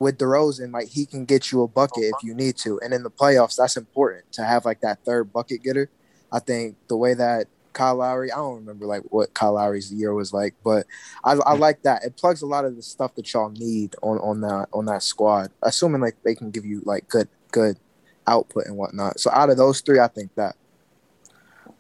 [0.01, 3.05] with DeRozan, like he can get you a bucket if you need to, and in
[3.05, 5.89] the playoffs, that's important to have like that third bucket getter.
[6.32, 10.14] I think the way that Kyle Lowry, I don't remember like what Kyle Lowry's year
[10.14, 10.86] was like, but
[11.22, 12.02] I, I like that.
[12.02, 15.02] It plugs a lot of the stuff that y'all need on on that on that
[15.02, 15.51] squad.
[15.62, 17.78] Assuming like they can give you like good good
[18.27, 19.20] output and whatnot.
[19.20, 20.56] So out of those three, I think that.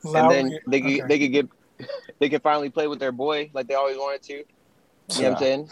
[0.04, 1.02] and then they could okay.
[1.08, 1.48] they could get
[2.18, 4.32] they could finally play with their boy like they always wanted to.
[4.32, 5.70] You know what I'm saying?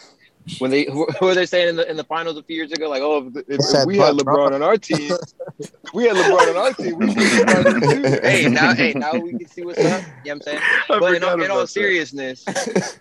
[0.59, 2.89] When they what were they saying in the in the finals a few years ago?
[2.89, 5.11] Like, oh, if, if, if we had LeBron on our team,
[5.59, 8.19] if we had LeBron on our team, we could be finals too.
[8.29, 9.85] Hey, now, hey, now we can see what's up.
[9.85, 10.59] You know what I'm saying?
[10.61, 11.67] I But in all, in all about that.
[11.67, 12.45] seriousness,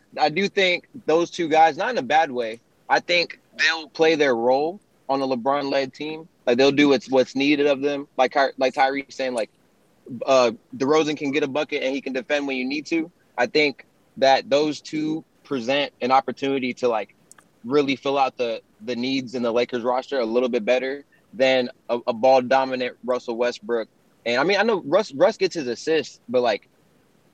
[0.19, 4.15] I do think those two guys, not in a bad way, I think they'll play
[4.15, 6.28] their role on a LeBron-led team.
[6.47, 8.09] Like they'll do what's what's needed of them.
[8.16, 9.51] Like like Tyree saying, like
[10.27, 13.10] uh, DeRozan can get a bucket and he can defend when you need to.
[13.36, 13.86] I think
[14.16, 17.15] that those two present an opportunity to like
[17.65, 21.05] really fill out the the needs in the Lakers roster a little bit better
[21.35, 23.89] than a, a ball dominant Russell Westbrook.
[24.25, 26.69] And I mean, I know Russ Russ gets his assists, but like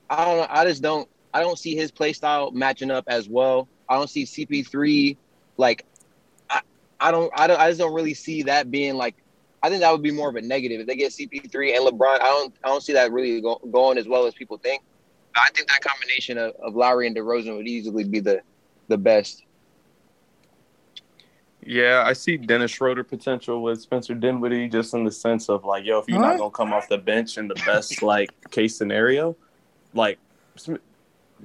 [0.09, 3.27] I don't know, I just don't I don't see his play style matching up as
[3.27, 3.67] well.
[3.89, 5.17] I don't see CP3
[5.57, 5.85] like
[6.49, 6.61] I,
[6.99, 9.15] I don't I don't I just don't really see that being like
[9.61, 12.15] I think that would be more of a negative if they get CP3 and LeBron.
[12.15, 14.83] I don't I don't see that really go, going as well as people think.
[15.35, 18.41] I think that combination of, of Lowry and DeRozan would easily be the
[18.87, 19.44] the best.
[21.65, 25.83] Yeah, I see Dennis Schroeder potential with Spencer Dinwiddie, just in the sense of like,
[25.83, 29.35] yo, if you're not gonna come off the bench in the best like case scenario,
[29.93, 30.19] like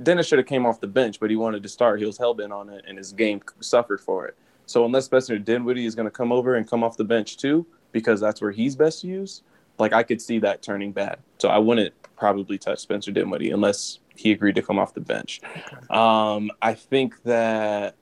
[0.02, 2.00] Dennis should have came off the bench, but he wanted to start.
[2.00, 4.36] He was hell bent on it, and his game suffered for it.
[4.66, 8.20] So unless Spencer Dinwiddie is gonna come over and come off the bench too, because
[8.20, 9.42] that's where he's best used,
[9.78, 11.18] like I could see that turning bad.
[11.38, 15.40] So I wouldn't probably touch Spencer Dinwiddie unless he agreed to come off the bench.
[15.88, 17.96] Um, I think that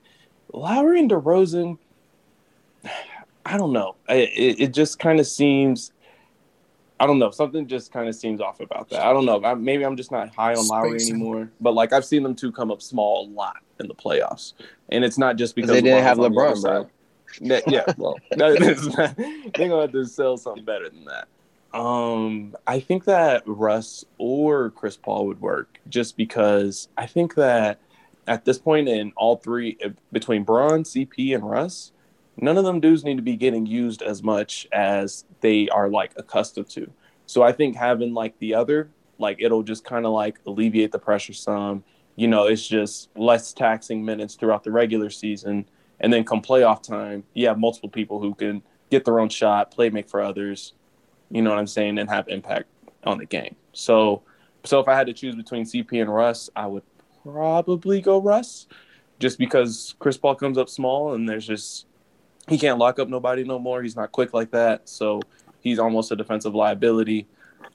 [0.53, 1.79] Lowry and DeRozan.
[3.45, 3.97] I don't know.
[4.09, 5.93] It, it just kind of seems
[7.01, 7.31] I don't know.
[7.31, 9.03] Something just kind of seems off about that.
[9.03, 9.43] I don't know.
[9.45, 11.51] I, maybe I'm just not high on Lowry anymore.
[11.61, 14.55] But like I've seen them two come up small a lot in the playoffs,
[14.89, 16.91] and it's not just because they didn't have the LeBron, bro.
[17.41, 19.15] Yeah, well, that
[19.55, 21.29] they're gonna have to sell something better than that.
[21.79, 27.79] Um, I think that Russ or Chris Paul would work, just because I think that
[28.27, 29.79] at this point in all three,
[30.11, 31.93] between Bron, CP, and Russ,
[32.41, 36.13] none of them dudes need to be getting used as much as they are like
[36.17, 36.91] accustomed to.
[37.27, 40.99] So I think having like the other, like it'll just kind of like alleviate the
[40.99, 41.85] pressure some.
[42.17, 45.69] You know, it's just less taxing minutes throughout the regular season.
[46.01, 49.71] And then come playoff time, you have multiple people who can get their own shot,
[49.71, 50.73] play make for others,
[51.31, 52.69] you know what I'm saying, and have impact
[53.05, 53.57] on the game.
[53.73, 54.23] So
[54.65, 56.83] so if I had to choose between CP and Russ, I would
[57.23, 58.67] probably go Russ.
[59.19, 61.87] Just because Chris Paul comes up small and there's just
[62.49, 63.83] he can't lock up nobody no more.
[63.83, 64.89] He's not quick like that.
[64.89, 65.21] So
[65.61, 67.27] he's almost a defensive liability.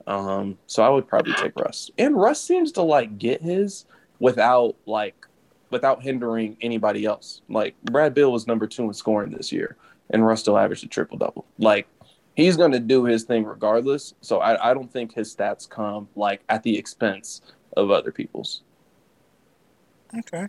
[0.08, 1.92] Um, so I would probably take Russ.
[1.98, 3.86] And Russ seems to like get his
[4.20, 5.28] without like
[5.70, 7.42] without hindering anybody else.
[7.50, 9.78] Like Brad Beal was number two in scoring this year,
[10.10, 11.46] and Russ still averaged a triple double.
[11.58, 11.88] Like
[12.36, 14.14] he's gonna do his thing regardless.
[14.22, 17.42] So I, I don't think his stats come like at the expense
[17.78, 18.62] of other people's.
[20.18, 20.48] Okay.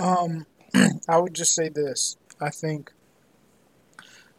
[0.00, 0.46] Um,
[1.08, 2.16] I would just say this.
[2.40, 2.92] I think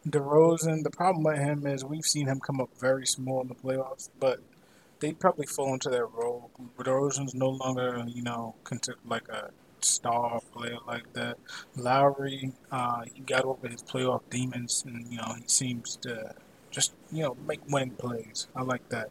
[0.06, 0.82] DeRozan.
[0.82, 4.08] The problem with him is we've seen him come up very small in the playoffs,
[4.18, 4.40] but
[5.00, 6.50] they probably fall into that role.
[6.78, 8.54] DeRozan's no longer, you know,
[9.04, 9.50] like a
[9.80, 11.38] star player like that.
[11.76, 16.34] Lowry, uh, he got over his playoff demons, and you know he seems to
[16.70, 18.48] just you know make winning plays.
[18.54, 19.10] I like that.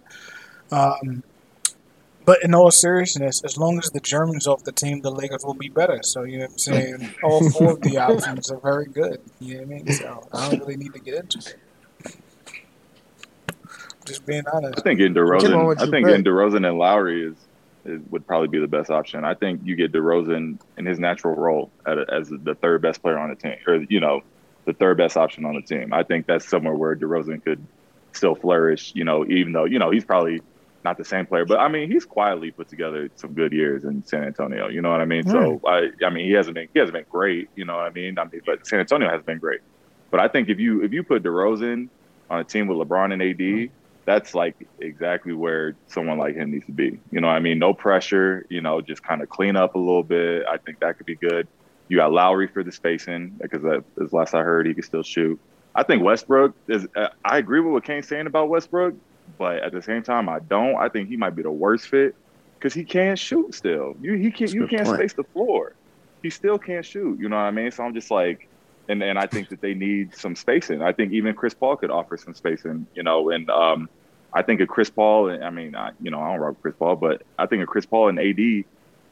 [0.72, 1.24] Um,
[2.32, 5.54] but in all seriousness, as long as the Germans off the team, the Lakers will
[5.54, 6.00] be better.
[6.02, 7.14] So you know what I'm saying.
[7.24, 9.20] All four of the options are very good.
[9.42, 9.92] You know what I mean?
[9.92, 11.58] So I don't really need to get into it.
[14.06, 14.54] Just being honest.
[14.54, 14.84] I honest.
[14.84, 16.06] think getting DeRozan, I think Brett.
[16.06, 17.36] getting DeRozan and Lowry is,
[17.84, 19.26] is would probably be the best option.
[19.26, 23.02] I think you get DeRozan in his natural role at a, as the third best
[23.02, 24.24] player on the team, or you know,
[24.64, 25.92] the third best option on the team.
[25.92, 27.62] I think that's somewhere where DeRozan could
[28.14, 28.94] still flourish.
[28.96, 30.40] You know, even though you know he's probably
[30.84, 34.04] not the same player, but I mean he's quietly put together some good years in
[34.06, 34.68] San Antonio.
[34.68, 35.28] You know what I mean?
[35.28, 37.50] So I, I mean he hasn't been he hasn't been great.
[37.56, 38.18] You know what I mean?
[38.18, 39.62] I mean, but San Antonio has been great.
[40.10, 41.90] But I think if you if you put DeRozan
[42.30, 43.72] on a team with LeBron and AD,
[44.06, 47.00] that's like exactly where someone like him needs to be.
[47.12, 47.60] You know what I mean?
[47.60, 50.46] No pressure, you know, just kind of clean up a little bit.
[50.50, 51.48] I think that could be good.
[51.88, 55.04] You got Lowry for the spacing because that, as last I heard, he can still
[55.04, 55.40] shoot.
[55.76, 56.88] I think Westbrook is.
[56.96, 58.96] Uh, I agree with what Kane's saying about Westbrook,
[59.42, 60.76] but at the same time, I don't.
[60.76, 62.14] I think he might be the worst fit
[62.60, 63.96] because he can't shoot still.
[64.00, 64.42] You he can't.
[64.42, 65.00] That's You can't point.
[65.00, 65.74] space the floor.
[66.22, 67.20] He still can't shoot.
[67.20, 67.72] You know what I mean?
[67.72, 68.48] So I'm just like,
[68.88, 70.84] and and I think that they need some spacing.
[70.84, 72.86] I think even Chris Paul could offer some spacing.
[72.94, 73.90] You know, and um,
[74.32, 75.32] I think a Chris Paul.
[75.44, 77.88] I mean, I, you know, I don't rock Chris Paul, but I think a Chris
[77.88, 78.64] Paul and AD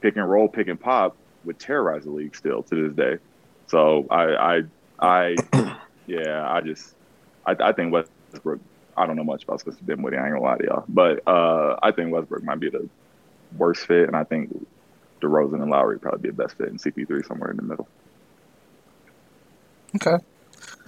[0.02, 3.18] pick and roll, pick and pop would terrorize the league still to this day.
[3.66, 4.62] So I,
[5.00, 6.94] I, I, yeah, I just,
[7.48, 8.60] I, I think Westbrook.
[9.00, 10.18] I don't know much about Spencer Dinwiddie.
[10.18, 12.88] I ain't gonna lie to y'all, but uh, I think Westbrook might be the
[13.58, 14.68] worst fit, and I think
[15.22, 17.88] DeRozan and Lowry probably be the best fit, and CP3 somewhere in the middle.
[19.96, 20.24] Okay.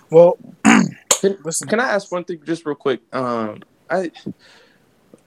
[0.10, 0.38] Well,
[1.22, 1.68] Can, listen.
[1.68, 3.02] can I ask one thing just real quick?
[3.14, 4.12] Um, I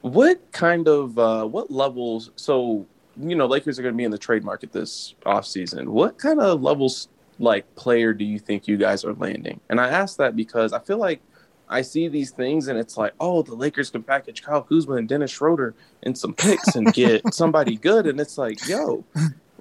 [0.01, 2.31] what kind of uh, what levels?
[2.36, 2.86] So
[3.16, 5.86] you know, Lakers are going to be in the trade market this offseason.
[5.86, 7.09] What kind of levels
[7.39, 9.61] like player do you think you guys are landing?
[9.70, 11.20] And I ask that because I feel like
[11.69, 15.09] I see these things and it's like, oh, the Lakers can package Kyle Kuzma and
[15.09, 19.05] Dennis Schroeder and some picks and get somebody good, and it's like, yo.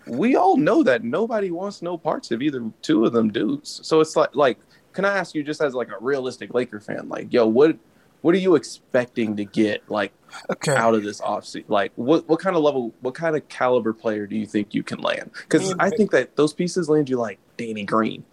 [0.06, 3.80] We all know that nobody wants no parts of either two of them dudes.
[3.84, 4.58] So it's like, like,
[4.92, 7.78] can I ask you just as like a realistic Laker fan, like, yo, what
[8.20, 10.14] what are you expecting to get like
[10.50, 10.76] Okay.
[10.76, 11.70] out of this offseason?
[11.70, 14.84] Like, what what kind of level, what kind of caliber player do you think you
[14.84, 15.32] can land?
[15.42, 18.26] Because I think that those pieces land you like Danny Green.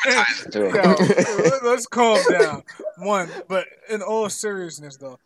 [0.52, 0.66] Too.
[0.66, 2.64] Yo, let- let's calm down.
[2.98, 5.20] One, but in all seriousness, though,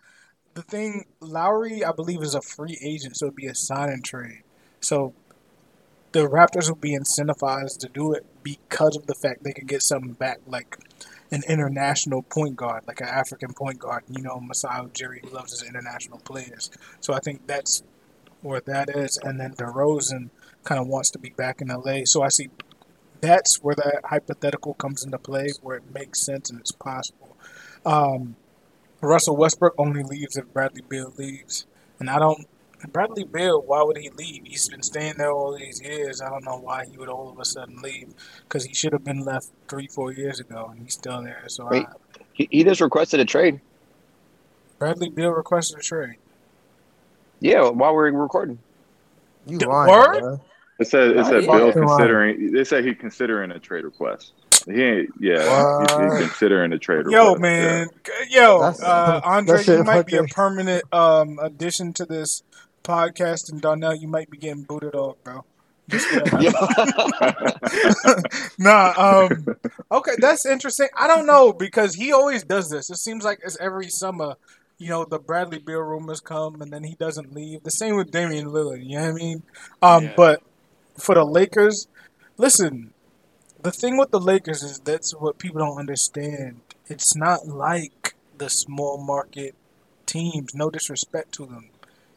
[0.53, 4.03] the thing Lowry, I believe, is a free agent, so it'd be a sign and
[4.05, 4.43] trade.
[4.79, 5.13] So
[6.11, 9.81] the Raptors will be incentivized to do it because of the fact they could get
[9.81, 10.77] something back, like
[11.31, 14.03] an international point guard, like an African point guard.
[14.09, 16.69] You know, Masai Ujiri loves his international players,
[17.01, 17.83] so I think that's
[18.41, 19.17] where that is.
[19.23, 20.29] And then DeRozan
[20.65, 22.49] kind of wants to be back in LA, so I see
[23.21, 27.37] that's where that hypothetical comes into play, where it makes sense and it's possible.
[27.85, 28.35] Um,
[29.01, 31.65] Russell Westbrook only leaves if Bradley Beal leaves,
[31.99, 32.45] and I don't,
[32.91, 34.43] Bradley Beal, why would he leave?
[34.45, 36.21] He's been staying there all these years.
[36.21, 38.13] I don't know why he would all of a sudden leave
[38.43, 41.43] because he should have been left three, four years ago, and he's still there.
[41.47, 41.85] So Wait.
[41.87, 41.93] I,
[42.33, 43.59] He, he just requested a trade.
[44.77, 46.17] Bradley Beal requested a trade.
[47.39, 48.59] Yeah, while we're recording.
[49.47, 50.19] You The lying, word?
[50.19, 50.41] bro.
[50.79, 52.51] It said it said Beal considering.
[52.51, 54.33] They said he considering a trade request.
[54.65, 55.09] He ain't.
[55.19, 55.47] Yeah, he's,
[55.95, 56.11] What?
[56.19, 57.13] he's considering a trade request.
[57.13, 57.41] Yo, request.
[57.41, 57.87] man,
[58.29, 62.43] yo, That's- uh, Andre, you shit might be a permanent um addition to this
[62.83, 65.45] podcast, and Darnell, you might be getting booted off, bro.
[65.87, 66.07] Just
[68.59, 68.93] nah,
[69.29, 69.45] um,
[69.91, 70.87] okay, that's interesting.
[70.97, 72.89] I don't know because he always does this.
[72.89, 74.35] It seems like it's every summer.
[74.77, 77.63] You know, the Bradley Beal rumors come, and then he doesn't leave.
[77.63, 78.85] The same with Damian Lillard.
[78.85, 79.43] You know what I mean?
[79.81, 80.13] Um, Yeah.
[80.17, 80.43] but
[80.97, 81.87] for the Lakers,
[82.37, 82.91] listen.
[83.61, 86.61] The thing with the Lakers is that's what people don't understand.
[86.87, 89.55] It's not like the small market
[90.05, 90.53] teams.
[90.53, 91.69] No disrespect to them.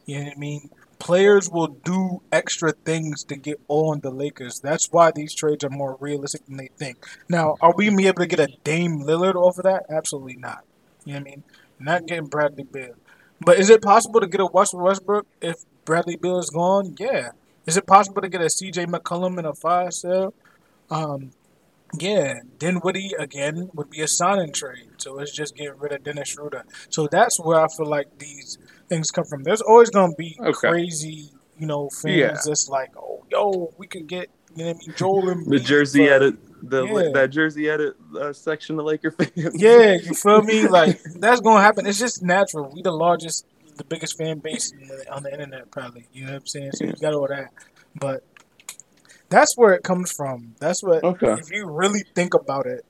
[0.05, 0.69] You know what I mean?
[0.99, 4.59] Players will do extra things to get on the Lakers.
[4.59, 7.05] That's why these trades are more realistic than they think.
[7.29, 9.85] Now, are we be able to get a Dame Lillard off of that?
[9.89, 10.65] Absolutely not.
[11.05, 11.43] You know what I mean?
[11.79, 12.95] Not getting Bradley Beal.
[13.39, 16.95] But is it possible to get a Westbrook if Bradley Beal is gone?
[16.99, 17.31] Yeah.
[17.65, 20.33] Is it possible to get a CJ McCollum in a five sale?
[20.89, 21.31] Um,
[21.99, 24.89] yeah, Dinwiddie again would be a signing trade.
[24.97, 26.63] So it's just getting rid of Dennis Schroeder.
[26.89, 28.57] So that's where I feel like these
[28.89, 29.43] things come from.
[29.43, 30.69] There's always gonna be Okay.
[30.69, 32.33] crazy, you know, fans Yeah.
[32.45, 35.59] that's like, oh, yo, we could get, you know what I mean, Joel and The
[35.59, 37.09] jersey edit, the Yeah.
[37.13, 39.31] that jersey edit uh, section of Laker fans.
[39.55, 40.67] Yeah, you feel me?
[40.67, 41.85] Like that's gonna happen.
[41.87, 42.71] It's just natural.
[42.73, 43.45] We the largest,
[43.79, 44.71] the biggest fan base
[45.09, 46.05] on the internet, probably.
[46.13, 46.71] You know what I'm saying?
[46.73, 47.51] So you got all that,
[47.95, 48.23] but
[49.29, 50.53] that's where it comes from.
[50.59, 51.03] That's what.
[51.03, 51.33] Okay.
[51.33, 52.85] If you really think about it,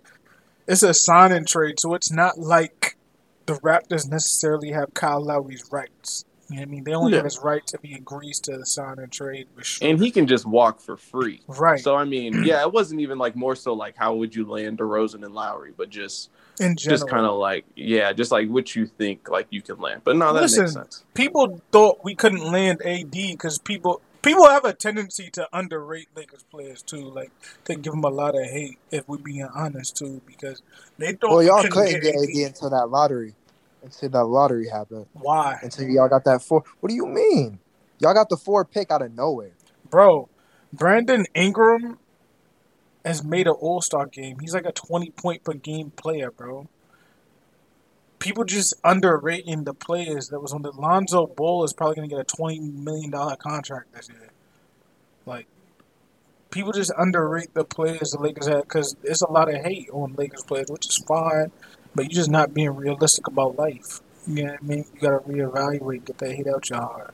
[0.67, 1.79] it's a sign and trade.
[1.79, 2.97] So it's not like
[3.45, 6.25] the Raptors necessarily have Kyle Lowry's rights.
[6.49, 6.84] You know what I mean?
[6.84, 7.17] They only Yeah.
[7.17, 10.26] have his rights if he agrees to the sign and trade with and he can
[10.27, 11.41] just walk for free.
[11.47, 11.80] Right.
[11.80, 14.80] So I mean, yeah, it wasn't even like more so like how would you land
[14.80, 16.97] DeRozan and Lowry, but just in general.
[16.99, 20.01] just kind of like yeah, just like what you think like you can land.
[20.03, 21.03] But no, that Listen, makes sense.
[21.13, 26.43] people thought we couldn't land AD because people people have a tendency to underrate Lakers
[26.51, 27.09] players too.
[27.09, 27.31] Like
[27.65, 30.61] they give them a lot of hate if we're being honest too, because
[30.97, 33.35] they thought Well, y'all couldn't couldn't get get AD until that lottery.
[33.84, 35.06] Until that lottery happened.
[35.14, 36.64] Why, Until y'all got that four.
[36.80, 37.60] What do you mean?
[37.99, 39.51] Y'all got the four pick out of nowhere.
[39.89, 40.30] bro?
[40.72, 41.97] Brandon Ingram
[43.03, 44.39] has made an All Star game.
[44.39, 46.68] He's like a twenty point per game player, bro.
[48.19, 52.19] People just underrating the players that was on the Lonzo Ball is probably gonna get
[52.19, 54.30] a twenty million dollar contract this year.
[55.26, 55.47] Like
[56.51, 60.14] people just underrate the players the Lakers had because there's a lot of hate on
[60.14, 61.51] Lakers players, which is fine,
[61.95, 64.01] but you're just not being realistic about life.
[64.27, 64.85] You know what I mean?
[64.93, 67.13] You gotta reevaluate, get that hate out your heart.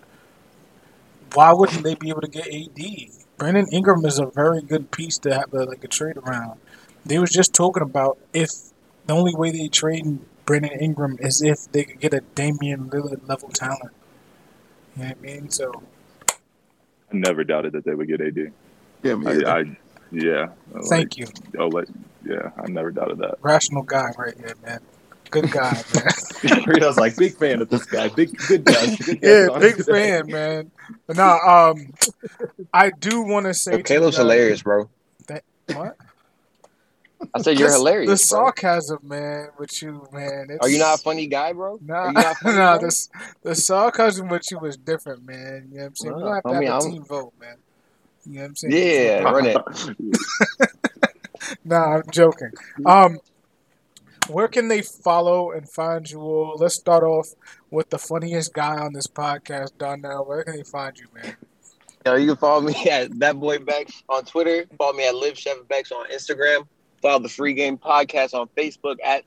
[1.34, 2.86] Why wouldn't they be able to get AD?
[3.38, 6.60] Brandon Ingram is a very good piece to have a, like a trade around.
[7.06, 8.50] They was just talking about if
[9.06, 13.28] the only way they trade Brandon Ingram is if they could get a Damian Lillard
[13.28, 13.92] level talent.
[14.96, 15.50] You know what I mean?
[15.50, 15.84] So
[16.30, 18.52] I never doubted that they would get AD.
[19.04, 19.50] Yeah, me I, either.
[19.50, 19.78] I
[20.12, 20.48] yeah.
[20.72, 21.28] Like, thank you,
[21.58, 21.88] Oh, like
[22.26, 23.36] yeah, I never doubted that.
[23.42, 24.80] rational guy right here, man.
[25.32, 25.72] Good guy,
[26.44, 26.64] man.
[26.66, 28.96] Rito's like big fan of this guy, big good guy.
[29.06, 29.92] Good guy yeah, big today.
[30.22, 30.72] fan, man.
[31.08, 31.38] But nah,
[31.72, 31.94] um,
[32.74, 34.90] I do want to say Yo, Caleb's hilarious, bro.
[35.28, 35.98] That, What?
[37.34, 38.08] I said you're This- hilarious.
[38.30, 38.46] The bro.
[38.46, 40.48] sarcasm, man, with you, man.
[40.52, 41.80] It's, Are you not a funny guy, bro?
[41.82, 42.78] Nah, Are funny, nah.
[42.78, 42.88] bro?
[42.88, 43.08] The,
[43.44, 45.70] the sarcasm with you was different, man.
[45.72, 46.16] You know what I'm saying?
[46.16, 47.56] We don't have to homie, have a I'm- team vote, man.
[48.26, 48.74] You know what I'm saying?
[48.74, 49.58] Yeah, run it.
[51.64, 52.52] Nah, I'm joking.
[52.86, 53.20] Um,
[54.30, 56.58] where can they follow and find you all?
[56.58, 57.30] Let's start off
[57.70, 60.26] with the funniest guy on this podcast, Donnell.
[60.26, 61.36] Where can they find you, man?
[62.06, 64.66] Yo, you can follow me at that boy Bex on Twitter.
[64.78, 66.68] Follow me at Live Chef Bex on Instagram.
[67.02, 69.24] Follow the Free Game Podcast on Facebook at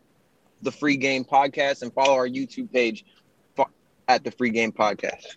[0.62, 3.04] the Free Game Podcast, and follow our YouTube page
[4.08, 5.36] at the Free Game Podcast.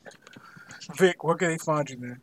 [0.97, 2.21] Vic, where can they find you, man?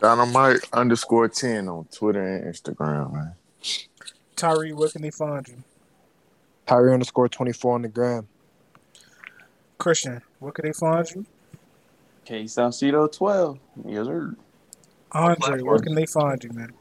[0.00, 3.34] Dynamite underscore 10 on Twitter and Instagram, man.
[4.36, 5.56] Tyree, where can they find you?
[6.66, 8.28] Tyree underscore 24 on the gram.
[9.78, 11.26] Christian, where can they find you?
[12.24, 13.58] K Salcedo twelve.
[13.86, 14.34] Yes, sir.
[15.12, 16.72] Andre, where can they find you, man?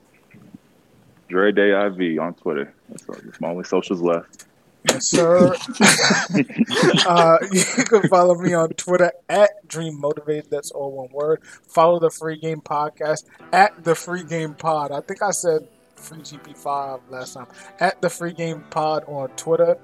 [1.29, 2.73] Dre Day IV on Twitter.
[2.89, 4.46] That's, that's my only socials left.
[4.89, 5.55] Yes, sir.
[7.07, 10.49] uh, you can follow me on Twitter at Dream Motivated.
[10.49, 11.41] That's all one word.
[11.67, 14.91] Follow the Free Game Podcast at the Free Game Pod.
[14.91, 17.47] I think I said Free GP5 last time.
[17.79, 19.77] At the Free Game Pod on Twitter.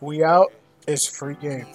[0.00, 0.52] We out.
[0.86, 1.66] It's free game.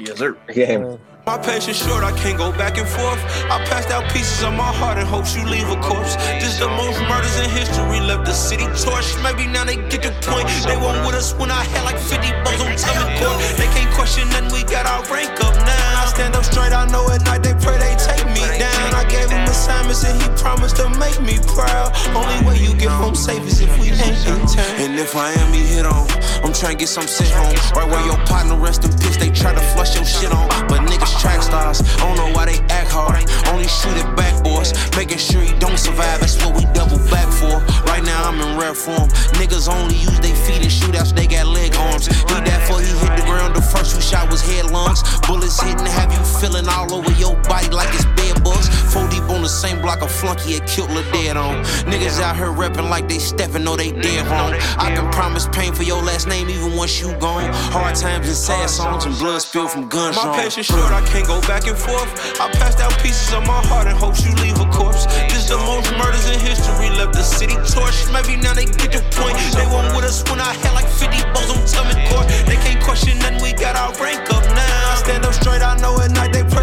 [0.00, 0.36] Yes, sir.
[0.48, 0.98] Game.
[1.26, 3.20] My patience short, I can't go back and forth.
[3.52, 6.16] I passed out pieces of my heart in hopes you leave a corpse.
[6.40, 9.22] This the most murders in history, left the city torched.
[9.22, 10.48] Maybe now they get the point.
[10.64, 13.36] They weren't with us when I had like 50 bones on tummy court.
[13.60, 16.02] They can't question nothing, we got our rank up now.
[16.02, 18.19] I stand up straight, I know at night they pray they take
[19.50, 21.92] assignments and he promised to make me proud.
[22.14, 24.74] Only way you get home safe is if we ain't in town.
[24.78, 26.06] And if I am, he hit on.
[26.44, 27.54] I'm trying to get some sit home.
[27.76, 30.48] Right where your partner rest in peace, they try to flush your shit on.
[30.68, 33.26] But niggas track stars, I don't know why they act hard.
[33.52, 34.72] Only shoot it back, boys.
[34.96, 37.58] Making sure he don't survive, that's what we double back for.
[37.90, 39.08] Right now I'm in rare form.
[39.36, 42.06] Niggas only use they feet and shootouts, they got leg arms.
[42.06, 45.02] He that for he hit the ground, the first who shot was head lungs.
[45.26, 48.68] Bullets hitting, have you feeling all over your body like it's bed bugs.
[48.92, 51.64] Four deep on the same block, a flunky had killed Lil dead on.
[51.84, 54.54] Niggas out here rapping like they stepping, know they dead wrong.
[54.78, 57.50] I can promise pain for your last name even once you gone.
[57.72, 60.16] Hard times and sad songs and blood spilled from guns.
[60.16, 62.10] My patience short, I can't go back and forth.
[62.40, 65.06] I passed out pieces of my heart and hopes you leave a corpse.
[65.30, 68.12] This the most murders in history, left the city torched.
[68.12, 69.36] Maybe now they get the point.
[69.56, 72.28] They weren't with us when I had like 50 bones on tummy court.
[72.46, 74.92] They can't question nothing, we got our rank up now.
[74.92, 76.59] I stand up straight, I know at night they pray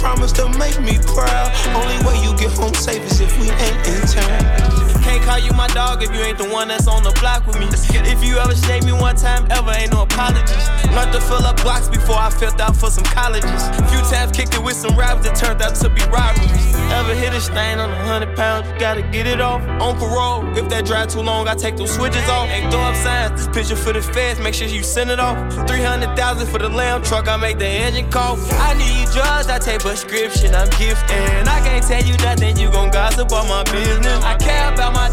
[0.00, 1.52] promised to make me proud.
[1.76, 4.79] Only way you get home safe is if we ain't in town.
[5.20, 7.60] Can't call you my dog if you ain't the one that's on the block with
[7.60, 7.66] me.
[8.08, 10.68] If you ever shake me one time, ever ain't no apologies.
[10.96, 13.68] Learned to fill up blocks before I filled out for some colleges.
[13.92, 16.74] Few times kicked it with some raps that turned out to be robberies.
[16.90, 19.60] Ever hit a stain on a hundred pounds, you gotta get it off.
[19.80, 22.48] On parole, if that drive too long, I take those switches off.
[22.48, 25.36] Ain't throw up signs, this picture for the feds, make sure you send it off.
[25.68, 28.38] 300,000 for the lamb truck, I make the engine call.
[28.52, 31.46] I need drugs, I take prescription, I'm gifted.
[31.46, 34.24] I can't tell you nothing, you gon' gossip on my business.
[34.24, 35.09] I care about my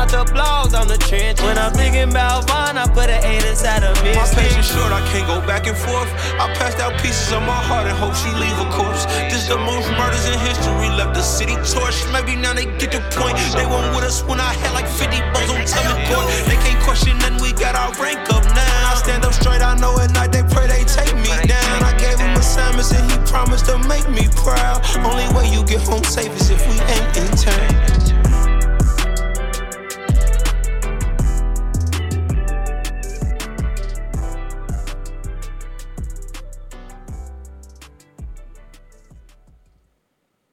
[0.00, 1.40] not the blogs, I'm the trench.
[1.42, 4.14] When I'm thinking about Von, I put an eight inside of me.
[4.14, 6.08] My patience short, I can't go back and forth.
[6.40, 9.04] I passed out pieces of my heart and hope she leave a corpse.
[9.28, 12.08] This the most murders in history, left the city torched.
[12.12, 13.36] Maybe now they get the point.
[13.52, 16.26] They weren't with us when I had like 50 bucks on Tummy Court.
[16.48, 18.90] They can't question nothing, we got our rank up now.
[18.90, 21.76] I stand up straight, I know at night they pray they take me down.
[21.84, 24.80] I gave him assignments and he promised to make me proud.
[25.04, 27.89] Only way you get home safe is if we ain't in turn.